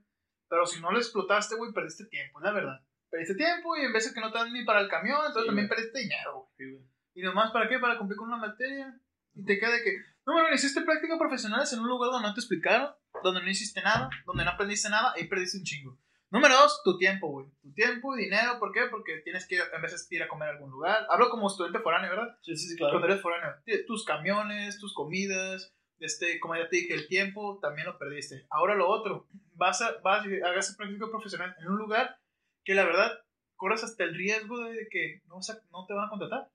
[0.49, 2.81] pero si no lo explotaste, güey, perdiste tiempo, es la verdad.
[3.11, 5.43] Perdiste tiempo y en vez de que no te dan ni para el camión, entonces
[5.43, 5.77] Sí, también güey.
[5.77, 6.79] perdiste dinero, güey.
[6.79, 6.87] Sí.
[7.15, 7.79] ¿Y nomás para qué?
[7.79, 8.99] Para cumplir con una materia.
[9.35, 9.97] Y te queda de que,
[10.27, 12.91] no, bueno, hiciste prácticas profesionales en un lugar donde no te explicaron,
[13.23, 15.99] donde no hiciste nada, donde no aprendiste nada, ahí perdiste un chingo.
[16.31, 17.47] Número dos, tu tiempo, güey.
[17.61, 18.87] Tu tiempo y dinero, ¿por qué?
[18.91, 21.07] Porque tienes que en veces ir a comer a algún lugar.
[21.11, 22.39] Hablo como estudiante foráneo, ¿verdad?
[22.43, 22.93] Sí, sí, sí, claro.
[22.95, 23.55] Cuando eres foráneo.
[23.87, 28.47] Tus camiones, tus comidas, este, como ya te dije, el tiempo también lo perdiste.
[28.51, 32.17] Ahora lo otro, vas a, vas hagas práctica profesional en un lugar
[32.65, 33.13] que la verdad
[33.57, 36.49] corres hasta el riesgo de que no, a- no te van a contratar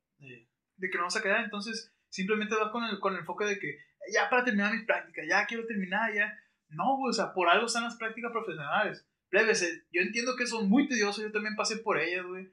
[0.77, 3.59] de que no vas a quedar, entonces simplemente vas con el, con el enfoque de
[3.59, 3.77] que
[4.13, 6.33] ya para terminar mis prácticas, ya quiero terminar, ya.
[6.69, 9.05] No, o sea, por algo están las prácticas profesionales.
[9.29, 12.49] Plebes, eh, yo entiendo que son muy tediosas, yo también pasé por ellas, güey.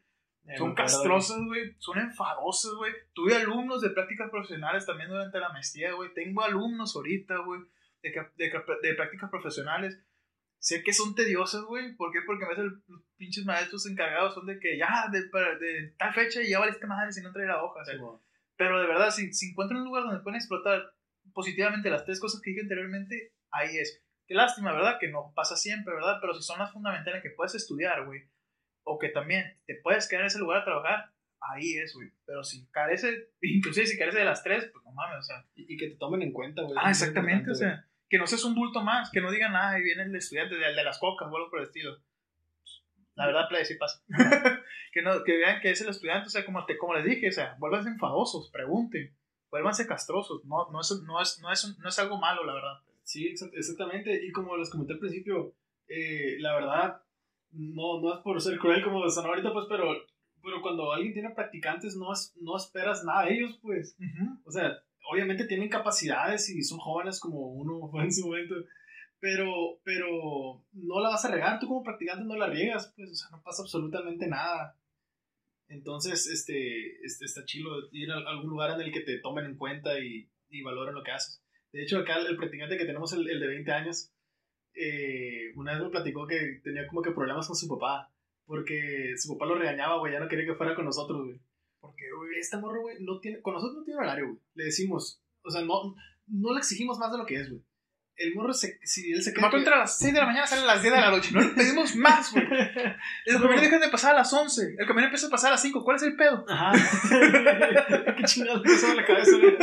[0.58, 1.74] Son castrosas, güey.
[1.78, 2.92] Son enfadosas, güey.
[3.14, 6.12] Tuve alumnos de prácticas profesionales también durante la maestría, güey.
[6.12, 7.60] Tengo alumnos ahorita, güey,
[8.02, 8.50] de, de,
[8.82, 9.98] de prácticas profesionales.
[10.58, 11.94] Sé que son tediosas, güey.
[11.96, 12.20] ¿Por qué?
[12.26, 16.42] Porque a veces los pinches maestros encargados son de que ya, de, de tal fecha
[16.42, 17.84] y ya valiste madre si no trae la hoja.
[17.84, 17.92] Sí,
[18.56, 20.94] pero de verdad, si, si encuentran un lugar donde pueden explotar
[21.32, 24.02] positivamente las tres cosas que dije anteriormente, ahí es.
[24.26, 24.96] Qué lástima, ¿verdad?
[24.98, 26.18] Que no pasa siempre, ¿verdad?
[26.20, 28.22] Pero si son las fundamentales que puedes estudiar, güey,
[28.85, 32.11] o que también te puedes quedar en ese lugar a trabajar, ahí es, güey.
[32.27, 35.44] Pero si carece, inclusive si carece de las tres, pues no mames, o sea.
[35.55, 36.77] Y, y que te tomen en cuenta, güey.
[36.81, 39.82] Ah, exactamente, o sea, que no seas un bulto más, que no digan nada, ahí
[39.82, 41.98] viene el estudiante, el de las cocas o algo por el estilo.
[43.16, 44.02] La verdad, play, sí pasa.
[44.93, 47.28] que, no, que vean que es el estudiante, o sea, como, te, como les dije,
[47.28, 49.15] o sea, vuélvanse enfadosos, pregunten,
[49.51, 52.81] vuélvanse castrosos, no, no, es, no, es, no, es, no es algo malo, la verdad.
[53.05, 54.24] Sí, exa- exactamente.
[54.24, 55.55] Y como les comenté al principio,
[55.89, 57.02] eh, la verdad,
[57.55, 59.85] no, no es por ser cruel como son ahorita, pues, pero,
[60.43, 63.97] pero cuando alguien tiene practicantes, no, es- no esperas nada de ellos, pues.
[64.44, 64.72] O sea,
[65.10, 68.55] obviamente tienen capacidades y son jóvenes como uno fue en su momento,
[69.20, 73.14] pero, pero no la vas a regar, tú como practicante no la riegas, pues, o
[73.14, 74.76] sea, no pasa absolutamente nada.
[75.68, 79.56] Entonces, este, este está chido ir a algún lugar en el que te tomen en
[79.56, 81.43] cuenta y, y valoren lo que haces.
[81.72, 84.12] De hecho, acá el practicante que tenemos, el, el de 20 años,
[84.74, 88.10] eh, una vez me platicó que tenía como que problemas con su papá,
[88.46, 91.40] porque su papá lo regañaba, güey, ya no quería que fuera con nosotros, güey.
[91.80, 94.38] Porque, güey, esta morro, güey, no tiene, con nosotros no tiene horario, güey.
[94.55, 95.94] Le decimos, o sea, no,
[96.26, 97.62] no le exigimos más de lo que es, güey.
[98.16, 99.42] El morro, se, si él se queda.
[99.42, 101.30] Mató entra a las 6 de la mañana, sale a las 10 de la noche.
[101.32, 102.44] No le pedimos más, güey.
[103.26, 104.76] El camión deja de pasar a las 11.
[104.78, 105.82] El camión empieza a pasar a las 5.
[105.82, 106.44] ¿Cuál es el pedo?
[106.48, 106.72] Ajá.
[108.16, 109.56] Qué chingada le la cabeza, güey.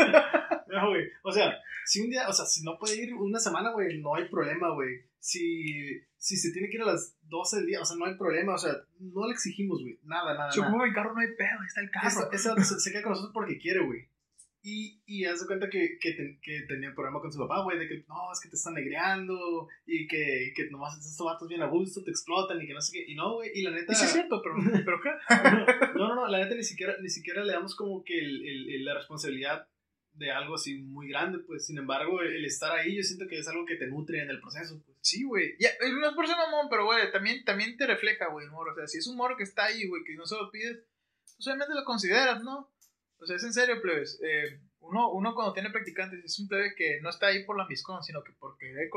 [0.71, 1.03] No, güey.
[1.23, 4.15] O sea, si un día, o sea, si no puede ir una semana, güey, no
[4.15, 5.01] hay problema, güey.
[5.19, 8.15] Si, si se tiene que ir a las 12 del día, o sea, no hay
[8.15, 10.49] problema, o sea, no le exigimos, güey, nada, nada.
[10.55, 12.07] Yo como mi carro no hay pedo, ahí está el carro.
[12.07, 14.07] Esa, esa se, queda con nosotros porque quiere, güey.
[14.63, 17.79] Y, y haz de cuenta que, que, que tenía un problema con su papá, güey,
[17.79, 21.63] de que no, es que te están negreando y que, que nomás estos vatos bien
[21.63, 23.11] a gusto, te explotan y que no sé qué.
[23.11, 23.95] Y no, güey, y la neta.
[23.95, 25.09] Sí es cierto, pero, pero ¿qué?
[25.95, 28.85] no, no, no, la neta ni siquiera, ni siquiera le damos como que el, el,
[28.85, 29.67] la responsabilidad
[30.13, 33.47] de algo así muy grande, pues sin embargo, el, estar ahí yo siento que es
[33.47, 34.81] algo que te nutre en el proceso.
[34.85, 34.97] Pues.
[35.01, 35.55] Sí, güey.
[35.59, 38.69] Ya, no es por ser mamón, pero güey, también, también te refleja, güey, el humor.
[38.69, 40.79] O sea, si es un humor que está ahí, güey, que no se lo pides,
[41.35, 42.69] pues obviamente lo consideras, ¿no?
[43.19, 44.19] O sea, es en serio, plebes.
[44.23, 47.67] Eh, uno, uno cuando tiene practicantes es un plebe que no está ahí por la
[47.67, 48.89] miscon, sino que por querer,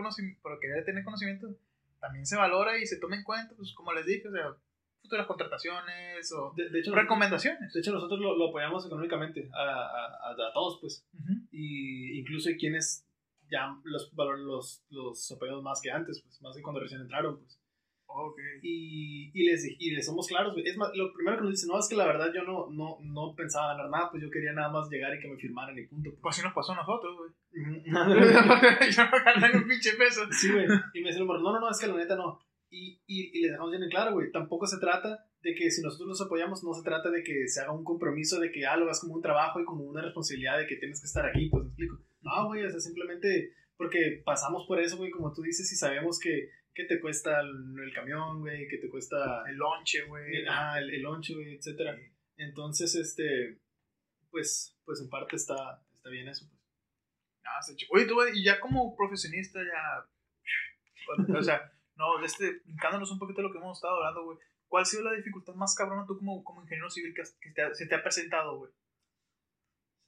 [0.43, 1.55] por querer tener conocimiento,
[2.01, 4.57] también se valora y se toma en cuenta, pues como les dije, o sea,
[5.05, 7.73] futuras contrataciones o de, hecho, recomendaciones.
[7.73, 11.07] De hecho, nosotros lo, lo apoyamos económicamente a, a, a, todos, pues.
[11.53, 13.07] Y incluso hay quienes
[13.51, 17.61] ya los, los, los apoyamos más que antes, pues, más que cuando recién entraron, pues.
[18.07, 18.61] Okay.
[18.63, 21.79] Y, y, les, y les somos claros, Es más, lo primero que nos dicen, no,
[21.79, 24.71] es que la verdad yo no, no, no pensaba ganar nada, pues yo quería nada
[24.71, 26.11] más llegar y que me firmaran y punto.
[26.11, 27.31] Pues, pues así nos pasó a nosotros, güey.
[28.91, 30.23] yo no gané un pinche peso.
[30.31, 30.65] Sí, güey.
[30.95, 32.39] Y me dicen, no, no, no, es que la neta no.
[32.75, 34.33] Y, y, y les dejamos bien en claro, güey.
[34.33, 37.61] Tampoco se trata de que si nosotros nos apoyamos, no se trata de que se
[37.61, 40.59] haga un compromiso de que ah, lo hagas como un trabajo y como una responsabilidad
[40.59, 42.01] de que tienes que estar aquí, pues me explico.
[42.23, 46.19] No, güey, o sea, simplemente porque pasamos por eso, güey, como tú dices, y sabemos
[46.19, 48.67] que ¿Qué te cuesta el, camión, güey?
[48.67, 50.45] ¿Qué te cuesta el lonche, güey?
[50.49, 51.97] Ah, el, el lonche, güey, etcétera.
[52.37, 53.61] Entonces, este,
[54.31, 56.61] pues, pues en parte está, está bien eso, pues.
[57.45, 63.19] Ah, se Oye, tú, y ya como profesionista, ya, o sea, no, este, brincándonos un
[63.19, 64.39] poquito de lo que hemos estado hablando, güey.
[64.69, 67.95] ¿Cuál ha sido la dificultad más cabrona tú como, como ingeniero civil que, se te
[67.95, 68.73] ha presentado, güey?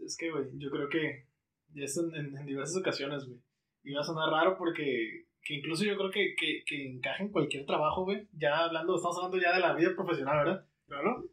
[0.00, 1.26] Es que, güey, yo creo que
[1.72, 3.40] ya es en, en, en diversas ocasiones, güey.
[3.84, 7.30] Y va a sonar raro porque que incluso yo creo que, que, que encaja en
[7.30, 8.26] cualquier trabajo, güey.
[8.32, 10.66] Ya hablando, estamos hablando ya de la vida profesional, ¿verdad?
[10.88, 11.24] Claro.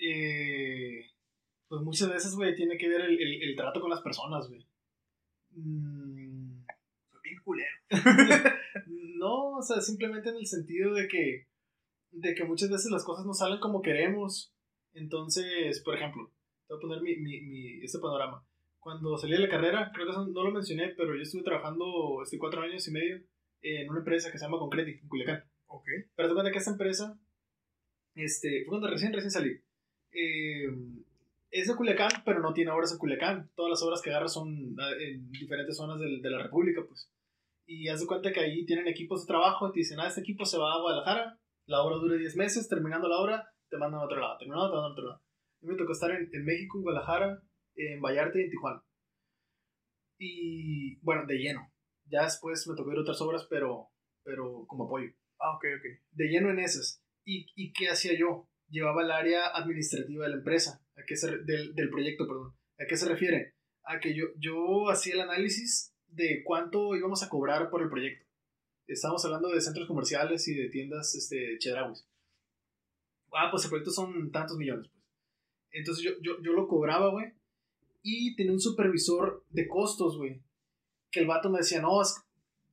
[0.00, 1.06] Eh,
[1.68, 4.66] pues muchas veces, güey, tiene que ver el, el, trato con las personas, güey.
[5.50, 6.64] Mm.
[7.08, 7.76] Soy bien culero.
[9.18, 11.46] no, o sea, simplemente en el sentido de que,
[12.10, 14.52] de que muchas veces las cosas no salen como queremos.
[14.94, 16.30] Entonces, por ejemplo,
[16.66, 18.44] te voy a poner mi, mi, mi, este panorama.
[18.80, 22.22] Cuando salí de la carrera, creo que eso no lo mencioné, pero yo estuve trabajando
[22.22, 23.20] este, cuatro años y medio
[23.62, 25.44] en una empresa que se llama Concreti, en Culiacán.
[25.66, 25.86] Ok.
[26.14, 27.18] Pero te cuenta que esta empresa,
[28.14, 29.60] este, fue cuando recién, recién salí.
[30.12, 30.68] Eh,
[31.50, 33.50] es de Culiacán, pero no tiene obras en Culiacán.
[33.56, 37.10] Todas las obras que agarra son ah, en diferentes zonas de, de la República, pues.
[37.66, 40.20] Y haz de cuenta que ahí tienen equipos de trabajo y te dicen, ah, este
[40.20, 44.00] equipo se va a Guadalajara, la obra dura 10 meses, terminando la obra, te mandan
[44.00, 45.18] a otro lado, terminando, te mandan a otro lado.
[45.18, 47.42] A mí me tocó estar en, en México, en Guadalajara,
[47.74, 48.84] en Vallarta y en Tijuana.
[50.18, 51.72] Y bueno, de lleno.
[52.08, 53.88] Ya después me tocó ir a otras obras, pero,
[54.22, 55.10] pero como apoyo.
[55.40, 56.06] Ah, ok, ok.
[56.12, 57.02] De lleno en esas.
[57.24, 58.48] ¿Y, y qué hacía yo?
[58.68, 62.54] Llevaba el área administrativa de la empresa, a qué se, del, del proyecto, perdón.
[62.78, 63.54] ¿A qué se refiere?
[63.84, 68.26] A que yo, yo hacía el análisis de cuánto íbamos a cobrar por el proyecto.
[68.86, 72.06] Estamos hablando de centros comerciales y de tiendas este, chedrauis.
[73.32, 75.04] Ah, pues el proyecto son tantos millones, pues.
[75.72, 77.32] Entonces yo, yo, yo lo cobraba, güey.
[78.02, 80.40] Y tenía un supervisor de costos, güey
[81.16, 82.22] que el vato me decía, no, es,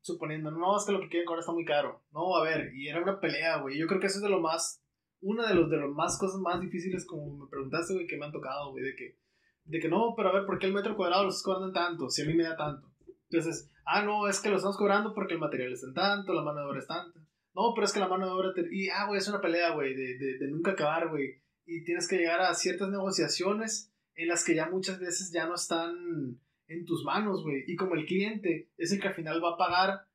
[0.01, 2.03] suponiendo, no, es que lo que quieren cobrar está muy caro.
[2.11, 3.77] No, a ver, y era una pelea, güey.
[3.77, 4.83] Yo creo que eso es de lo más,
[5.21, 8.25] una de los de las más cosas más difíciles, como me preguntaste, güey, que me
[8.25, 9.17] han tocado, güey, de que,
[9.63, 11.73] de que no, pero a ver, ¿por qué el metro cuadrado lo estás cobrando en
[11.73, 12.09] tanto?
[12.09, 12.92] Si a mí me da tanto.
[13.33, 16.43] Entonces, ah, no, es que lo estamos cobrando porque el material está en tanto, la
[16.43, 17.19] mano de obra es tanta.
[17.55, 18.67] No, pero es que la mano de obra te...
[18.71, 21.41] Y, ah, güey, es una pelea, güey, de, de, de nunca acabar, güey.
[21.65, 25.55] Y tienes que llegar a ciertas negociaciones en las que ya muchas veces ya no
[25.55, 27.63] están en tus manos, güey.
[27.67, 30.07] Y como el cliente es el que al final va a pagar,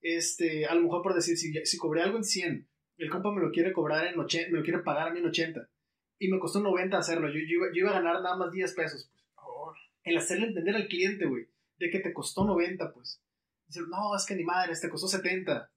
[0.00, 2.68] este, a lo mejor por decir, si, si cobré algo en 100,
[2.98, 5.26] el compa me lo quiere cobrar en 80, me lo quiere pagar a mí en
[5.26, 5.68] 80.
[6.18, 7.28] Y me costó 90 hacerlo.
[7.28, 9.78] Yo, yo, iba, a ganar nada más 10 pesos, pues.
[10.04, 11.46] el hacerle entender al cliente, güey,
[11.82, 13.20] de que te costó 90, pues.
[13.66, 15.68] Dice, no, es que ni madre, te costó 70.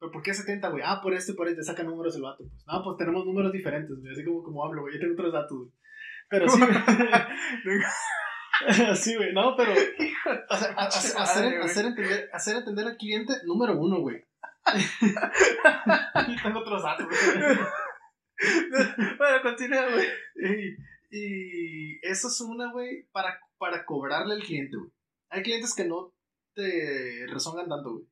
[0.00, 0.82] ¿Pero por qué 70, güey?
[0.84, 2.66] Ah, por este, por este, saca números el vato, pues.
[2.66, 5.56] No, pues tenemos números diferentes, güey, así como, como hablo, güey, yo tengo otros datos,
[5.56, 5.70] güey.
[6.28, 6.60] Pero sí,
[8.96, 9.72] sí, güey, no, pero.
[9.72, 14.24] O sea, hacer, hacer, entender, hacer entender al cliente, número uno, güey.
[16.28, 17.18] y tengo otros datos, güey.
[19.18, 20.06] bueno, continúa, güey.
[20.36, 20.76] Y,
[21.10, 24.90] y, eso es una, güey, para, para cobrarle al cliente, güey.
[25.30, 26.14] Hay clientes que no
[26.54, 28.04] te rezongan tanto, güey.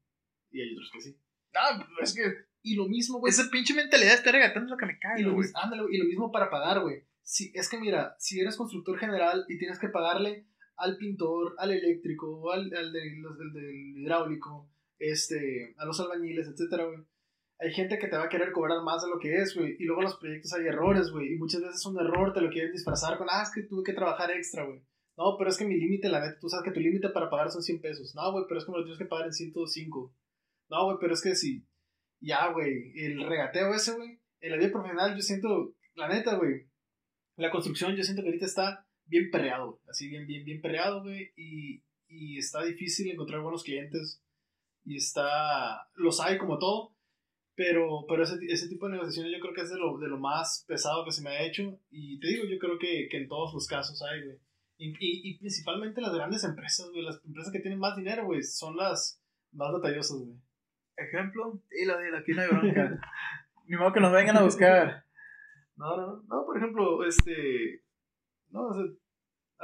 [0.51, 1.17] Y hay otros que sí.
[1.55, 2.23] Ah, es que.
[2.63, 3.31] Y lo mismo, güey.
[3.31, 5.49] Esa pinche mentalidad de estar regatando lo que me cae, güey.
[5.55, 7.05] Ándale, y lo mismo para pagar, güey.
[7.23, 11.71] Si, es que mira, si eres constructor general y tienes que pagarle al pintor, al
[11.71, 16.99] eléctrico, al, al del hidráulico, este, a los albañiles, etcétera, güey.
[17.59, 19.77] Hay gente que te va a querer cobrar más de lo que es, güey.
[19.79, 21.35] Y luego en los proyectos hay errores, güey.
[21.35, 23.93] Y muchas veces un error te lo quieren disfrazar con, ah, es que tuve que
[23.93, 24.83] trabajar extra, güey.
[25.17, 27.51] No, pero es que mi límite, la neta, tú sabes que tu límite para pagar
[27.51, 28.15] son 100 pesos.
[28.15, 30.15] No, güey, pero es que me lo tienes que pagar en 105.
[30.71, 31.67] No, güey, pero es que sí.
[32.21, 34.21] Ya, güey, el regateo ese, güey.
[34.41, 36.67] En la vida profesional yo siento, la neta, güey.
[37.37, 41.33] La construcción yo siento que ahorita está bien perreado, así bien, bien, bien perreado, güey.
[41.37, 44.23] Y, y está difícil encontrar buenos clientes
[44.85, 46.95] y está, los hay como todo,
[47.55, 50.19] pero, pero ese, ese tipo de negociaciones yo creo que es de lo, de lo
[50.19, 53.29] más pesado que se me ha hecho y te digo, yo creo que, que en
[53.29, 54.39] todos los casos hay, güey.
[54.79, 58.43] Y, y, y, principalmente las grandes empresas, güey, las empresas que tienen más dinero, güey,
[58.43, 59.23] son las
[59.53, 60.37] más batallosas, güey.
[60.97, 63.01] Ejemplo, dilo, dilo, aquí no hay bronca.
[63.67, 65.05] Ni modo que nos vengan a buscar.
[65.77, 67.85] No, no, no, por ejemplo, este,
[68.51, 68.85] no, o sea,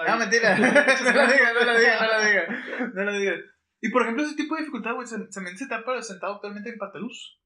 [0.06, 0.56] Ah, mentira.
[0.58, 2.94] no lo digas, no lo digas, no lo digas.
[2.94, 3.40] No lo digas.
[3.80, 6.78] Y por ejemplo, ese tipo de dificultad, güey, se, se, se está presentado actualmente en
[6.78, 7.40] Parteluz.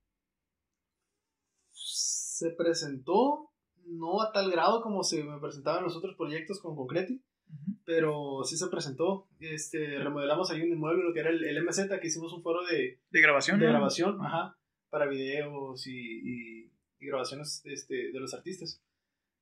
[1.70, 3.50] Se presentó,
[3.86, 7.22] no a tal grado como se me presentaba en los otros proyectos con Concreti,
[7.84, 9.28] pero sí se presentó.
[9.40, 12.64] Este, remodelamos ahí un inmueble, lo que era el, el MZ, que hicimos un foro
[12.64, 13.58] de, de grabación.
[13.58, 14.56] De grabación, ajá,
[14.90, 18.82] para videos y, y, y, grabaciones este, de los artistas.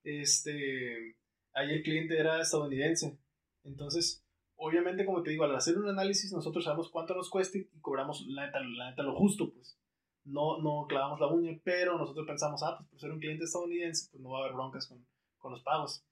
[0.02, 1.16] Este,
[1.52, 3.18] ahí el cliente era estadounidense.
[3.64, 4.24] Entonces,
[4.56, 8.26] obviamente, como te digo, al hacer un análisis, nosotros sabemos cuánto nos cuesta y cobramos
[8.28, 9.76] la neta, la neta lo justo, pues.
[10.24, 14.08] No, no clavamos la uña, pero nosotros pensamos, ah, pues por ser un cliente estadounidense,
[14.10, 15.04] pues no va a haber broncas con,
[15.38, 16.04] con los pagos.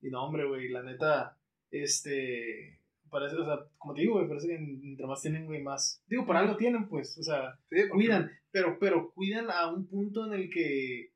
[0.00, 1.36] Y no, hombre, güey, la neta,
[1.70, 2.80] este,
[3.10, 6.26] parece, o sea, como te digo, güey, parece que entre más tienen, güey, más, digo,
[6.26, 7.58] por algo tienen, pues, o sea,
[7.92, 11.12] cuidan, pero, pero cuidan a un punto en el que,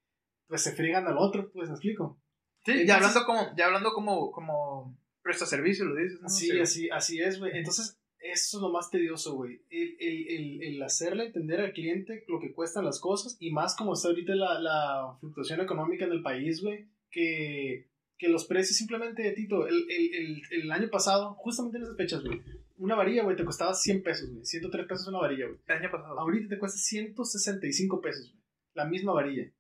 [0.46, 2.20] pues, se friegan al otro, pues, ¿me explico?
[2.64, 6.28] Sí, ya hablando como, ya hablando como, como presta servicio, lo dices, ¿no?
[6.28, 7.52] Sí, así, así es, güey.
[7.56, 9.62] Entonces, eso es lo más tedioso, güey.
[9.70, 13.94] El, el, el, hacerle entender al cliente lo que cuestan las cosas y más como
[13.94, 17.89] está ahorita la, la fluctuación económica en el país, güey, que,
[18.20, 22.38] que los precios simplemente, Tito, el, el, el, año pasado, justamente en esas fechas, güey,
[22.76, 25.58] una varilla, güey, te costaba 100 pesos, güey, 103 pesos una varilla, güey.
[25.66, 26.20] El año pasado.
[26.20, 28.44] Ahorita te cuesta 165 pesos, güey,
[28.74, 29.50] la misma varilla.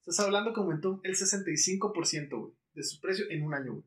[0.00, 3.84] Estás hablando que aumentó el 65%, güey, de su precio en un año, güey.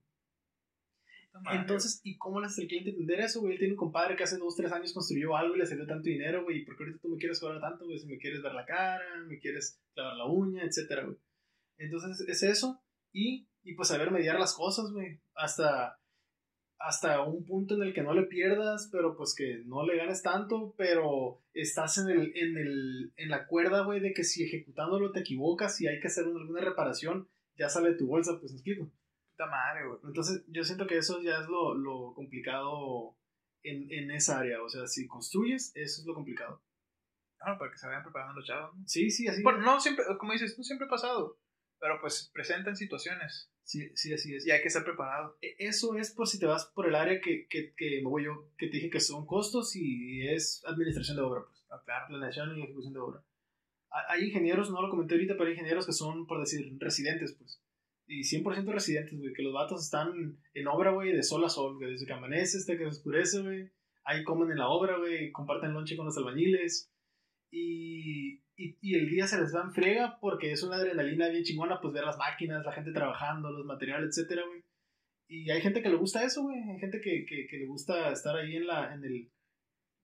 [1.51, 3.53] Entonces, ¿y cómo le hace el cliente entender eso, güey?
[3.53, 6.09] Él tiene un compadre que hace dos, tres años construyó algo y le salió tanto
[6.09, 6.65] dinero, güey.
[6.65, 7.99] ¿Por qué ahorita tú me quieres cobrar tanto, güey?
[7.99, 11.17] Si me quieres ver la cara, me quieres clavar la uña, etcétera, güey.
[11.77, 12.81] Entonces, es eso.
[13.15, 15.21] Y, y pues saber mediar las cosas, güey.
[15.35, 15.97] Hasta,
[16.77, 20.21] hasta un punto en el que no le pierdas, pero pues que no le ganes
[20.21, 25.13] tanto, pero estás en, el, en, el, en la cuerda, güey, de que si ejecutándolo
[25.13, 28.57] te equivocas y hay que hacer alguna reparación, ya sale de tu bolsa, pues me
[28.57, 28.91] explico.
[29.31, 29.99] Puta madre, güey.
[30.03, 33.15] Entonces, yo siento que eso ya es lo, lo complicado
[33.63, 34.61] en, en, esa área.
[34.61, 36.61] O sea, si construyes, eso es lo complicado.
[37.37, 38.75] Claro, para que se vayan preparando los chavos.
[38.75, 38.85] ¿no?
[38.85, 39.41] Sí, sí, así.
[39.41, 41.39] Bueno, no siempre, como dices, no siempre ha pasado.
[41.85, 43.51] Pero pues presentan situaciones.
[43.61, 44.47] Sí, sí, así es.
[44.47, 45.37] Y hay que estar preparado.
[45.39, 48.23] E, eso es por si te vas por el área que, que, que me voy
[48.25, 51.63] yo, que te dije que son costos y es administración de obra, pues.
[51.69, 52.07] Ah, claro.
[52.07, 53.23] Planeación y ejecución de obra.
[54.09, 57.61] Hay ingenieros, no lo comenté ahorita, pero hay ingenieros que son, por decir, residentes, pues
[58.07, 61.75] y 100% residentes, güey, que los vatos están en obra, güey, de sol a sol,
[61.77, 63.71] güey, desde que amanece hasta que se oscurece, güey.
[64.03, 66.91] Ahí comen en la obra, güey, comparten lonche con los albañiles.
[67.51, 71.43] Y, y, y, el día se les va en friega porque es una adrenalina bien
[71.43, 74.63] chingona, pues ver las máquinas, la gente trabajando, los materiales, etcétera, güey.
[75.27, 76.57] Y hay gente que le gusta eso, güey.
[76.57, 79.31] Hay gente que, que, que, le gusta estar ahí en la, en el...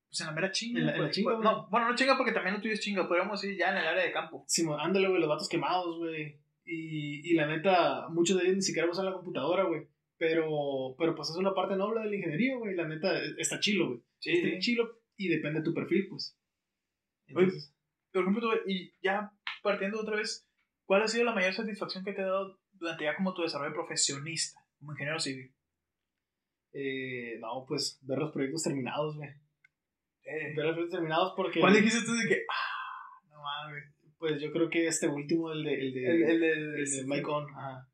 [0.09, 0.79] Pues en la mera chinga.
[0.79, 3.07] En la, en la chinga, No, bueno, no chinga porque también tuyo es chinga.
[3.07, 4.43] Podríamos ir ya en el área de campo.
[4.47, 6.39] Sí, ándale, güey, los vatos quemados, güey.
[6.65, 9.87] Y, y la neta, muchos de ellos ni siquiera usan la computadora, güey.
[10.17, 12.75] Pero, pero pues es una parte noble de la ingeniería, güey.
[12.75, 14.01] La neta, está chilo, güey.
[14.19, 16.37] Sí, está chilo y depende de tu perfil, pues.
[17.27, 17.73] Entonces,
[18.11, 19.31] por ejemplo, y ya
[19.63, 20.47] partiendo otra vez,
[20.85, 23.73] ¿cuál ha sido la mayor satisfacción que te ha dado durante ya como tu desarrollo
[23.73, 25.53] profesionista, como ingeniero civil?
[26.73, 29.29] Eh, no, pues ver los proyectos terminados, güey.
[29.29, 30.53] Eh.
[30.55, 31.59] Ver los proyectos terminados porque.
[31.59, 33.83] ¿Cuál dijiste tú de que, ah, no mames?
[34.17, 37.03] Pues yo creo que este último, el de, el de, El, el, de- el de
[37.07, 37.87] Mike On, ajá.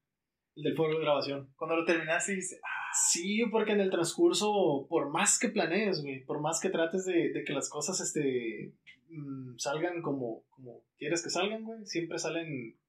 [0.56, 1.54] El del foro de grabación.
[1.56, 6.24] Cuando lo terminaste dijiste, ah, Sí, porque en el transcurso, por más que planees, güey,
[6.26, 8.74] por más que trates de, de que las cosas este,
[9.10, 12.80] mm, salgan como, como quieres que salgan, güey, siempre salen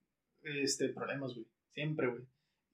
[0.42, 1.46] este, problemas, güey.
[1.72, 2.22] Siempre, güey.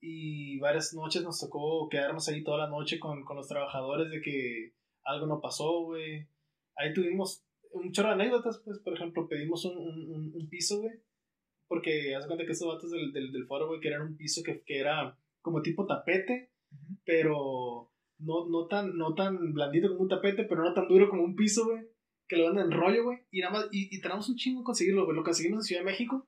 [0.01, 4.21] Y varias noches nos tocó quedarnos ahí toda la noche con, con los trabajadores de
[4.21, 4.73] que
[5.03, 6.27] algo no pasó, güey.
[6.75, 10.93] Ahí tuvimos un chorro de anécdotas, pues, por ejemplo, pedimos un, un, un- piso, güey.
[11.67, 14.41] Porque haz cuenta que estos vatos del, del, del foro, güey, que eran un piso
[14.43, 16.51] que, que era como tipo tapete,
[17.03, 21.23] pero no, no, tan, no tan blandito como un tapete, pero no tan duro como
[21.23, 21.83] un piso, güey.
[22.27, 23.19] Que lo venden en rollo, güey.
[23.31, 25.15] Y nada más, y, y tardamos un chingo en conseguirlo, güey.
[25.15, 26.27] Lo conseguimos en Ciudad de México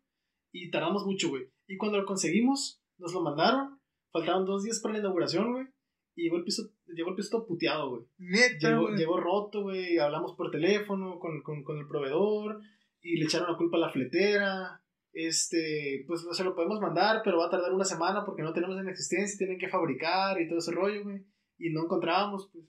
[0.51, 1.49] y tardamos mucho, güey.
[1.67, 3.79] Y cuando lo conseguimos, nos lo mandaron.
[4.11, 5.67] Faltaban dos días para la inauguración, güey.
[6.15, 8.03] Y llegó el piso, llegó el piso todo puteado, güey.
[8.17, 8.97] neta, Llegó, güey.
[8.97, 9.97] llegó roto, güey.
[9.99, 12.59] Hablamos por teléfono con, con, con el proveedor
[13.01, 14.81] y le echaron la culpa a la fletera.
[15.13, 18.77] Este, pues se lo podemos mandar, pero va a tardar una semana porque no tenemos
[18.79, 21.23] en existencia, tienen que fabricar y todo ese rollo, güey.
[21.57, 22.65] Y no encontrábamos, pues.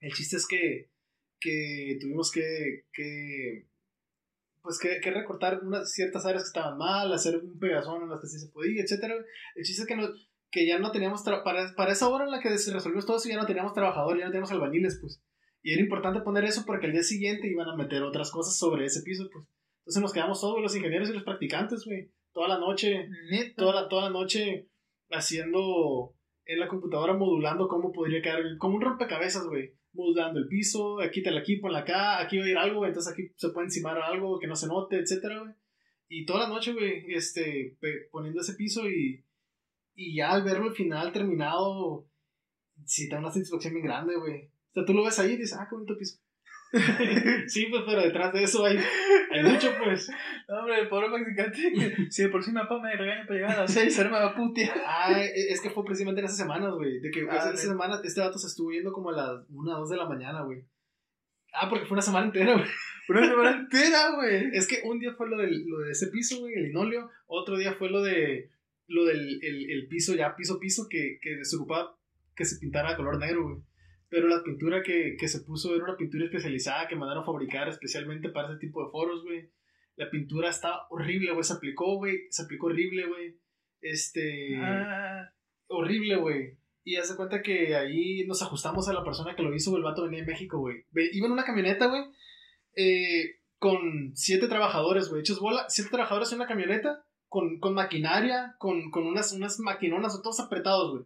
[0.00, 0.90] El chiste es que,
[1.44, 3.66] que tuvimos que, que
[4.62, 8.20] pues que, que recortar unas ciertas áreas que estaban mal, hacer un pegazón en las
[8.22, 9.14] que sí se podía, etcétera.
[9.54, 10.08] El chiste es que, no,
[10.50, 13.28] que ya no teníamos, para, para esa hora en la que se resolvió todo eso,
[13.28, 15.22] ya no teníamos trabajadores, ya no teníamos albañiles, pues.
[15.62, 18.86] Y era importante poner eso porque al día siguiente iban a meter otras cosas sobre
[18.86, 19.46] ese piso, pues.
[19.80, 22.10] Entonces nos quedamos todos, los ingenieros y los practicantes, güey.
[22.32, 23.54] Toda la noche, Neta.
[23.56, 24.70] toda la, toda la noche
[25.10, 26.14] haciendo
[26.46, 29.74] en la computadora modulando cómo podría quedar, como un rompecabezas, güey.
[29.94, 33.50] Modulando el piso, la aquí, ponla acá, aquí va a ir algo, entonces aquí se
[33.50, 35.54] puede encimar algo que no se note, etcétera, güey.
[36.08, 37.76] Y toda la noche, güey, este,
[38.10, 39.24] poniendo ese piso y,
[39.94, 42.06] y ya al verlo al final terminado,
[42.84, 44.46] sí, te da una satisfacción bien grande, güey.
[44.46, 46.18] O sea, tú lo ves ahí y dices, ah, qué bonito piso.
[47.46, 48.78] sí, pues, pero detrás de eso hay,
[49.30, 50.10] hay mucho, pues.
[50.48, 52.10] No, hombre, el pobre practicante.
[52.10, 54.16] si de por sí mi papá me regaña para llegar a las 6, ahora me
[54.18, 54.74] va a putear.
[54.86, 57.00] Ah, e- es que fue precisamente en esas semanas, güey.
[57.00, 59.80] De que Ah, esas semanas este dato se estuvo yendo como a las 1 o
[59.80, 60.64] 2 de la mañana, güey.
[61.52, 62.66] Ah, porque fue una semana entera, güey.
[63.08, 64.50] Una semana entera, güey.
[64.54, 67.10] Es que un día fue lo, del, lo de ese piso, güey, el linoleo.
[67.26, 68.50] Otro día fue lo de
[68.86, 71.96] lo del el, el piso, ya piso, piso, que, que se ocupaba
[72.36, 73.56] que se pintara a color negro, güey.
[74.14, 77.68] Pero la pintura que, que se puso era una pintura especializada que mandaron a fabricar
[77.68, 79.50] especialmente para ese tipo de foros, güey.
[79.96, 81.42] La pintura está horrible, güey.
[81.42, 82.28] Se aplicó, güey.
[82.30, 83.36] Se aplicó horrible, güey.
[83.80, 85.32] Este Ah,
[85.66, 86.56] horrible, güey.
[86.84, 89.80] Y haz de cuenta que ahí nos ajustamos a la persona que lo hizo, güey,
[89.80, 90.84] el vato venía de México, güey.
[90.94, 92.04] Iba en una camioneta, güey,
[92.76, 98.54] eh, con siete trabajadores, güey, hechos bola, siete trabajadores en una camioneta, con, con maquinaria,
[98.58, 101.04] con, con unas, unas maquinonas, todos apretados, güey.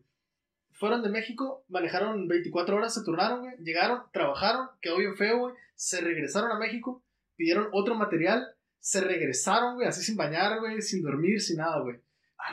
[0.79, 5.55] Fueron de México, manejaron 24 horas, se turnaron, güey, llegaron, trabajaron, quedó bien feo, güey,
[5.75, 7.03] se regresaron a México,
[7.37, 8.47] pidieron otro material,
[8.79, 12.01] se regresaron, güey, así sin bañar, güey, sin dormir, sin nada, güey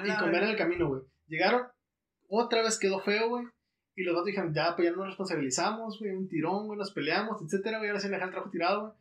[0.04, 1.02] y comer en el camino, güey.
[1.28, 1.68] Llegaron,
[2.28, 3.46] otra vez quedó feo, güey.
[3.96, 7.42] Y los vatos dijeron, ya, pues ya nos responsabilizamos, güey, un tirón, güey, nos peleamos,
[7.42, 8.94] etcétera, güey, ahora sí dejar el trabajo tirado, güey.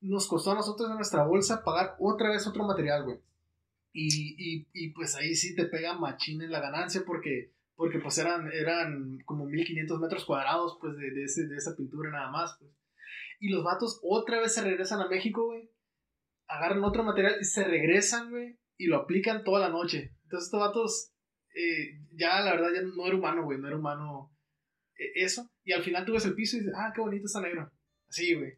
[0.00, 3.18] Nos costó a nosotros en nuestra bolsa pagar otra vez otro material, güey.
[3.92, 8.16] Y, y, y pues ahí sí te pega machín en la ganancia porque, porque pues
[8.18, 12.56] eran, eran como 1500 metros cuadrados, pues, de, de, ese, de esa pintura nada más,
[12.58, 12.72] pues.
[13.38, 15.70] Y los vatos otra vez se regresan a México, güey.
[16.48, 18.58] Agarran otro material y se regresan, güey.
[18.78, 20.14] Y lo aplican toda la noche.
[20.22, 21.12] Entonces estos vatos,
[21.54, 23.58] eh, ya la verdad, ya no era humano, güey.
[23.58, 24.34] No era humano
[24.98, 25.50] eh, eso.
[25.64, 27.70] Y al final tú ves el piso y dices, ah, qué bonito está negro.
[28.08, 28.54] Así, güey.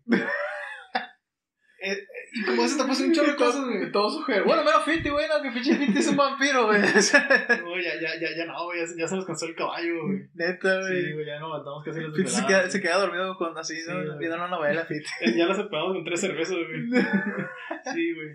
[1.80, 1.96] Eh,
[2.32, 3.92] y como eso te pasa un chorro de cosas, güey.
[3.92, 4.24] Todo.
[4.26, 6.80] Bueno, menos Fiti, güey, no, que pinche Fiti es un vampiro, güey.
[7.62, 8.80] No, ya, ya, ya, ya no, güey.
[8.80, 10.18] Ya, se- ya nos cansó el caballo, güey.
[10.34, 11.12] Neta, Sí, güey.
[11.12, 13.88] güey, ya no aguantamos casi las Fiti se queda, se queda dormido con así, Sí,
[13.88, 13.94] ¿no?
[14.04, 14.18] güey.
[14.18, 15.04] Viendo una novela, Fiti.
[15.20, 16.90] Eh, Ya lo separamos con tres cervezas, güey.
[17.94, 18.28] Sí, güey.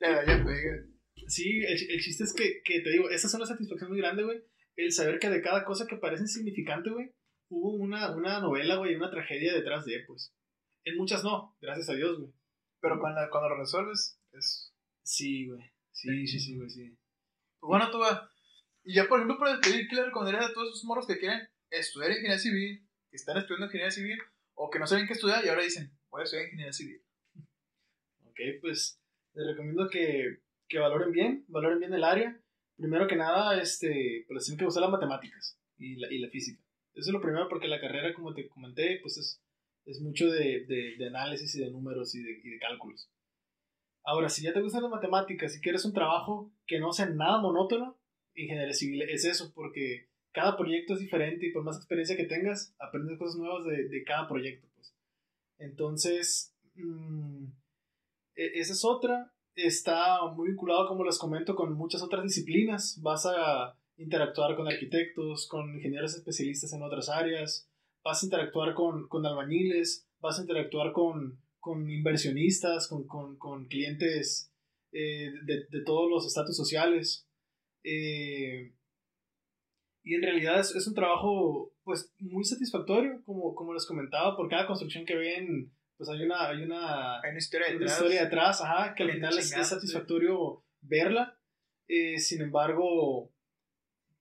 [0.00, 0.84] Ya, ya pega.
[1.28, 4.22] Sí, el, el chiste es que, que te digo, esa es una satisfacción muy grande,
[4.22, 4.42] güey.
[4.76, 7.10] El saber que de cada cosa que parece insignificante, güey,
[7.48, 10.32] hubo una, una novela, güey, una tragedia detrás de, pues.
[10.84, 12.30] En muchas no, gracias a Dios, güey.
[12.80, 14.72] Pero cuando, cuando lo resuelves, es.
[15.02, 15.62] Sí, güey.
[15.92, 16.96] Sí, sí, sí, güey, sí.
[17.60, 18.30] Pues bueno, tú, va.
[18.84, 21.48] Y ya, por ejemplo, para despedir, ¿qué le recomendarías a todos esos morros que quieren
[21.70, 24.18] estudiar ingeniería civil, que están estudiando ingeniería civil,
[24.54, 27.02] o que no saben qué estudiar y ahora dicen, voy a estudiar ingeniería civil?
[28.26, 29.00] Ok, pues
[29.34, 30.38] les recomiendo que,
[30.68, 32.40] que valoren bien, valoren bien el área.
[32.76, 36.62] Primero que nada, este, pues tienen que gustar las matemáticas y la, y la física.
[36.94, 39.42] Eso es lo primero porque la carrera, como te comenté, pues es,
[39.86, 43.08] es mucho de, de, análisis y de números y de, y de cálculos.
[44.04, 47.40] Ahora, si ya te gustan las matemáticas y quieres un trabajo que no sea nada
[47.40, 47.98] monótono,
[48.34, 52.74] ingeniería civil es eso, porque cada proyecto es diferente y por más experiencia que tengas,
[52.78, 54.68] aprendes cosas nuevas de, de cada proyecto.
[54.74, 54.94] Pues.
[55.58, 57.46] Entonces, mm,
[58.34, 59.32] e, esa es otra.
[59.54, 63.00] Está muy vinculado, como les comento, con muchas otras disciplinas.
[63.00, 67.68] Vas a interactuar con arquitectos, con ingenieros especialistas en otras áreas,
[68.06, 73.66] vas a interactuar con, con albañiles, vas a interactuar con, con inversionistas, con, con, con
[73.66, 74.52] clientes
[74.92, 77.28] eh, de, de, todos los estatus sociales.
[77.82, 78.72] Eh,
[80.04, 84.48] y en realidad es, es, un trabajo pues muy satisfactorio, como, como les comentaba, por
[84.48, 87.92] cada construcción que ven, pues hay una, hay una, hay una historia una detrás.
[87.92, 91.36] historia detrás, ajá, que al final es satisfactorio verla.
[91.88, 93.32] Eh, sin embargo,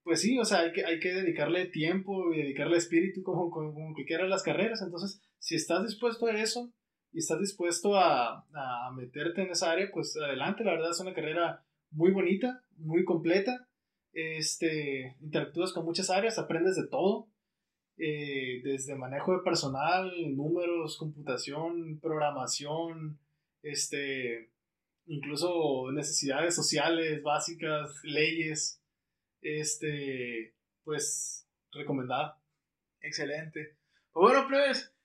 [0.06, 3.74] pues sí, o sea, hay que, hay que dedicarle tiempo y dedicarle espíritu como, como,
[3.74, 4.84] como cualquiera de las carreras.
[4.84, 6.72] Entonces, si estás dispuesto a eso
[7.12, 10.64] y estás dispuesto a, a meterte en esa área, pues adelante.
[10.64, 13.68] La verdad es una carrera muy bonita, muy completa.
[14.14, 17.28] Este, interactúas con muchas áreas, aprendes de todo.
[17.98, 23.18] Eh, desde manejo de personal, números, computación, programación,
[23.64, 24.52] este,
[25.08, 28.84] incluso necesidades sociales básicas, leyes,
[29.46, 32.42] este, pues, recomendada.
[33.00, 33.78] Excelente.
[34.12, 34.96] Pues bueno, plebes,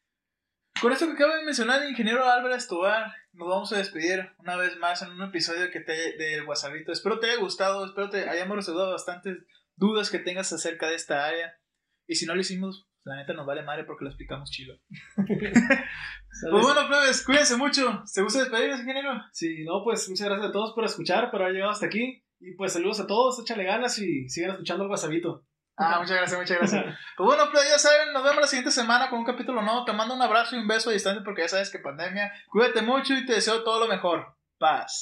[0.81, 4.57] con esto que acabo de mencionar el ingeniero Álvarez Tobar, nos vamos a despedir una
[4.57, 6.93] vez más en un episodio que te, del WhatsAppito.
[6.93, 9.39] Espero te haya gustado, espero te hayamos resuelto bastantes
[9.77, 11.55] dudas que tengas acerca de esta área.
[12.07, 14.79] Y si no lo hicimos, la neta nos vale madre porque lo explicamos chido.
[15.17, 18.03] pues bueno, plebes, cuídense mucho.
[18.07, 19.13] ¿Se gusta despedirnos, ingeniero?
[19.33, 22.25] Sí, no, pues muchas gracias a todos por escuchar, por haber llegado hasta aquí.
[22.41, 25.45] Y pues saludos a todos, échale ganas y sigan escuchando el WhatsAppito.
[25.77, 26.85] Ah, muchas gracias, muchas gracias.
[27.17, 29.85] Pues bueno, pues ya saben, nos vemos la siguiente semana con un capítulo nuevo.
[29.85, 32.33] Te mando un abrazo y un beso a distancia porque ya sabes que pandemia.
[32.49, 34.37] Cuídate mucho y te deseo todo lo mejor.
[34.59, 34.99] Paz.